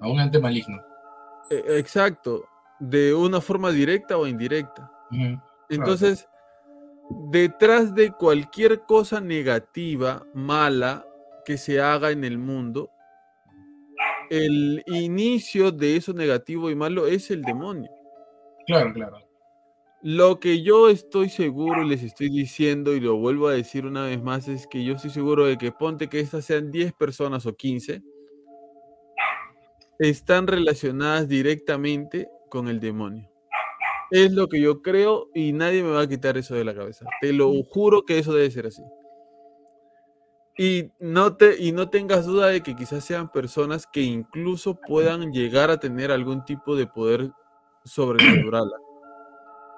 [0.01, 0.79] A un ente maligno.
[1.51, 2.45] eh, exacto,
[2.81, 4.91] de una forma directa o indirecta.
[5.69, 6.29] Entonces,
[7.31, 11.07] detrás de cualquier cosa negativa, mala
[11.45, 12.91] que se haga en el mundo,
[14.31, 17.91] el inicio de eso negativo y malo es el demonio.
[18.67, 19.19] Claro, claro.
[20.03, 24.07] Lo que yo estoy seguro y les estoy diciendo y lo vuelvo a decir una
[24.07, 27.47] vez más es que yo estoy seguro de que ponte que estas sean 10 personas
[27.47, 28.03] o 15
[29.99, 33.32] están relacionadas directamente con el demonio.
[34.15, 37.07] Es lo que yo creo y nadie me va a quitar eso de la cabeza.
[37.23, 38.83] Te lo juro que eso debe ser así.
[40.59, 45.33] Y no, te, y no tengas duda de que quizás sean personas que incluso puedan
[45.33, 47.31] llegar a tener algún tipo de poder
[47.87, 48.71] sobrenatural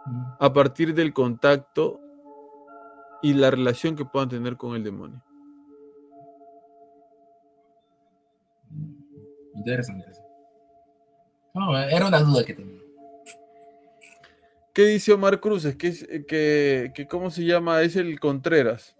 [0.07, 0.37] Ujú.
[0.41, 2.01] a partir del contacto
[3.23, 5.23] y la relación que puedan tener con el demonio.
[9.55, 10.11] Interesante.
[10.11, 10.23] eso.
[11.55, 12.84] No, era una duda que tenía.
[14.75, 15.73] ¿Qué dice Omar Cruz?
[15.77, 17.81] que, es, que, que ¿cómo se llama?
[17.83, 18.97] Es el Contreras.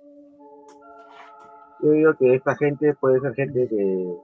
[1.81, 4.15] Yo digo que esta gente puede ser gente que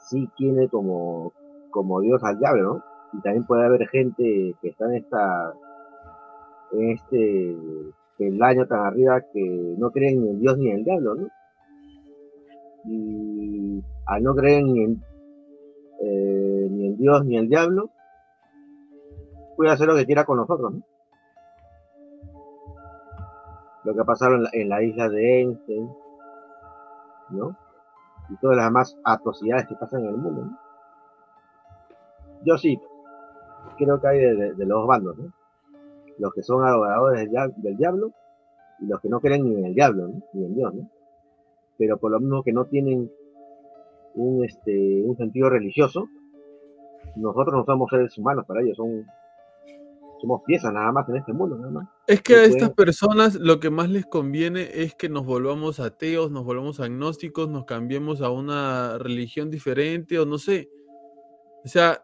[0.00, 1.32] sí tiene como,
[1.70, 2.84] como Dios al diablo, ¿no?
[3.12, 5.54] Y también puede haber gente que está en esta
[6.72, 7.56] en este
[8.18, 11.28] peldaño tan arriba que no creen ni en Dios ni en el diablo, ¿no?
[12.86, 15.02] Y al no creer ni en,
[16.02, 17.90] eh, ni en Dios ni en el diablo,
[19.56, 20.82] puede hacer lo que quiera con nosotros, ¿no?
[23.84, 25.88] Lo que ha pasado en la, en la isla de Einstein,
[27.30, 27.56] ¿no?
[28.28, 30.50] Y todas las demás atrocidades que pasan en el mundo.
[32.44, 32.80] Yo sí,
[33.78, 35.32] creo que hay de, los dos bandos, ¿no?
[36.18, 38.10] Los que son adoradores del, dia- del diablo
[38.80, 40.10] y los que no creen ni en el diablo.
[40.32, 40.90] Ni en Dios, ¿no?
[41.78, 43.10] Pero por lo mismo que no tienen
[44.14, 46.08] un, este, un sentido religioso,
[47.16, 49.06] nosotros no somos seres humanos para ellos, son
[50.20, 51.88] somos piezas nada más en este mundo, nada más.
[52.06, 52.86] Es que a estas pues.
[52.86, 57.64] personas lo que más les conviene es que nos volvamos ateos, nos volvamos agnósticos, nos
[57.64, 60.70] cambiemos a una religión diferente o no sé.
[61.64, 62.02] O sea,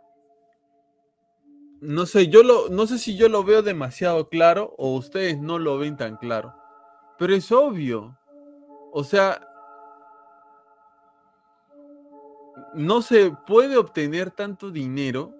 [1.80, 5.58] no sé, yo lo, no sé si yo lo veo demasiado claro o ustedes no
[5.58, 6.54] lo ven tan claro.
[7.18, 8.18] Pero es obvio.
[8.92, 9.40] O sea,
[12.74, 15.34] no se puede obtener tanto dinero,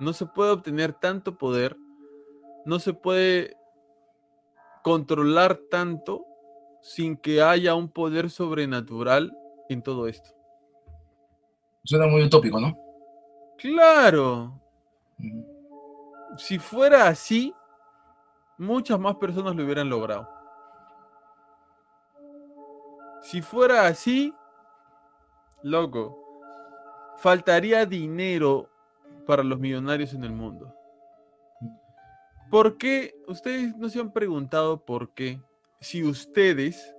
[0.00, 1.76] no se puede obtener tanto poder,
[2.64, 3.56] no se puede
[4.82, 6.24] controlar tanto
[6.82, 9.36] sin que haya un poder sobrenatural
[9.68, 10.30] en todo esto.
[11.84, 12.76] Suena muy utópico, ¿no?
[13.56, 14.60] Claro,
[16.36, 17.54] si fuera así,
[18.58, 20.28] muchas más personas lo hubieran logrado.
[23.22, 24.34] Si fuera así,
[25.62, 26.18] loco,
[27.16, 28.68] faltaría dinero
[29.26, 30.74] para los millonarios en el mundo.
[32.50, 33.14] ¿Por qué?
[33.26, 35.40] Ustedes no se han preguntado por qué,
[35.80, 36.94] si ustedes,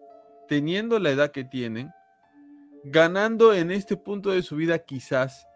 [0.47, 1.91] teniendo la edad que tienen,
[2.83, 5.47] ganando en este punto de su vida quizás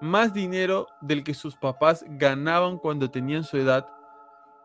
[0.00, 3.88] más dinero del que sus papás ganaban cuando tenían su edad,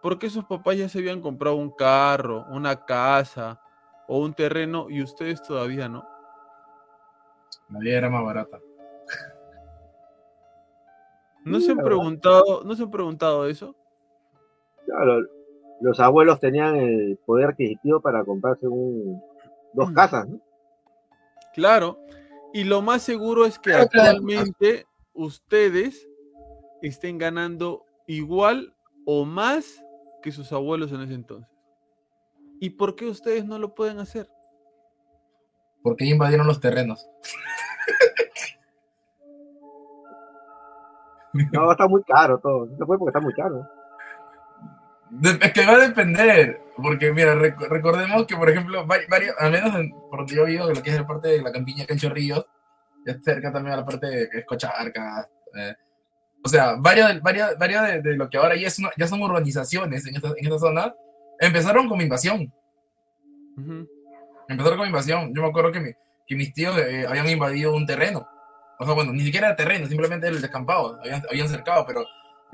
[0.02, 3.60] porque sus papás ya se habían comprado un carro, una casa
[4.08, 6.08] o un terreno y ustedes todavía no.
[7.70, 8.60] La vida era más barata.
[11.46, 13.76] ¿No se han preguntado, no se han preguntado eso?
[14.86, 15.20] Claro,
[15.82, 19.22] los abuelos tenían el poder adquisitivo para comprarse un,
[19.74, 19.94] dos Mm.
[19.94, 20.40] casas, ¿no?
[21.54, 22.00] Claro.
[22.54, 24.10] Y lo más seguro es que Claro, claro.
[24.18, 26.08] actualmente ustedes
[26.82, 28.74] estén ganando igual
[29.06, 29.84] o más
[30.22, 31.50] que sus abuelos en ese entonces.
[32.60, 34.30] ¿Y por qué ustedes no lo pueden hacer?
[35.82, 37.10] Porque invadieron los terrenos.
[41.52, 42.66] No, está muy caro todo.
[42.68, 43.68] No se puede porque está muy caro.
[45.10, 49.36] De- es que va a depender, porque mira, rec- recordemos que, por ejemplo, vari- varios,
[49.40, 51.86] al menos en- por donde yo vivo, lo que es la parte de la campiña
[51.86, 52.46] Cancho Ríos,
[53.06, 55.76] ya cerca también a la parte de que es Cocharca, eh,
[56.44, 59.22] o sea, varias, varias, varias de, de lo que ahora ya, es una- ya son
[59.22, 60.94] urbanizaciones en esta, en esta zona,
[61.40, 62.52] empezaron como invasión,
[63.58, 63.88] Ujú.
[64.48, 65.34] empezaron como invasión.
[65.34, 65.94] Yo me acuerdo que, mi-
[66.26, 68.28] que mis tíos eh, habían invadido un terreno,
[68.80, 72.04] o sea, bueno, ni siquiera era terreno, simplemente el descampado, habían, habían cercado, pero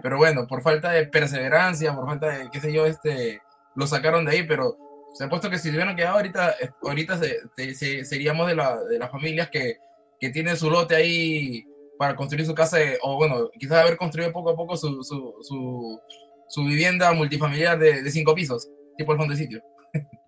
[0.01, 3.41] pero bueno, por falta de perseverancia, por falta de, qué sé yo, este,
[3.75, 4.77] lo sacaron de ahí, pero
[5.13, 8.79] se ha puesto que si hubieran quedado ahorita, ahorita se- se- se- seríamos de, la,
[8.81, 9.77] de las familias que,
[10.17, 11.65] que tienen su lote ahí
[11.97, 15.35] para construir su casa, eh, o bueno, quizás haber construido poco a poco su, su,
[15.41, 15.99] su,
[16.47, 19.61] su vivienda multifamiliar de, de cinco pisos, tipo el fondo de sitio.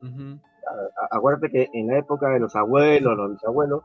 [0.02, 0.38] Ujú.
[0.68, 3.84] A- Acuérdate que en la época de los abuelos, los bisabuelos,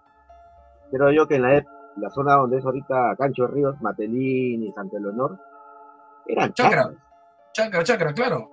[0.91, 1.65] creo yo que en la,
[1.97, 5.39] la zona donde es ahorita Cancho de Ríos, Matelín y Santa Leonor,
[6.27, 6.91] eran Chacra.
[7.53, 8.51] Chacra, chacra, claro.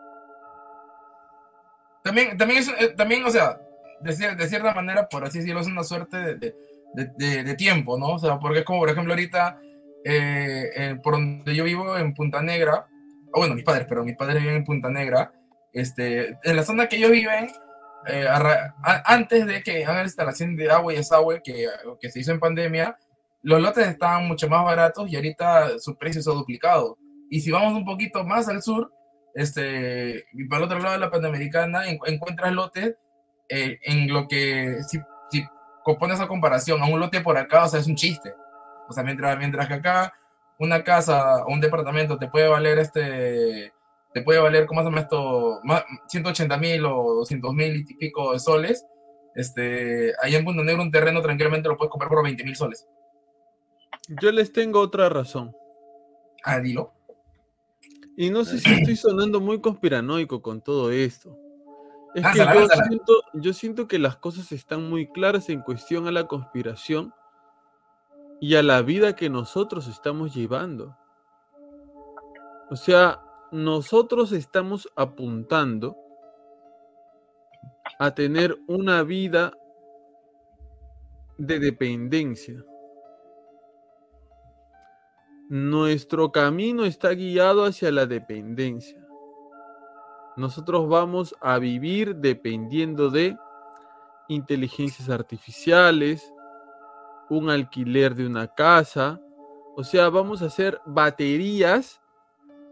[2.04, 3.60] También, también, es, eh, también o sea,
[4.02, 6.56] de, cier- de cierta manera, por así decirlo, es una suerte de, de-
[6.94, 8.08] de- de- de tiempo, ¿no?
[8.16, 9.60] O sea, porque es como, por ejemplo, ahorita,
[10.04, 12.88] eh, eh, por donde yo vivo, en Punta Negra,
[13.34, 15.32] o bueno, mis padres, pero mis padres viven en Punta Negra,
[15.72, 17.50] este, en la zona que ellos viven,
[18.06, 21.68] eh, a ra- a- antes de que hagan la instalación de agua y desagüe que,
[22.02, 22.98] que se hizo en pandemia,
[23.44, 26.98] los lotes estaban mucho más baratos y ahorita su precio se ha duplicado.
[27.30, 28.92] Y si vamos un poquito más al sur,
[29.36, 32.96] este, y para el otro lado de la Panamericana, en- encuentras lotes
[33.50, 35.00] eh, en lo que, si,
[35.32, 35.44] si
[36.00, 38.34] pones a comparación a un lote por acá, o sea, es un chiste.
[38.88, 40.14] O sea, mientras, mientras que acá
[40.60, 43.74] una casa o un departamento te puede valer este,
[44.14, 45.60] te puede valer, ¿cómo se llama esto?
[45.64, 48.86] Más, 180 mil o 200 mil y pico de soles,
[49.36, 52.88] este, allá en Punta Negro un terreno tranquilamente lo puedes comprar por 20 mil soles.
[54.10, 55.56] Yo les tengo otra razón.
[56.44, 56.94] Ah, dilo.
[58.16, 61.38] Y no sé si estoy sonando muy conspiranoico con todo esto.
[62.14, 66.12] Es que yo siento, yo siento que las cosas están muy claras en cuestión a
[66.12, 67.12] la conspiración
[68.40, 70.96] y a la vida que nosotros estamos llevando.
[72.70, 73.20] O sea,
[73.52, 75.98] nosotros estamos apuntando
[78.00, 79.54] a tener una vida
[81.38, 82.64] de dependencia.
[85.56, 89.00] Nuestro camino está guiado hacia la dependencia.
[90.36, 93.38] Nosotros vamos a vivir dependiendo de
[94.30, 96.34] inteligencias artificiales,
[97.30, 99.22] un alquiler de una casa,
[99.76, 102.02] o sea, vamos a hacer baterías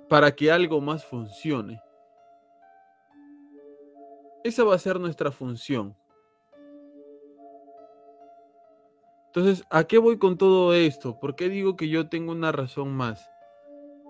[0.10, 1.80] para que algo más funcione.
[4.44, 5.96] Esa va a ser nuestra función.
[9.34, 11.20] Entonces, ¿a qué voy con todo esto?
[11.20, 13.32] ¿Por qué digo que yo tengo una razón más?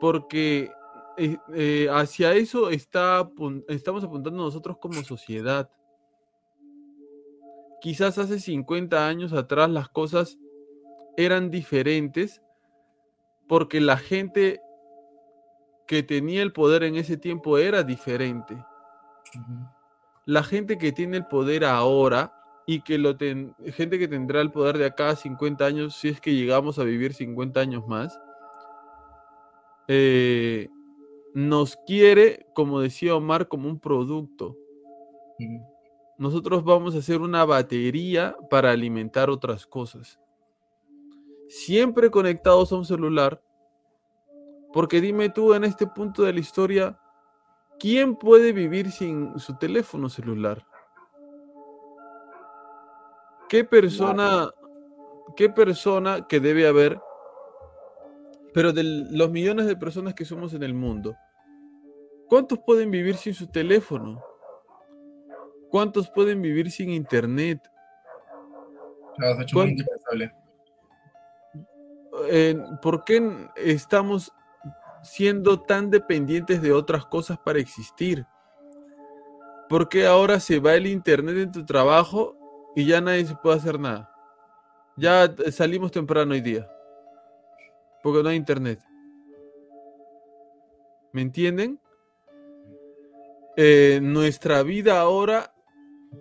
[0.02, 0.72] porque
[1.16, 3.30] eh, eh, hacia eso está,
[3.68, 5.70] estamos apuntando nosotros como sociedad.
[7.82, 10.40] Quizás hace 50 años atrás las cosas
[11.18, 12.42] eran diferentes
[13.48, 14.60] porque la gente
[15.86, 18.58] que tenía el poder en ese tiempo era diferente.
[20.26, 24.52] La gente que tiene el poder ahora y que lo ten- gente que tendrá el
[24.52, 28.20] poder de acá a 50 años, si es que llegamos a vivir 50 años más,
[29.88, 30.70] eh,
[31.34, 34.58] nos quiere, como decía Omar, como un producto.
[36.18, 40.20] Nosotros vamos a hacer una batería para alimentar otras cosas.
[41.48, 43.42] Siempre conectados a un celular.
[44.72, 46.98] Porque dime tú en este punto de la historia,
[47.80, 50.66] ¿quién puede vivir sin su teléfono celular?
[53.52, 54.50] ¿Qué persona,
[55.36, 56.98] qué persona que debe haber,
[58.54, 61.18] pero de los millones de personas que somos en el mundo,
[62.30, 64.24] ¿cuántos pueden vivir sin su teléfono?
[65.70, 67.60] ¿Cuántos pueden vivir sin internet?
[69.18, 70.34] Claro, se ha hecho ¿Cuán- muy indispensable.
[72.30, 74.32] Eh, ¿Por qué estamos
[75.04, 78.26] siendo tan dependientes de otras cosas para existir?
[79.68, 82.38] ¿Por qué ahora se va el internet en tu trabajo
[82.76, 84.10] y ya nadie se puede hacer nada?
[84.98, 86.70] Ya eh, salimos temprano hoy día.
[88.04, 88.80] Porque no hay internet.
[91.14, 91.80] ¿Me entienden?
[93.58, 95.54] Eh, nuestra vida ahora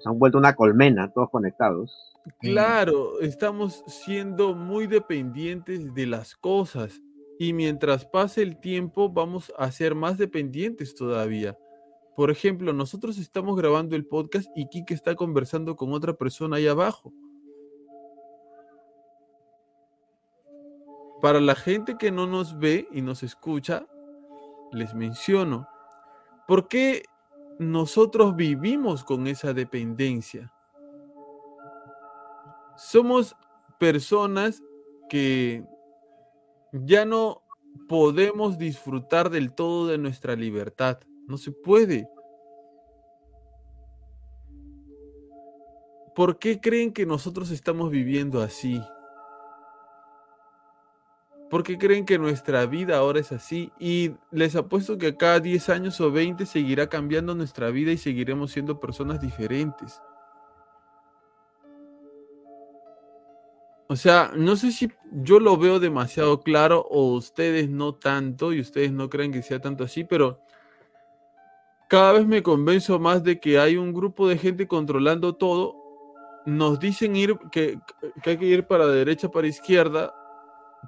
[0.02, 2.10] Se han vuelto una colmena, todos conectados.
[2.40, 7.00] Claro, estamos siendo muy dependientes de las cosas
[7.38, 11.56] y mientras pase el tiempo vamos a ser más dependientes todavía.
[12.16, 16.66] Por ejemplo, nosotros estamos grabando el podcast y Kike está conversando con otra persona ahí
[16.66, 17.12] abajo.
[21.20, 23.86] Para la gente que no nos ve y nos escucha,
[24.72, 25.68] les menciono,
[26.46, 27.04] ¿por qué
[27.58, 30.52] nosotros vivimos con esa dependencia?
[32.80, 33.36] somos
[33.78, 34.62] personas
[35.10, 35.64] que
[36.72, 37.42] ya no
[37.88, 40.98] podemos disfrutar del todo de nuestra libertad.
[41.30, 42.10] No se puede.
[46.16, 48.82] ¿Por qué creen que nosotros estamos viviendo así?
[51.48, 53.70] ¿Por qué creen que nuestra vida ahora es así?
[53.78, 58.50] Y les apuesto que cada 10 años o 20 seguirá cambiando nuestra vida y seguiremos
[58.50, 60.02] siendo personas diferentes.
[63.86, 68.60] O sea, no sé si yo lo veo demasiado claro o ustedes no tanto y
[68.60, 70.40] ustedes no creen que sea tanto así, pero
[71.90, 75.74] cada vez me convenzo más de que hay un grupo de gente controlando todo.
[76.46, 77.80] Nos dicen ir que,
[78.24, 80.14] hay que ir para derecha, para izquierda.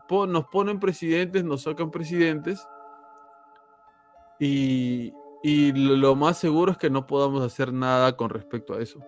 [0.09, 2.65] nos ponen presidentes, nos sacan presidentes.
[4.39, 5.13] Y,
[5.75, 9.01] lo, más seguro es que no podamos hacer nada con respecto a eso.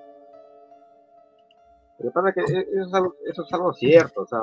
[2.00, 4.40] E- eso es algo, eso es algo cierto, o sea,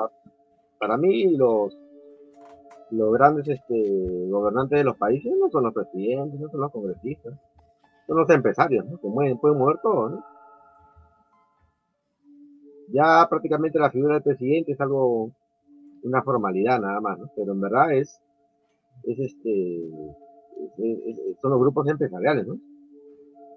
[0.78, 1.76] para mí los,
[2.92, 7.34] los grandes este, gobernantes de los países no son los presidentes, no son los congresistas,
[8.06, 8.98] son los empresarios, ¿no?
[9.00, 10.22] Que pueden mover todo.
[12.92, 15.32] Ya prácticamente la figura del presidente es algo,
[16.04, 17.30] una formalidad nada más, ¿no?
[17.36, 18.20] Pero en verdad es,
[19.04, 22.56] es este, es- es- es- son los grupos empresariales, ¿no?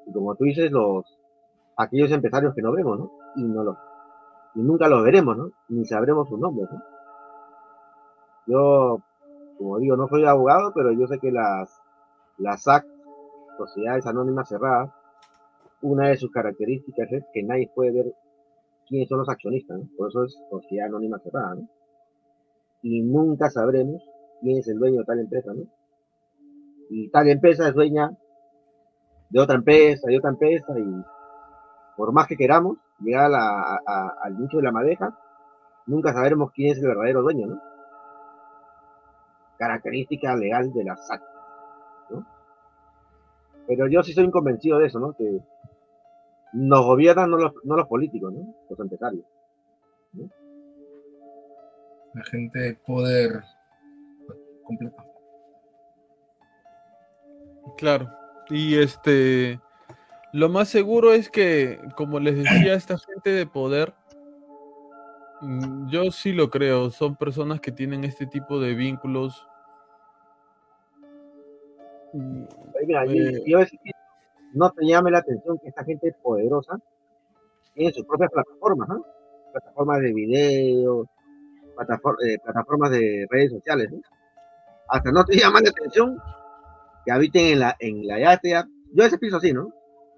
[0.07, 1.05] Y como tú dices, los,
[1.77, 3.11] aquellos empresarios que no vemos, ¿no?
[3.35, 3.77] Y no los,
[4.55, 5.51] y nunca los veremos, ¿no?
[5.69, 6.81] Ni sabremos sus nombres, ¿no?
[8.47, 9.01] Yo,
[9.57, 11.81] como digo, no soy abogado, pero yo sé que las,
[12.37, 12.65] las
[13.57, 14.91] Sociedades Anónimas Cerradas,
[15.81, 18.13] una de sus características es que nadie puede ver
[18.87, 19.89] quiénes son los accionistas, ¿no?
[19.97, 21.69] Por eso es Sociedad Anónima Cerrada, ¿no?
[22.81, 24.03] Y nunca sabremos
[24.41, 25.63] quién es el dueño de tal empresa, ¿no?
[26.89, 28.11] Y tal empresa es dueña
[29.29, 31.03] de otra empresa, de otra empresa, y
[31.97, 35.17] por más que queramos llegar al nicho de la madeja,
[35.87, 37.74] nunca sabremos quién es el verdadero dueño, ¿no?
[39.57, 41.21] Característica legal de la SAC,
[42.09, 42.25] ¿no?
[43.67, 45.13] Pero yo sí soy convencido de eso, ¿no?
[45.13, 45.39] Que
[46.53, 48.55] nos gobiernan no los, no los políticos, ¿no?
[48.69, 49.25] Los empresarios.
[52.13, 53.43] La gente de poder
[54.63, 55.03] completo.
[57.77, 58.09] Claro.
[58.49, 59.59] Y este,
[60.31, 63.93] lo más seguro es que, como les decía, esta gente de poder,
[65.87, 69.47] yo sí lo creo, son personas que tienen este tipo de vínculos.
[72.13, 72.43] Mm,
[72.87, 73.43] mira, Eh.
[73.45, 73.59] yo
[74.53, 76.79] no te llame la atención que esta gente poderosa
[77.73, 79.05] tiene sus propias plataformas, ¿no?
[79.51, 81.05] Plataformas de video,
[81.75, 83.99] platafor- eh, plataformas de redes sociales, ¿no?
[84.87, 86.15] hasta no te llama la atención
[87.03, 88.49] que habiten en la, en la yate.
[88.51, 88.67] ya.
[88.93, 89.73] Yo ese piso así, ¿no?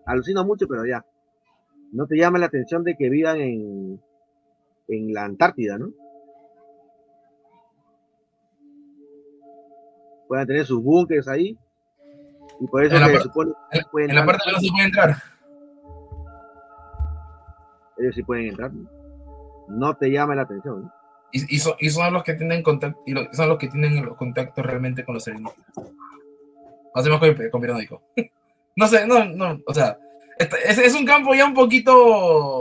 [0.05, 1.03] Alucino mucho, pero ya.
[1.93, 4.01] No te llama la atención de que vivan en,
[4.87, 5.91] en la Antártida, ¿no?
[10.27, 11.57] Puedan tener sus búnkeres ahí.
[12.59, 14.51] Y por eso En la se par- supone que En, pueden en la parte que
[14.51, 15.15] no se puede entrar.
[17.99, 18.71] ellos sí pueden entrar.
[18.73, 18.89] ¿no?
[19.69, 20.83] No te llama la atención.
[20.83, 20.93] ¿no?
[21.31, 24.05] Y, y son, y son los que tienen contacto, y lo- son los que tienen
[24.05, 25.67] los contactos realmente con los alienígenas.
[26.93, 27.99] Hacemos con, con.
[28.75, 29.97] No sé, no, no, o sea,
[30.37, 31.93] es, es un campo ya un poquito,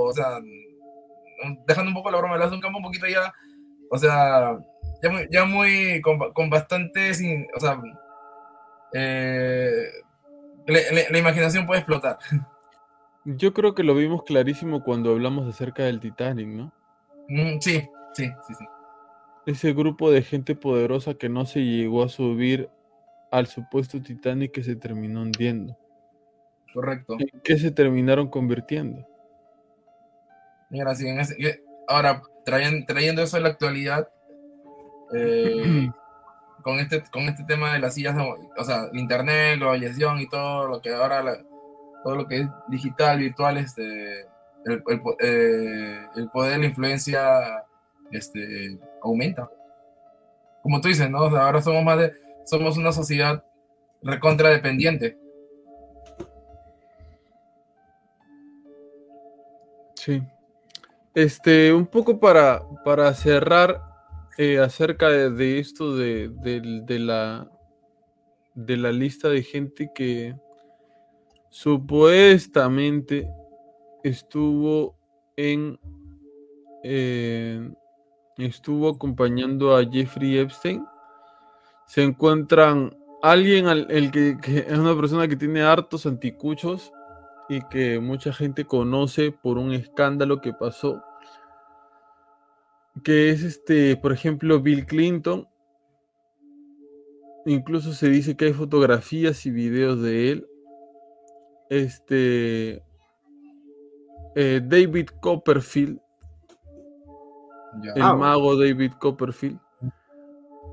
[0.05, 0.41] o sea,
[1.67, 3.33] dejando un poco la broma, es un campo un poquito ya,
[3.91, 4.59] o sea,
[5.03, 7.81] ya muy, ya muy con, con bastantes, in- o sea,
[8.93, 9.85] eh,
[11.11, 12.19] la- imaginación puede explotar.
[13.25, 16.73] Yo creo que lo vimos clarísimo cuando hablamos acerca del Titanic, ¿no?
[17.29, 17.83] Mm, sí,
[18.15, 18.65] sí, sí, sí.
[19.47, 22.69] Ese grupo de gente poderosa que no se llegó a subir
[23.33, 25.77] al supuesto Titanic que se terminó hundiendo.
[26.73, 27.17] Correcto.
[27.19, 29.05] ¿En qué se terminaron convirtiendo?
[30.71, 34.09] Mira, sí, en ese- ahora, traen- trayendo eso a la actualidad,
[35.15, 35.89] eh,
[36.63, 38.17] con, este, con este tema de las sillas,
[38.57, 41.39] o sea, el internet, globalización y todo lo que ahora, la-
[42.03, 44.21] todo lo que es digital, virtual, este,
[44.65, 47.65] el, el po- eh, el poder, la influencia,
[48.11, 49.49] este, aumenta.
[50.63, 51.23] Como tú dices, ¿no?
[51.23, 52.13] O sea, ahora somos más de,
[52.45, 53.45] somos una sociedad
[54.03, 55.17] recontra dependiente.
[59.95, 60.23] Sí.
[61.17, 63.81] Este, un poco para, para cerrar
[64.37, 67.51] eh, acerca de, esto de, de la,
[68.55, 70.37] de la lista de gente que
[71.49, 73.27] supuestamente
[74.05, 74.95] estuvo
[75.39, 75.81] en
[76.85, 77.67] eh,
[78.37, 80.85] estuvo acompañando a Jeffrey Epstein.
[81.87, 86.93] Se encuentran alguien al- el que, que es una persona que tiene hartos anticuchos
[87.49, 91.03] y que mucha gente conoce por un escándalo que pasó,
[93.05, 95.49] que es este, por ejemplo, Bill Clinton.
[97.45, 100.49] Incluso se dice que hay fotografías y videos de él.
[101.71, 102.83] Este
[104.35, 106.01] eh, David Copperfield,
[107.83, 107.93] Ya.
[107.95, 109.59] el Ah, mago David Copperfield.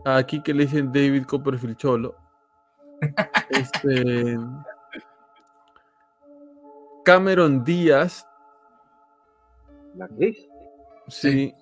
[0.06, 2.16] Aquí que le dicen David Copperfield Cholo.
[3.50, 4.38] Este
[7.04, 8.28] Cameron Díaz,
[9.96, 10.48] La actriz.
[11.08, 11.54] sí.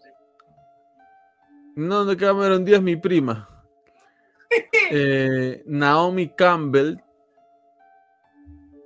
[1.76, 3.48] No, no, Cameron Díaz, mi prima.
[4.94, 7.02] Eh, Naomi Campbell,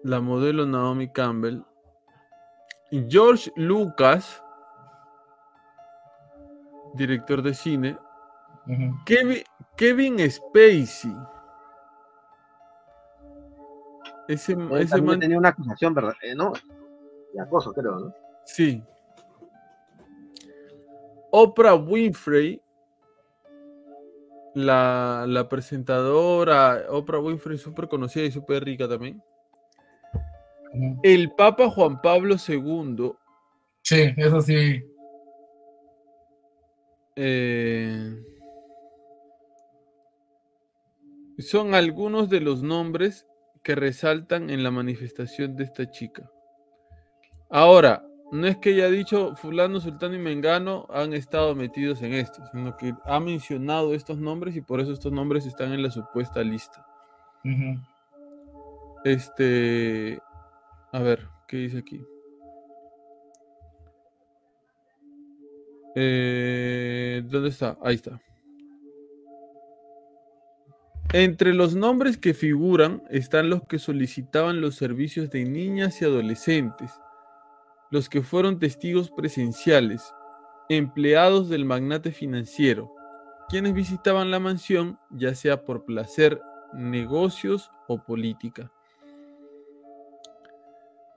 [0.03, 1.63] la modelo Naomi Campbell.
[3.09, 4.43] George Lucas,
[6.93, 7.97] director de cine.
[9.07, 9.41] Kevin,
[9.75, 11.11] Kevin Spacey.
[14.27, 16.13] Ese, Él ese también man, tenía una acusación, ¿verdad?
[16.23, 16.53] Eh, no,
[17.33, 18.13] de acoso, creo, ¿no?
[18.45, 18.83] sí.
[21.37, 22.61] Oprah Winfrey,
[24.53, 29.21] la, la presentadora, Oprah Winfrey, súper conocida y súper rica también.
[31.03, 33.11] El Papa Juan Pablo II,
[33.81, 34.81] Sí, eso sí.
[37.17, 38.17] eh,
[41.39, 43.27] son algunos de los nombres
[43.65, 46.29] que resaltan en la manifestación de esta chica.
[47.49, 52.43] Ahora, no es que haya dicho fulano, sultano y mengano han estado metidos en esto,
[52.51, 56.43] sino que ha mencionado estos nombres y por eso estos nombres están en la supuesta
[56.43, 56.85] lista.
[59.03, 60.19] Este,
[60.91, 62.05] a ver, ¿qué dice aquí?
[65.95, 67.79] Eh, ¿Dónde está?
[67.81, 68.21] Ahí está.
[71.17, 76.91] Entre los nombres que figuran están los que solicitaban los servicios de niñas y adolescentes,
[77.89, 80.13] los que fueron testigos presenciales,
[80.67, 82.93] empleados del magnate financiero,
[83.47, 86.41] quienes visitaban la mansión ya sea por placer,
[86.73, 88.69] negocios o política.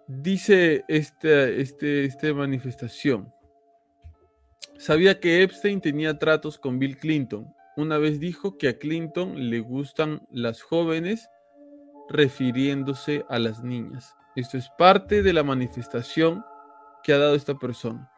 [0.07, 3.35] Dice esta este, manifestación.
[4.79, 7.53] Sabía que Epstein tenía tratos con Bill Clinton.
[7.79, 11.31] Una vez dijo que a Clinton le gustan las jóvenes
[12.09, 14.17] refiriéndose a las niñas.
[14.35, 16.45] Esto es parte de la manifestación
[17.05, 18.11] que ha dado esta persona.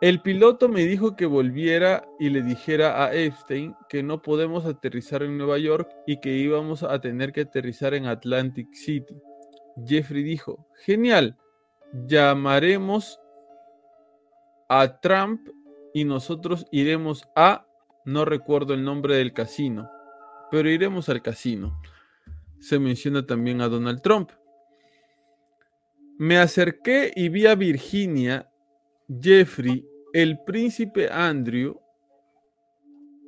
[0.00, 5.24] El piloto me dijo que volviera y le dijera a Epstein que no podemos aterrizar
[5.24, 9.20] en Nueva York y que íbamos a tener que aterrizar en Atlantic City.
[9.84, 11.36] Jeffrey dijo, genial,
[12.06, 13.20] llamaremos
[14.68, 15.40] a Trump
[15.94, 17.66] y nosotros iremos a
[18.04, 19.90] No recuerdo el nombre del casino,
[20.50, 21.80] pero iremos al casino.
[22.58, 24.30] Se menciona también a Donald Trump.
[26.18, 28.50] Me acerqué y vi a Virginia,
[29.08, 31.80] Jeffrey, el príncipe Andrew,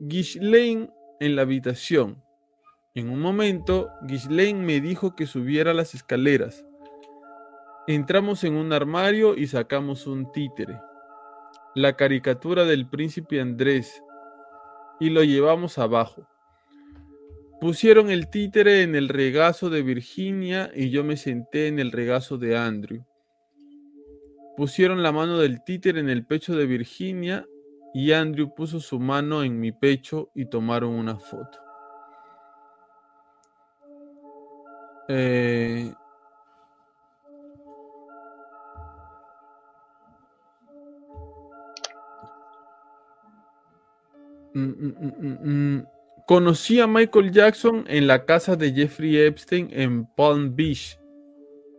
[0.01, 0.90] Ghislaine
[1.20, 2.22] en la habitación.
[2.94, 6.64] En un momento, Ghislaine me dijo que subiera las escaleras.
[7.86, 10.78] Entramos en un armario y sacamos un títere,
[11.74, 14.03] la caricatura del príncipe Andrés,
[15.01, 16.28] y lo llevamos abajo.
[17.61, 22.36] Pusieron el títere en el regazo de Virginia y yo me senté en el regazo
[22.36, 23.05] de Andrew.
[24.57, 27.47] Pusieron la mano del títere en el pecho de Virginia
[27.94, 31.59] y Andrew puso su mano en mi pecho y tomaron una foto.
[35.09, 35.93] Eh,
[44.55, 45.87] mm, mm, mm,
[46.27, 50.99] Conocí a Michael Jackson en la casa de Jeffrey Epstein en Palm Beach.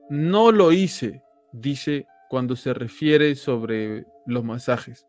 [0.09, 1.23] No lo hice,
[1.53, 5.07] dice cuando se refiere sobre los masajes.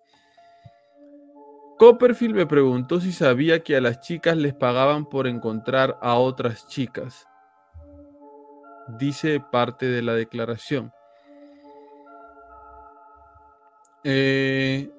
[1.79, 6.69] Copperfield me preguntó si sabía que a las chicas les pagaban por encontrar a otras
[6.69, 7.27] chicas.
[8.99, 10.93] Dice parte de la declaración.
[14.05, 14.91] Eh,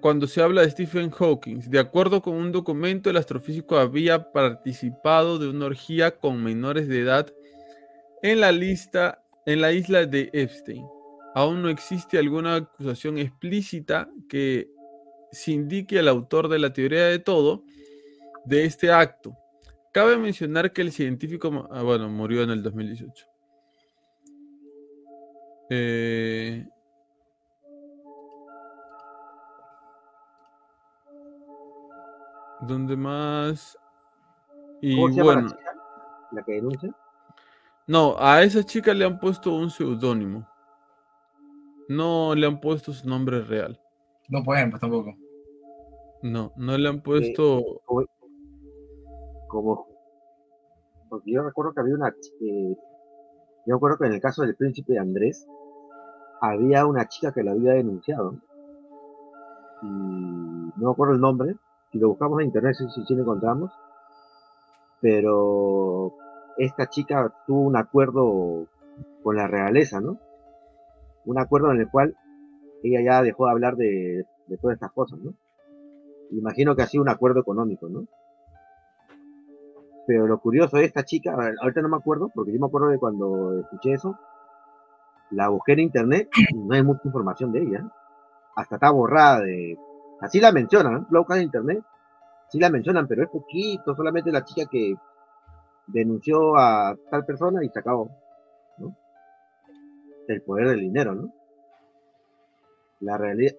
[0.00, 5.38] cuando se habla de Stephen Hawking, de acuerdo con un documento, el astrofísico había participado
[5.38, 7.32] de una orgía con menores de edad
[8.22, 10.86] en la lista en la isla de Epstein.
[11.34, 14.70] Aún no existe alguna acusación explícita que
[15.32, 17.64] se indique al autor de la teoría de todo
[18.44, 19.36] de este acto.
[19.92, 23.26] Cabe mencionar que el científico, ah, bueno, murió en el 2018.
[25.70, 26.66] Eh,
[32.60, 33.78] ¿Dónde más?
[34.80, 35.74] Y ¿Cómo se llama bueno, la chica?
[36.32, 36.94] ¿La que denuncia?
[37.86, 40.46] no, a esa chica le han puesto un seudónimo.
[41.88, 43.80] No le han puesto su nombre real.
[44.28, 45.14] No pueden, pues tampoco.
[46.22, 47.62] No, no le han puesto.
[47.86, 48.04] Como,
[49.48, 49.86] como-
[51.08, 52.76] porque yo recuerdo que había una eh,
[53.66, 55.46] yo recuerdo que en el caso del príncipe Andrés
[56.42, 58.34] había una chica que la había denunciado
[59.82, 61.56] y no me acuerdo el nombre
[61.90, 63.72] si lo buscamos en internet sí, sí, lo encontramos.
[65.00, 66.14] Pero
[66.56, 68.66] esta chica tuvo un acuerdo
[69.22, 70.18] con la realeza no
[71.24, 72.16] un acuerdo en el cual
[72.82, 75.34] ella ya dejó de hablar de, de todas estas cosas no
[76.32, 78.08] imagino que ha sido un acuerdo económico no
[80.08, 82.98] pero lo curioso de esta chica, ahorita no me acuerdo, porque yo me acuerdo de
[82.98, 84.18] cuando escuché eso,
[85.30, 87.92] la busqué en internet y no hay mucha información de ella.
[88.56, 89.76] Hasta está borrada de...
[90.20, 91.26] Así la mencionan, ¿no?
[91.30, 91.82] En internet,
[92.48, 94.94] sí la mencionan, pero es poquito, solamente la chica que
[95.86, 98.10] denunció a tal persona y se acabó,
[98.78, 98.96] ¿no?
[100.26, 101.32] El poder del dinero, ¿no?
[103.00, 103.54] La realidad...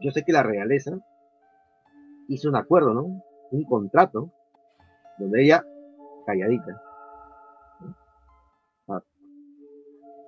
[0.00, 0.92] yo sé que la realeza
[2.28, 3.22] hizo un acuerdo, ¿no?
[3.50, 4.30] Un contrato
[5.18, 5.64] donde ella,
[6.24, 6.80] calladita.
[7.80, 7.96] ¿no?
[8.88, 9.02] Ah,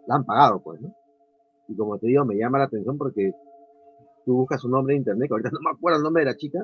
[0.06, 0.92] La han pagado, pues, ¿no?
[1.68, 3.32] Y como te digo, me llama la atención porque
[4.30, 6.36] tú buscas su nombre en internet, que ahorita no me acuerdo el nombre de la
[6.36, 6.60] chica.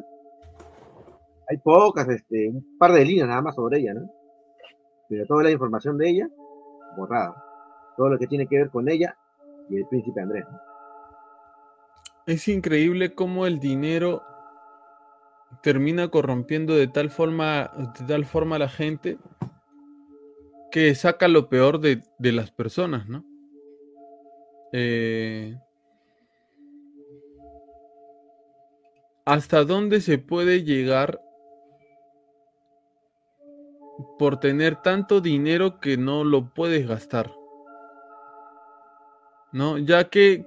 [1.48, 4.08] Hay pocas, este, un par de líneas nada más sobre ella, ¿no?
[5.08, 6.28] Pero toda la información de ella,
[6.96, 7.34] borrada.
[7.96, 9.16] Todo lo que tiene que ver con ella
[9.68, 10.44] y el príncipe Andrés.
[10.48, 10.60] ¿no?
[12.26, 14.22] Es increíble cómo el dinero
[15.60, 19.18] termina corrompiendo de tal forma, de tal forma a la gente
[20.70, 23.24] que saca lo peor de, de las personas, ¿no?
[24.72, 25.56] Eh,
[29.26, 31.20] ¿Hasta dónde se puede llegar
[34.20, 37.32] por tener tanto dinero que no lo puedes gastar?
[39.50, 39.78] ¿No?
[39.78, 40.46] Ya que,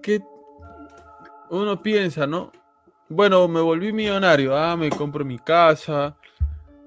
[1.49, 2.53] uno piensa, ¿no?
[3.10, 4.56] Bueno, me volví millonario.
[4.56, 6.15] Ah, me compro mi casa,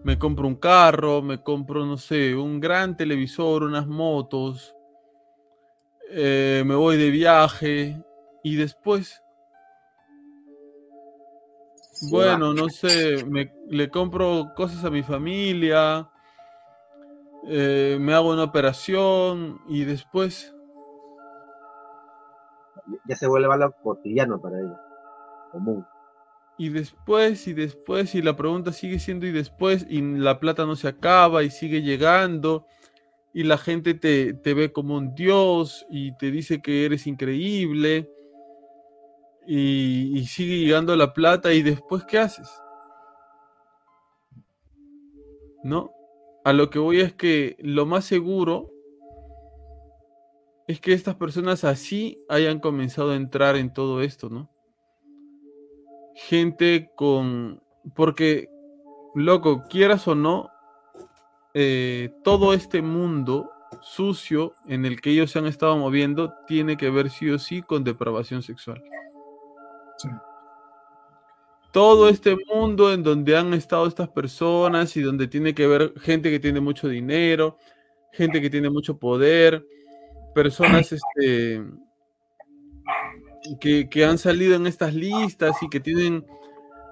[0.03, 4.75] me compro un carro, me compro, no sé, un gran televisor, unas motos,
[6.11, 8.03] eh, me voy de viaje
[8.43, 9.23] y después,
[12.11, 16.09] bueno, no sé, me, le compro cosas a mi familia,
[17.49, 20.55] eh, me hago una operación y después,
[23.07, 24.81] Ya se vuelve algo cotidiano para ella.
[25.53, 25.87] Común.
[26.57, 30.77] y después, y después, y la pregunta sigue siendo y después, y la plata no
[30.77, 32.67] se acaba y sigue llegando,
[33.35, 38.11] y la gente te, te ve como un dios y te dice que eres increíble.
[39.47, 42.49] Y, sigue llegando la plata y después ¿qué haces?
[45.63, 45.93] ¿No?
[46.45, 48.71] A lo que voy es que lo más seguro
[50.67, 54.51] es que estas personas así hayan comenzado a entrar en todo esto, ¿no?
[56.15, 57.63] Gente con...
[57.95, 58.49] Porque,
[59.15, 60.51] loco, quieras o no,
[61.55, 63.51] eh, todo este mundo
[63.81, 67.63] sucio en el que ellos se han estado moviendo tiene que ver sí o sí
[67.63, 68.83] con depravación sexual.
[70.03, 70.09] Sí.
[71.73, 76.31] Todo este mundo en donde han estado estas personas y donde tiene que ver gente
[76.31, 77.57] que tiene mucho dinero,
[78.13, 79.65] gente que tiene mucho poder,
[80.35, 81.65] personas este,
[83.59, 86.27] que, que han salido en estas listas y que tienen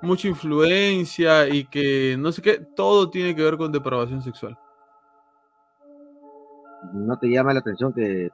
[0.02, 4.58] mucha influencia y que no sé qué, todo tiene que ver con depravación sexual.
[6.94, 8.30] No te llama la atención que,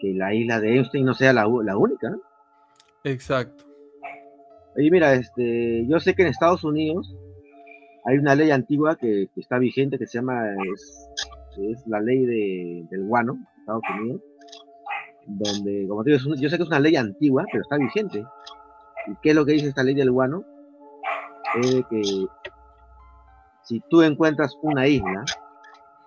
[0.00, 2.10] que la isla de Einstein no sea la, la única.
[2.10, 2.27] ¿no?
[3.04, 3.64] Exacto.
[4.76, 7.14] Oye, mira, este, yo sé que en Estados Unidos
[8.04, 11.08] hay una ley antigua que, está vigente que se llama, es,
[11.86, 14.22] la ley de, del guano, Estados Unidos,
[15.26, 18.24] donde, como te digo, yo sé que es una ley antigua, pero está vigente.
[19.06, 20.44] ¿Y qué es lo que dice esta ley del guano?
[21.60, 22.02] Es de que
[23.62, 25.24] si tú encuentras una isla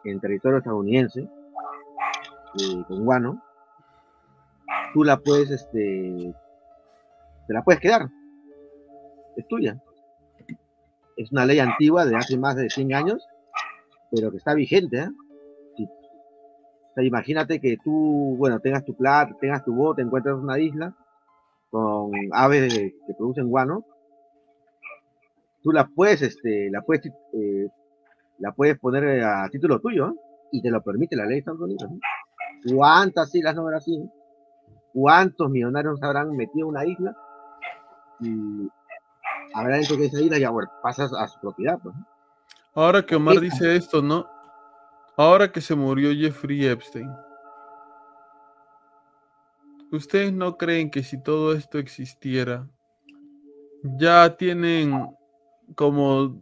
[0.04, 3.44] en territorio estadounidense eh, con guano,
[4.94, 6.34] tú la puedes, este,
[7.52, 8.08] te la puedes quedar
[9.36, 9.78] es tuya.
[11.18, 13.28] Es una ley antigua de hace más de 100 años,
[14.10, 15.00] pero que está vigente.
[15.00, 15.10] ¿eh?
[17.04, 20.96] Imagínate que tú, bueno, tengas tu plata, tengas tu bote, encuentras una isla
[21.70, 23.86] con aves que producen guano.
[25.62, 27.68] Tú la puedes, este, la puedes, eh,
[28.40, 30.14] la puedes poner a título tuyo ¿eh?
[30.54, 31.90] y te lo permite la ley de Estados Unidos.
[32.74, 34.10] ¿Cuántas islas no habrá así?
[34.94, 37.16] ¿Cuántos millonarios habrán metido en una isla?
[38.22, 38.70] Y
[39.54, 41.80] habrá hecho que esa isla ya bueno, pasas a su propiedad.
[41.82, 41.96] Pues.
[42.74, 44.28] Ahora que Omar dice esto, ¿no?
[45.18, 47.12] Ahora que se murió Jeffrey Epstein,
[49.92, 52.68] ¿ustedes no creen que si todo esto existiera,
[53.84, 55.14] ya tienen
[55.76, 56.42] como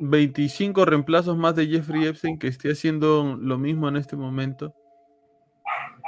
[0.00, 4.74] 25 reemplazos más de Jeffrey Epstein que esté haciendo lo mismo en este momento?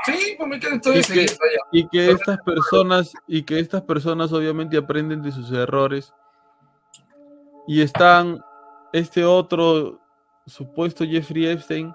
[0.07, 1.37] Sí, pues me quedo estoy Y que-.
[1.73, 6.15] Y que estas personas, y que estas personas obviamente aprenden de sus errores.
[7.67, 8.41] Y están,
[8.93, 10.01] este otro
[10.47, 11.93] supuesto Jeffrey Epstein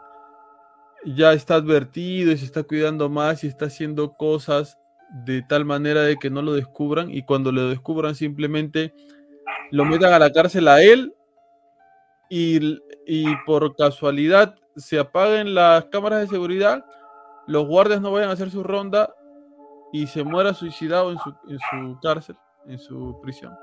[1.05, 4.77] ya está advertido y se está cuidando más y está haciendo cosas
[5.25, 8.93] de tal manera de que no lo descubran y cuando lo descubran simplemente
[9.71, 11.13] lo metan a la cárcel a él
[12.29, 16.85] y, y por casualidad se apaguen las cámaras de seguridad,
[17.47, 19.13] los guardias no vayan a hacer su ronda
[19.93, 22.37] y se muera suicidado en su, en su cárcel,
[22.67, 23.53] en su prisión.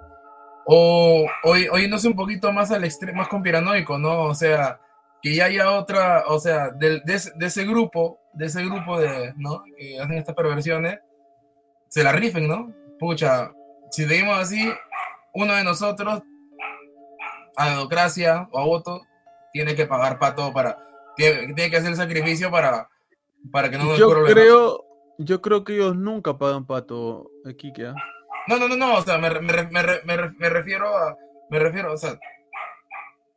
[0.67, 4.25] O, o, o yéndose un poquito más al extremo, más conspiranoico, ¿no?
[4.25, 4.79] O sea,
[5.23, 9.33] que ya haya otra, o sea, de, ese- de ese grupo, de ese grupo de,
[9.37, 9.63] ¿no?
[9.79, 11.01] Que hacen estas perversiones,
[11.89, 12.71] se la rifen, ¿no?
[12.99, 13.51] Pucha,
[13.91, 14.71] si seguimos así,
[15.33, 16.23] uno de nosotros,
[17.57, 19.01] a democracia o a voto,
[19.53, 20.77] tiene que pagar pato para,
[21.17, 22.89] tiene, tiene que hacer el sacrificio para,
[23.53, 24.85] para que no nos Yo creo,
[25.19, 27.93] yo creo que ellos nunca pagan pato aquí, ¿qué?
[28.49, 30.03] No, no, no, no, o sea, me, me, me, me re-
[30.39, 31.17] me refiero a,
[31.51, 32.19] me refiero, o sea,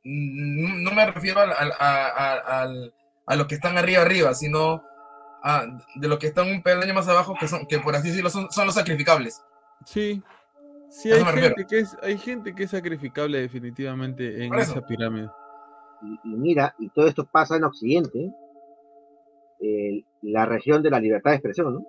[0.04, 2.94] no me refiero al, al- a, a- al-
[3.28, 4.84] a los que están arriba, arriba, sino
[5.44, 5.66] a,
[5.96, 8.52] de los que están un peldaño más abajo, que son, que por así decirlo, son,
[8.52, 9.42] son los sacrificables.
[9.86, 10.22] Sí.
[10.90, 15.30] Sí, hay gente, que es, hay gente que es sacrificable definitivamente en esa pirámide.
[16.02, 18.30] Y, y mira, y todo esto pasa en Occidente,
[20.22, 21.86] la región de la libertad de expresión, ¿no?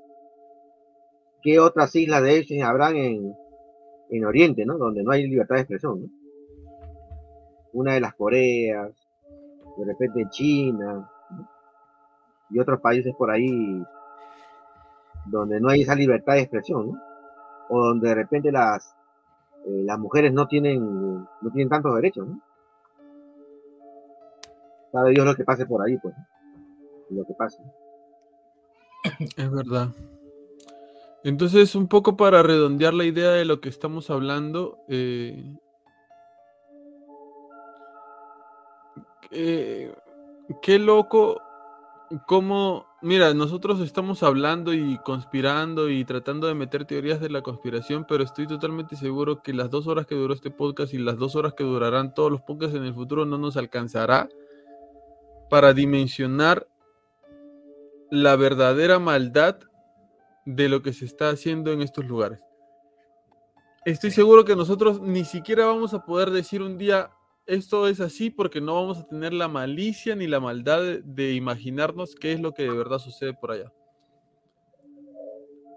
[1.42, 3.34] ¿Qué otras islas de Epstein habrán en,
[4.10, 4.78] en Oriente, ¿no?
[4.78, 6.08] Donde no hay libertad de expresión, ¿no?
[7.72, 8.92] Una de las Coreas,
[9.78, 11.10] de repente en China,
[12.50, 13.82] y otros países por ahí
[15.26, 17.02] donde no hay esa libertad de expresión, ¿no?
[17.68, 18.94] O donde de repente las,
[19.64, 22.40] eh, las mujeres no tienen, no tienen tantos derechos, ¿no?
[24.90, 26.14] Sabe Dios lo que pase por ahí, pues.
[27.12, 27.62] Lo que pase.
[29.36, 29.88] Es verdad.
[31.24, 35.54] Entonces, un poco para redondear la idea de lo que estamos hablando, eh,
[39.30, 39.94] eh,
[40.62, 41.40] qué loco,
[42.26, 48.04] cómo, mira, nosotros estamos hablando y conspirando y tratando de meter teorías de la conspiración,
[48.08, 51.36] pero estoy totalmente seguro que las dos horas que duró este podcast y las dos
[51.36, 54.28] horas que durarán todos los podcasts en el futuro no nos alcanzará
[55.48, 56.66] para dimensionar
[58.12, 59.58] la verdadera maldad
[60.44, 62.40] de lo que se está haciendo en estos lugares.
[63.86, 67.10] estoy seguro que nosotros ni siquiera vamos a poder decir un día
[67.46, 71.32] esto es así porque no vamos a tener la malicia ni la maldad de, de
[71.32, 73.72] imaginarnos qué es lo que de verdad sucede por allá.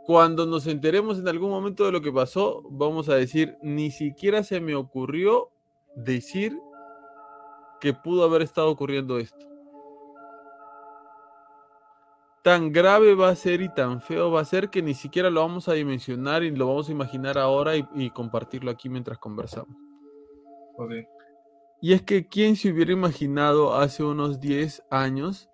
[0.05, 4.43] Cuando nos enteremos en algún momento de lo que pasó, vamos a decir, ni siquiera
[4.43, 5.51] se me ocurrió
[5.95, 6.59] decir
[7.79, 9.54] que pudo haber estado ocurriendo esto.
[12.45, 15.41] Tan grave va a ser y tan feo va a ser que ni siquiera lo
[15.41, 19.75] vamos a dimensionar y lo vamos a imaginar ahora y, y compartirlo aquí mientras conversamos.
[21.81, 25.49] Y es que quién se hubiera imaginado hace unos 10 años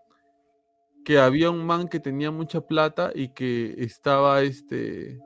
[1.06, 5.18] que había un man que tenía mucha plata y que estaba este,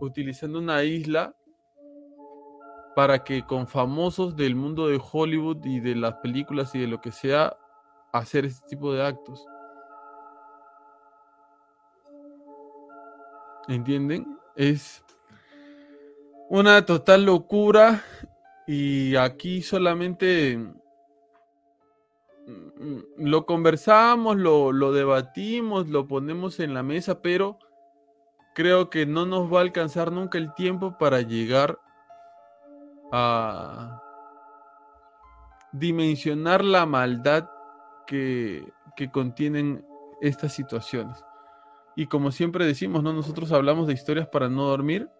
[0.00, 1.36] utilizando una isla
[2.96, 7.00] para que con famosos del mundo de Hollywood y de las películas y de lo
[7.00, 7.56] que sea,
[8.12, 9.46] hacer este tipo de actos.
[13.70, 14.36] ¿Entienden?
[14.56, 15.04] Es
[16.48, 18.02] una total locura
[18.66, 20.58] y aquí solamente
[22.48, 27.60] mm, lo conversamos, lo, lo debatimos, lo ponemos en la mesa, pero
[28.56, 31.78] creo que no nos va a alcanzar nunca el tiempo para llegar
[33.12, 34.02] a
[35.70, 37.48] dimensionar la maldad
[38.08, 39.86] que, que contienen
[40.20, 41.22] estas situaciones.
[42.00, 43.12] Y como siempre decimos, ¿no?
[43.12, 45.10] Nosotros hablamos de historias para no dormir,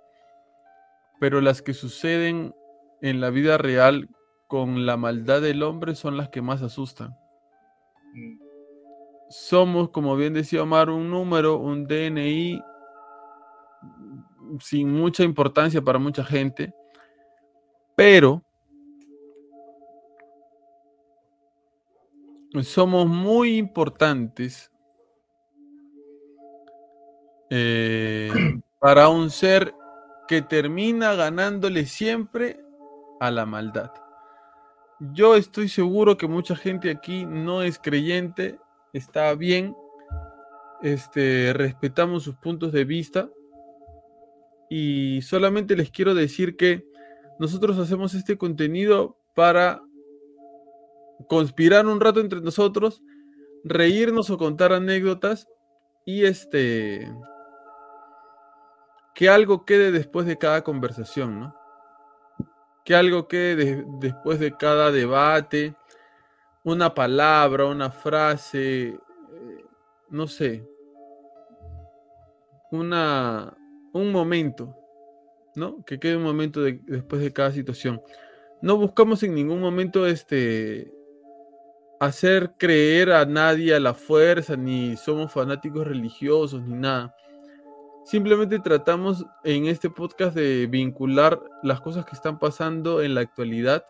[1.19, 2.55] pero las que suceden
[3.03, 4.09] en la vida real
[4.47, 7.15] con la maldad del hombre son las que más asustan.
[9.29, 12.63] Somos, como bien decía Omar, un número, un DNI
[14.61, 16.73] sin mucha importancia para mucha gente,
[17.95, 18.43] pero
[22.63, 24.70] somos muy importantes
[27.51, 28.31] eh,
[28.79, 29.75] para un ser
[30.29, 32.61] que termina ganándole siempre
[33.19, 33.91] a la maldad.
[35.13, 38.59] Yo estoy seguro que mucha gente aquí no es creyente,
[38.93, 39.75] está bien,
[40.83, 43.29] este, respetamos sus puntos de vista
[44.69, 46.85] y solamente les quiero decir que
[47.39, 49.83] nosotros hacemos este contenido para
[51.29, 53.03] conspirar un rato entre nosotros,
[53.65, 55.49] reírnos o contar anécdotas
[56.07, 57.11] y este
[59.21, 61.55] que algo quede después de cada conversación, ¿no?
[62.87, 65.75] Que algo quede de- después de cada debate,
[66.65, 68.99] una palabra, una frase, eh,
[70.09, 70.67] no sé,
[72.71, 73.55] una,
[73.93, 74.75] un momento,
[75.55, 75.85] ¿no?
[75.85, 78.01] Que quede un momento de- después de cada situación.
[78.63, 80.91] No buscamos en ningún momento este
[82.01, 87.15] hacer creer a nadie a la fuerza, ni somos fanáticos religiosos, ni nada.
[88.05, 93.85] Simplemente tratamos en este podcast de vincular las cosas que están pasando en la actualidad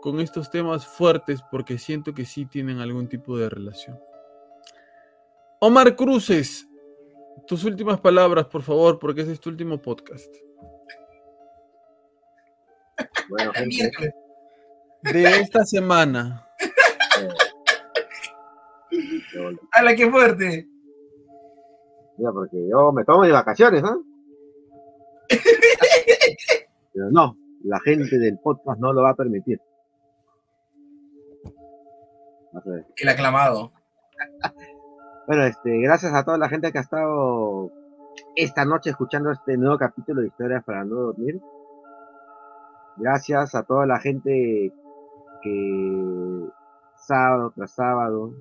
[0.00, 3.98] con estos temas fuertes porque siento que sí tienen algún tipo de relación.
[5.60, 6.68] Omar Cruces,
[7.46, 10.34] tus últimas palabras, por favor, porque ese es tu último podcast.
[13.28, 14.14] Bueno, gente, Miércoles.
[15.02, 16.46] De esta semana.
[19.72, 20.68] ¡Hala, qué fuerte!
[22.16, 24.02] Mira, porque yo me tomo de vacaciones, ¿no?
[26.92, 29.60] Pero no, la gente del podcast no lo va a permitir.
[32.96, 33.72] El aclamado.
[35.26, 37.72] Bueno, este, gracias a toda la gente que ha estado
[38.36, 41.40] esta noche escuchando este nuevo capítulo de Historias para no dormir.
[42.96, 44.72] Gracias a toda la gente
[45.42, 46.48] que
[46.96, 48.32] sábado tras sábado,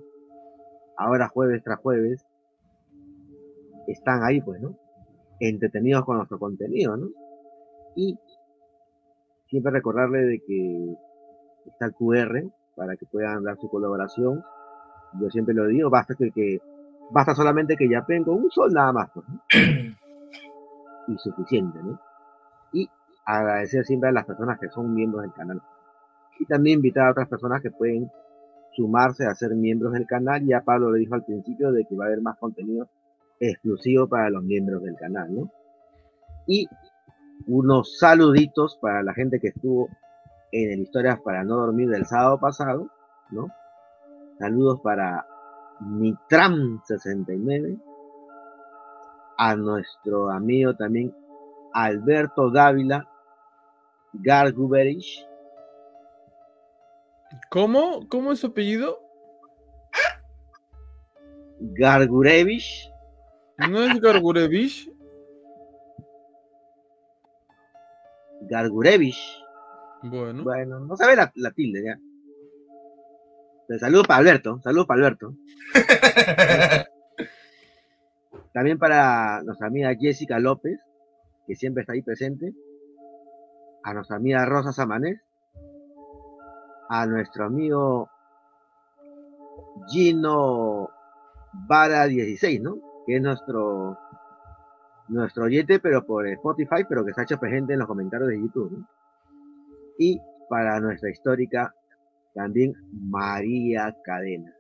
[0.98, 2.26] ahora jueves tras jueves,
[3.88, 4.76] están ahí, pues, ¿no?
[5.40, 7.08] Entretenidos con nuestro contenido, ¿no?
[7.96, 8.18] Y
[9.48, 10.98] siempre recordarle de que
[11.68, 12.44] está el QR
[12.76, 14.44] para que puedan dar su colaboración.
[15.20, 16.60] Yo siempre lo digo, basta que, que
[17.12, 19.42] basta solamente que ya con un sol nada más, pues, ¿no?
[21.08, 22.00] y suficiente, ¿no?
[22.72, 22.90] Y
[23.26, 25.62] agradecer siempre a las personas que son miembros del canal.
[26.40, 28.10] Y también invitar a otras personas que pueden
[28.76, 30.44] sumarse a ser miembros del canal.
[30.46, 32.90] Ya Pablo le dijo al principio de que va a haber más contenido
[33.50, 35.52] exclusivo para los miembros del canal, ¿no?
[36.48, 36.68] Y
[37.48, 39.90] unos saluditos para la gente que estuvo
[40.52, 42.90] en el Historias para no dormir del sábado pasado,
[43.32, 43.48] ¿no?
[44.40, 45.26] Saludos para
[45.82, 47.80] Mitram69,
[49.38, 51.16] a nuestro amigo también
[51.74, 53.08] Alberto Dávila
[54.14, 55.28] Garguberich,
[57.50, 58.08] ¿Cómo?
[58.10, 59.00] ¿Cómo es su apellido?
[61.60, 62.92] Gargurevich,
[63.58, 64.92] ¿No es Gargurevich?
[68.42, 69.44] Gargurevich.
[70.04, 72.00] Bueno, Bueno, no sabe la, la tilde ya.
[73.68, 75.34] Pero saludos para Alberto, saludos para Alberto.
[78.54, 80.80] También para nuestra amiga Jessica López,
[81.48, 82.54] que siempre está ahí presente.
[83.84, 85.22] A nuestra amiga Rosa Samanés.
[86.90, 88.10] A nuestro amigo
[89.90, 90.90] Gino
[91.68, 92.93] Vara 16, ¿no?
[93.06, 93.98] Que es nuestro
[95.08, 98.40] nuestro oyente, pero por Spotify, pero que se ha hecho presente en los comentarios de
[98.40, 98.86] YouTube.
[99.98, 100.20] Y
[100.50, 101.74] para nuestra histórica,
[102.34, 104.54] también María Cadena.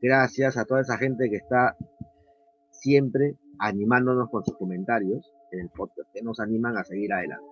[0.00, 1.76] Gracias a toda esa gente que está
[2.70, 7.46] siempre animándonos con sus comentarios en el podcast, que nos animan a seguir adelante.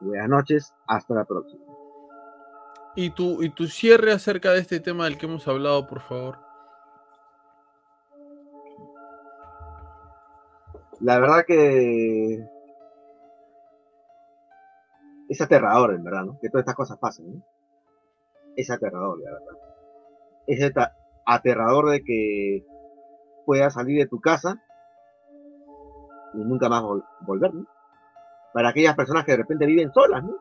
[0.00, 1.62] Buenas noches, hasta la próxima.
[2.94, 6.47] y tu, y tu cierre acerca de este tema del que hemos hablado, por favor.
[11.00, 12.44] La verdad que
[15.28, 16.38] es aterrador, en verdad, ¿no?
[16.40, 17.42] Que todas estas cosas pasen, ¿no?
[18.56, 19.56] Es aterrador, la verdad.
[20.46, 20.72] Es
[21.26, 22.66] aterrador de que
[23.46, 24.60] puedas salir de tu casa
[26.34, 27.66] y nunca más vol- volver, ¿no?
[28.52, 30.34] Para aquellas personas que de repente viven solas, ¿no?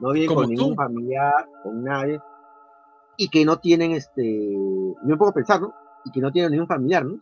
[0.00, 0.74] No viven con ningún tú.
[0.74, 2.20] familiar, con nadie,
[3.16, 4.52] y que no tienen este.
[4.52, 5.72] Yo me puedo pensar, ¿no?
[6.04, 7.18] Y que no tienen ningún familiar, ¿no?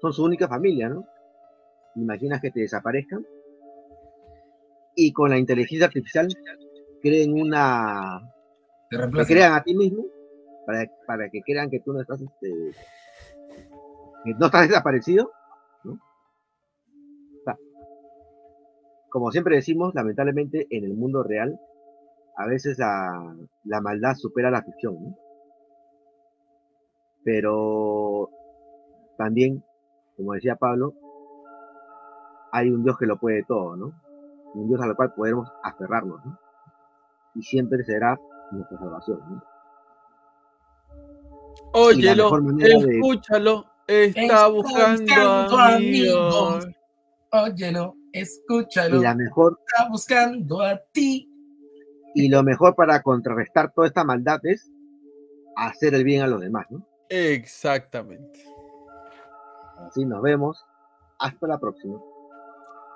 [0.00, 1.04] Son su única familia, ¿no?
[1.96, 3.24] Imaginas que te desaparezcan
[4.96, 6.28] y con la inteligencia artificial
[7.02, 8.20] creen una
[8.90, 10.04] Te crean a ti mismo
[10.66, 12.50] para, para que crean que tú no estás este
[14.24, 15.30] que no estás desaparecido
[15.84, 15.92] ¿no?
[15.92, 17.56] O sea,
[19.10, 21.58] como siempre decimos lamentablemente en el mundo real
[22.36, 25.18] a veces la, la maldad supera la ficción ¿no?
[27.24, 28.30] pero
[29.18, 29.62] también
[30.16, 30.94] como decía Pablo
[32.56, 33.92] hay un Dios que lo puede todo, ¿no?
[34.54, 36.38] Un Dios al cual podemos aferrarnos, ¿no?
[37.34, 38.16] Y siempre será
[38.52, 39.42] nuestra salvación, ¿no?
[41.72, 46.64] Óyelo, de- escúchalo, está, Está buscando, buscando amigos.
[46.64, 46.76] amigos.
[47.32, 48.96] Óyelo, escúchalo.
[48.96, 51.28] Y la mejor, Está buscando a ti.
[52.14, 54.70] y lo mejor para contrarrestar toda esta maldad es
[55.56, 56.86] hacer el bien a los demás, ¿no?
[57.08, 58.44] Exactamente.
[59.78, 60.64] Así nos vemos.
[61.18, 61.98] Hasta la próxima.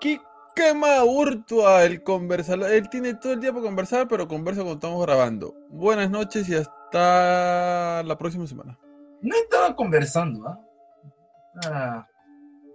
[0.01, 0.21] ¿Qué
[0.55, 2.61] quema Urtua el conversar?
[2.63, 5.55] Él tiene todo el día para conversar, pero conversa cuando estamos grabando.
[5.71, 8.79] Buenas noches y hasta la próxima semana.
[9.21, 10.61] No estaba conversando, ¿ah?
[11.67, 12.07] Ah,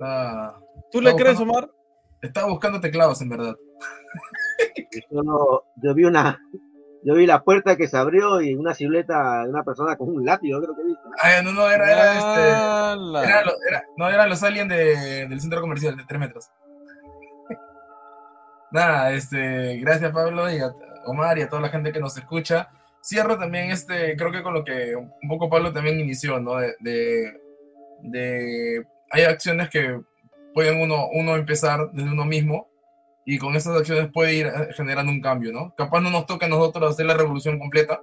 [0.02, 0.60] ah,
[0.92, 1.72] ¿Tú le Estaba crees, buscando- Omar?
[2.22, 3.56] estaba buscando teclados, en verdad.
[5.82, 6.40] Yo vi una,
[7.04, 10.26] yo vi la puerta que se abrió y una silueta de una persona con un
[10.26, 10.96] látigo, creo que vi.
[11.22, 13.30] Ah, no, no, era, era este.
[13.30, 16.50] Era lo- era- no, eran los aliens de- del centro comercial de 3 metros.
[18.74, 20.74] Nada, este, gracias Pablo y a
[21.06, 22.70] Omar y a toda la gente que nos escucha.
[23.04, 26.56] Cierro también este, creo que con lo que un poco Pablo también inició, ¿no?
[26.56, 27.34] De, de,
[28.02, 30.00] de- hay acciones que
[30.56, 32.68] pueden uno, uno empezar desde uno mismo
[33.26, 35.74] y con esas acciones puede ir generando un cambio, ¿no?
[35.76, 38.02] Capaz no nos toca a nosotros hacer la revolución completa,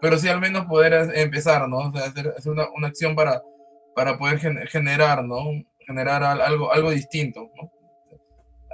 [0.00, 1.78] pero sí al menos poder empezar, ¿no?
[1.78, 3.42] O sea, hacer, hacer una, una acción para,
[3.94, 5.44] para poder gen- generar, ¿no?
[5.86, 7.70] Generar al- algo, algo distinto, ¿no?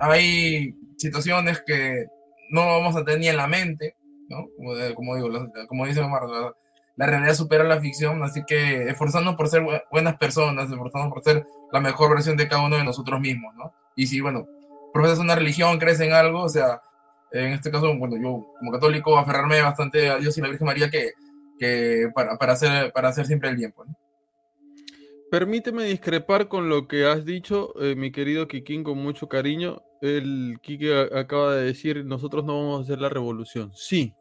[0.00, 2.06] Hay situaciones que
[2.50, 3.96] no vamos a tener ni en la mente,
[4.28, 4.46] ¿no?
[4.56, 5.28] Como, de- como digo,
[5.68, 6.52] como dice Omar, la,
[6.96, 11.22] la realidad supera la ficción, así que esforzarnos por ser bu- buenas personas, esforzarnos por
[11.22, 13.72] ser la mejor versión de cada uno de nosotros mismos, ¿no?
[13.96, 14.46] Y si, bueno,
[14.92, 16.80] profesas una religión, crees en algo, o sea,
[17.32, 20.88] en este caso, bueno, yo como católico aferrarme bastante a Dios y la Virgen María
[20.88, 21.12] que,
[21.58, 23.96] que para, para, hacer, para hacer siempre el bien, pues, ¿no?
[25.30, 29.82] Permíteme discrepar con lo que has dicho, eh, mi querido Kikín, con mucho cariño.
[30.05, 30.59] El
[31.14, 33.72] a- acaba de decir, nosotros no vamos a hacer la revolución.
[33.74, 34.14] Sí,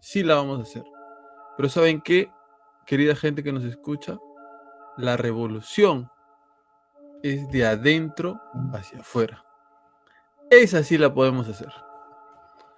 [0.00, 0.84] sí la vamos a hacer.
[1.56, 2.30] Pero ¿saben qué,
[2.86, 4.16] querida gente que nos escucha?
[4.96, 6.10] La revolución
[7.22, 8.40] es de adentro
[8.72, 9.44] hacia afuera.
[10.50, 11.68] Esa sí la podemos hacer.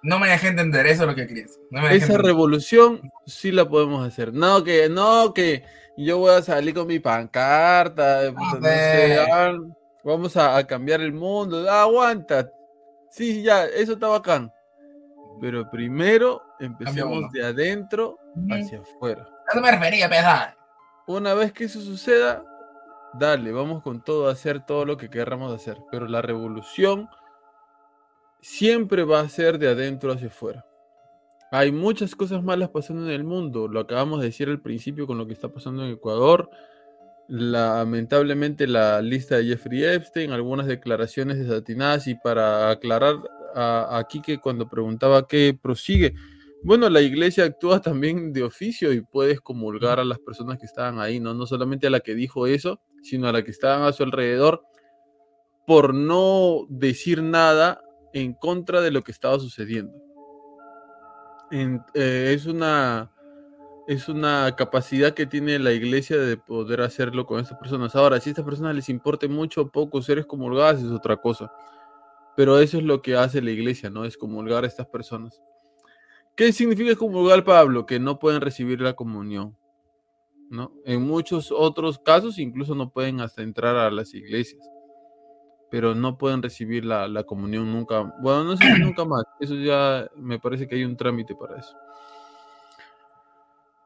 [0.03, 1.57] No me dejé entender, eso es lo que querías.
[1.69, 2.21] No Esa entender.
[2.23, 4.33] revolución sí la podemos hacer.
[4.33, 5.63] No, que no, que
[5.95, 8.31] yo voy a salir con mi pancarta.
[8.31, 9.19] no sé,
[10.03, 11.65] vamos a, a cambiar el mundo.
[11.69, 12.51] ah, aguanta.
[13.09, 14.51] Sí, ya, eso está bacán.
[15.39, 17.29] Pero primero empecemos uno.
[17.31, 18.17] de adentro
[18.49, 19.27] hacia afuera.
[19.61, 20.55] Me refería, pesada.
[21.07, 22.43] Una vez que eso suceda,
[23.13, 25.77] dale, vamos con todo a hacer todo lo que querramos hacer.
[25.91, 27.09] Pero la revolución
[28.39, 30.65] siempre va a ser de adentro hacia afuera.
[31.51, 33.67] Hay muchas cosas malas pasando en el mundo.
[33.67, 36.49] Lo acabamos de decir al principio con lo que está pasando en Ecuador,
[37.33, 43.15] lamentablemente la lista de Jeffrey Epstein, algunas declaraciones desatinadas y para aclarar
[43.55, 46.13] aquí que cuando preguntaba qué prosigue,
[46.61, 50.99] bueno, la iglesia actúa también de oficio y puedes comulgar a las personas que estaban
[50.99, 51.33] ahí, ¿no?
[51.33, 54.61] No solamente a la que dijo eso, sino a la que estaban a su alrededor
[55.65, 57.81] por no decir nada
[58.13, 59.93] en contra de lo que estaba sucediendo.
[61.49, 63.09] En- eh, es una
[63.87, 67.95] es una capacidad que tiene la iglesia de poder hacerlo con estas personas.
[67.95, 71.51] Ahora, si a estas personas les importe mucho o poco ser excomulgadas es otra cosa.
[72.35, 74.05] Pero eso es lo que hace la iglesia, ¿no?
[74.05, 75.41] Es comulgar a estas personas.
[76.35, 77.85] ¿Qué significa excomulgar, Pablo?
[77.85, 79.57] Que no pueden recibir la comunión,
[80.49, 80.73] ¿no?
[80.85, 84.65] En muchos otros casos incluso no pueden hasta entrar a las iglesias,
[85.69, 88.13] pero no pueden recibir la, la comunión nunca.
[88.21, 89.23] Bueno, no sé si nunca más.
[89.39, 91.75] Eso ya me parece que hay un trámite para eso.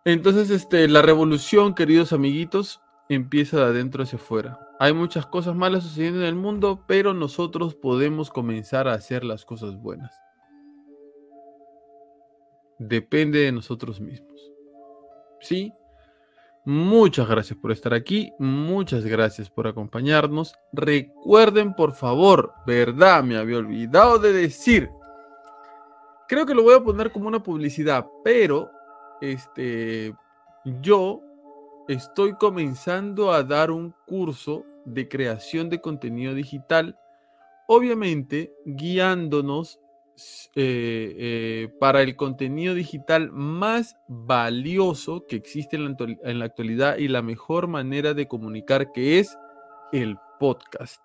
[0.06, 2.80] Entonces, este, la revolución, queridos amiguitos,
[3.10, 4.60] empieza de adentro hacia afuera.
[4.80, 9.46] Hay muchas cosas malas sucediendo en el mundo, pero nosotros podemos comenzar a hacer las
[9.46, 10.14] cosas buenas.
[12.78, 14.52] Depende de nosotros mismos.
[15.40, 15.74] ¿Sí?
[16.66, 20.54] Muchas gracias por estar aquí, muchas gracias por acompañarnos.
[20.72, 24.90] Recuerden, por favor, verdad, me había olvidado de decir.
[26.28, 28.72] Creo que lo voy a poner como una publicidad, pero
[29.22, 30.14] este
[30.82, 31.22] yo
[31.88, 36.98] estoy comenzando a dar un curso de creación de contenido digital,
[37.68, 39.80] obviamente guiándonos
[40.56, 46.46] eh, eh, para el contenido digital más valioso que existe en la, actual- en la
[46.46, 49.38] actualidad y la mejor manera de comunicar que es
[49.92, 51.02] el podcast.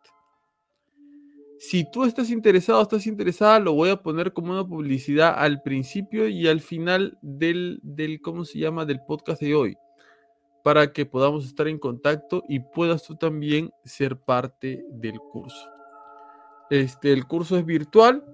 [1.63, 6.27] Si tú estás interesado, estás interesada, lo voy a poner como una publicidad al principio
[6.27, 8.87] y al final del, del ¿cómo se llama?
[8.87, 9.77] Del podcast de hoy,
[10.65, 15.69] para que podamos estar en contacto y puedas tú también ser parte del curso.
[16.71, 18.25] Este, el curso es virtual,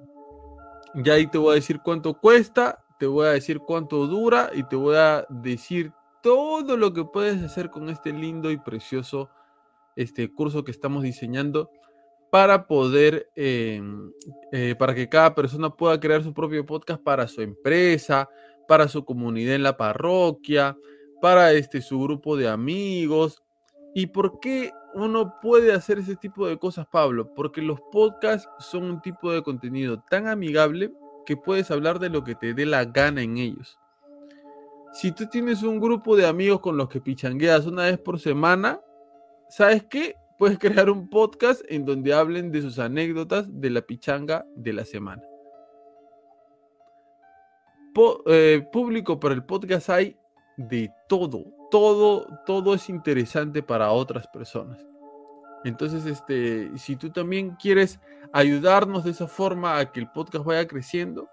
[0.94, 4.62] ya ahí te voy a decir cuánto cuesta, te voy a decir cuánto dura y
[4.68, 5.92] te voy a decir
[6.22, 9.30] todo lo que puedes hacer con este lindo y precioso
[9.96, 11.70] este curso que estamos diseñando
[12.36, 13.82] para poder, eh,
[14.52, 18.28] eh, para que cada persona pueda crear su propio podcast para su empresa,
[18.68, 20.76] para su comunidad en la parroquia,
[21.22, 23.42] para este, su grupo de amigos.
[23.94, 27.32] ¿Y por qué uno puede hacer ese tipo de cosas, Pablo?
[27.34, 30.92] Porque los podcasts son un tipo de contenido tan amigable
[31.24, 33.78] que puedes hablar de lo que te dé la gana en ellos.
[34.92, 38.78] Si tú tienes un grupo de amigos con los que pichangueas una vez por semana,
[39.48, 40.16] ¿sabes qué?
[40.38, 44.84] Puedes crear un podcast en donde hablen de sus anécdotas de la pichanga de la
[44.84, 45.22] semana.
[48.26, 50.16] Eh, público para el podcast hay
[50.56, 51.44] de todo.
[51.70, 54.84] Todo, todo es interesante para otras personas.
[55.64, 57.98] Entonces, este, si tú también quieres
[58.32, 61.28] ayudarnos de esa forma a que el podcast vaya creciendo,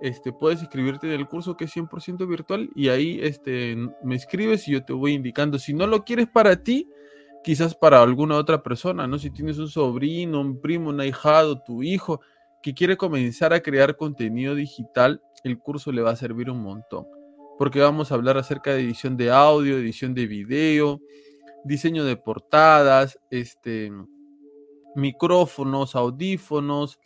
[0.00, 4.66] este, puedes inscribirte en el curso que es 100% virtual y ahí este, me escribes
[4.66, 5.58] y yo te voy indicando.
[5.58, 6.88] Si no lo quieres para ti,
[7.42, 9.18] quizás para alguna otra persona, ¿no?
[9.18, 12.20] Si tienes un sobrino, un primo, un ahijado, tu hijo
[12.62, 17.06] que quiere comenzar a crear contenido digital, el curso le va a servir un montón.
[17.56, 21.00] Porque vamos a hablar acerca de edición de audio, edición de video,
[21.64, 23.92] diseño de portadas, este,
[24.94, 26.98] micrófonos, audífonos,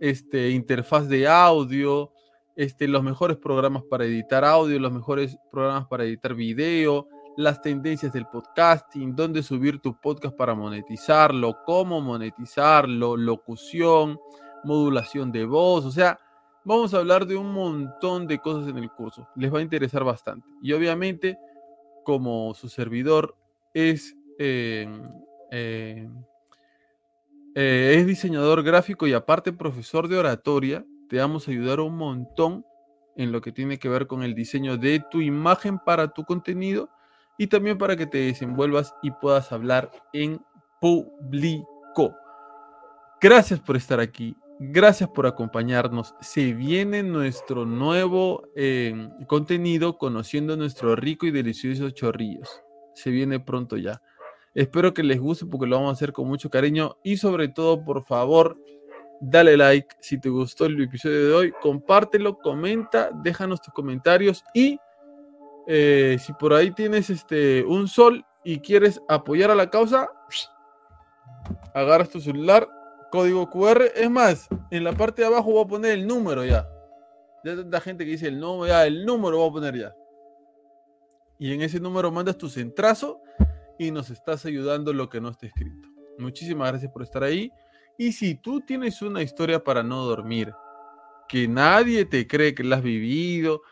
[0.00, 2.12] este, interfaz de audio,
[2.56, 7.08] este, los mejores programas para editar audio, los mejores programas para editar video,
[7.40, 14.20] las tendencias del podcasting, dónde subir tu podcast para monetizarlo, cómo monetizarlo, locución,
[14.62, 16.18] modulación de voz, o sea,
[16.64, 19.26] vamos a hablar de un montón de cosas en el curso.
[19.36, 20.46] Les va a interesar bastante.
[20.60, 21.38] Y obviamente,
[22.04, 23.34] como su servidor
[23.72, 24.86] es, eh,
[25.50, 26.08] eh,
[27.54, 32.66] eh, es diseñador gráfico y aparte profesor de oratoria, te vamos a ayudar un montón
[33.16, 36.90] en lo que tiene que ver con el diseño de tu imagen para tu contenido
[37.40, 40.44] y también para que te desenvuelvas y puedas hablar en
[40.78, 42.14] público.
[43.18, 44.36] Gracias por estar aquí.
[44.58, 46.14] Gracias por acompañarnos.
[46.20, 52.60] Se viene nuestro nuevo eh, contenido conociendo nuestro rico y delicioso chorrillos.
[52.92, 54.02] Se viene pronto ya.
[54.54, 57.82] Espero que les guste porque lo vamos a hacer con mucho cariño y sobre todo,
[57.82, 58.58] por favor,
[59.18, 64.78] dale like si te gustó el episodio de hoy, compártelo, comenta, déjanos tus comentarios y
[65.66, 70.10] eh, si por ahí tienes este un sol y quieres apoyar a la causa,
[71.74, 72.68] agarras tu celular,
[73.10, 73.82] código QR.
[73.94, 76.68] Es más, en la parte de abajo voy a poner el número ya.
[77.44, 79.94] Ya tanta gente que dice el número, ya el número voy a poner ya.
[81.38, 83.20] Y en ese número mandas tu centrazo
[83.78, 85.88] y nos estás ayudando lo que no está escrito.
[86.18, 87.50] Muchísimas gracias por estar ahí.
[87.96, 90.52] Y si tú tienes una historia para no dormir,
[91.28, 93.62] que nadie te cree que la has vivido,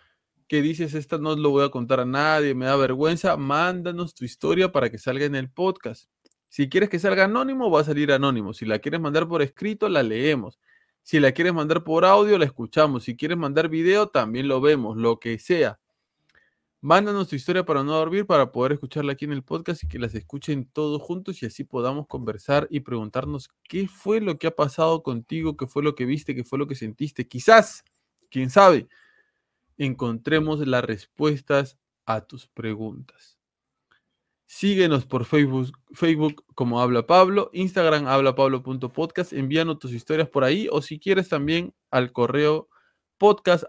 [0.48, 4.24] que dices, esta no lo voy a contar a nadie, me da vergüenza, mándanos tu
[4.24, 6.08] historia para que salga en el podcast.
[6.48, 8.54] Si quieres que salga anónimo, va a salir anónimo.
[8.54, 10.58] Si la quieres mandar por escrito, la leemos.
[11.02, 13.04] Si la quieres mandar por audio, la escuchamos.
[13.04, 15.78] Si quieres mandar video, también lo vemos, lo que sea.
[16.80, 19.98] Mándanos tu historia para no dormir, para poder escucharla aquí en el podcast y que
[19.98, 24.54] las escuchen todos juntos y así podamos conversar y preguntarnos qué fue lo que ha
[24.54, 27.26] pasado contigo, qué fue lo que viste, qué fue lo que sentiste.
[27.26, 27.84] Quizás,
[28.30, 28.88] quién sabe,
[29.78, 33.38] encontremos las respuestas a tus preguntas.
[34.46, 40.80] Síguenos por Facebook, Facebook como Habla Pablo, Instagram hablapablo.podcast, envíanos tus historias por ahí o
[40.80, 42.68] si quieres también al correo
[43.18, 43.64] podcast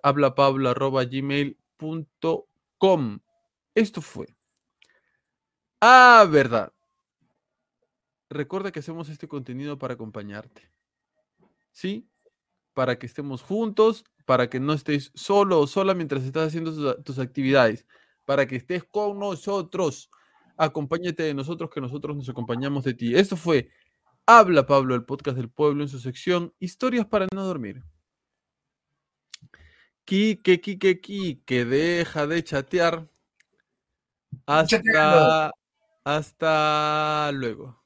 [2.78, 3.20] com.
[3.76, 4.36] Esto fue.
[5.82, 6.72] Ah, verdad.
[8.30, 10.72] Recuerda que hacemos este contenido para acompañarte.
[11.72, 12.08] ¿Sí?
[12.74, 17.20] Para que estemos juntos, para que no estés solo o sola mientras estás haciendo tus,
[17.20, 17.88] actividades,
[18.26, 20.10] para que estés con nosotros.
[20.58, 23.16] Acompáñate de nosotros, que nosotros nos acompañamos de ti.
[23.16, 23.72] Esto fue
[24.26, 27.82] Habla Pablo, el podcast del pueblo, en su sección Historias para no dormir.
[30.06, 33.10] Kike, Kike, Kike, deja de chatear.
[34.46, 35.52] Hasta, Chateando.
[36.04, 37.79] hasta luego.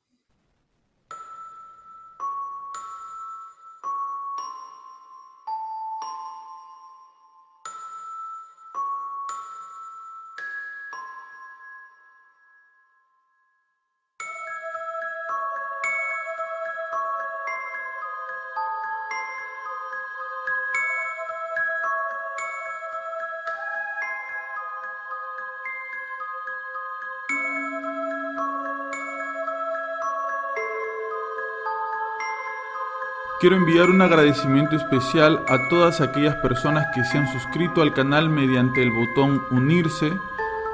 [33.43, 38.29] Quiero enviar un agradecimiento especial a todas aquellas personas que se han suscrito al canal
[38.29, 40.13] mediante el botón unirse,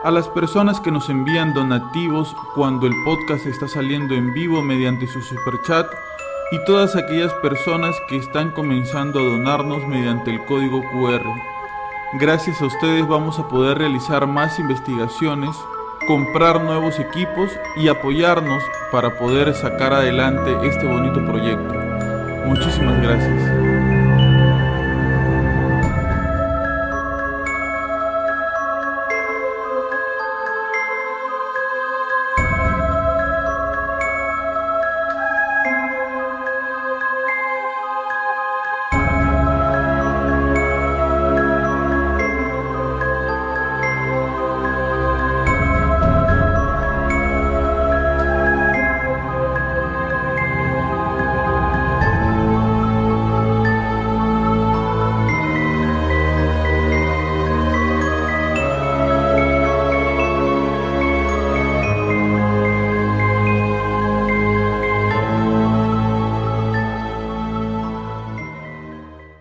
[0.04, 5.08] a las personas que nos envían donativos cuando el podcast está saliendo en vivo mediante
[5.08, 5.88] su superchat
[6.52, 11.26] y todas aquellas personas que están comenzando a donarnos mediante el código QR.
[12.20, 15.56] Gracias a ustedes vamos a poder realizar más investigaciones,
[16.06, 18.62] comprar nuevos equipos y apoyarnos
[18.92, 21.89] para poder sacar adelante este bonito proyecto.
[22.46, 23.69] Muchísimas gracias.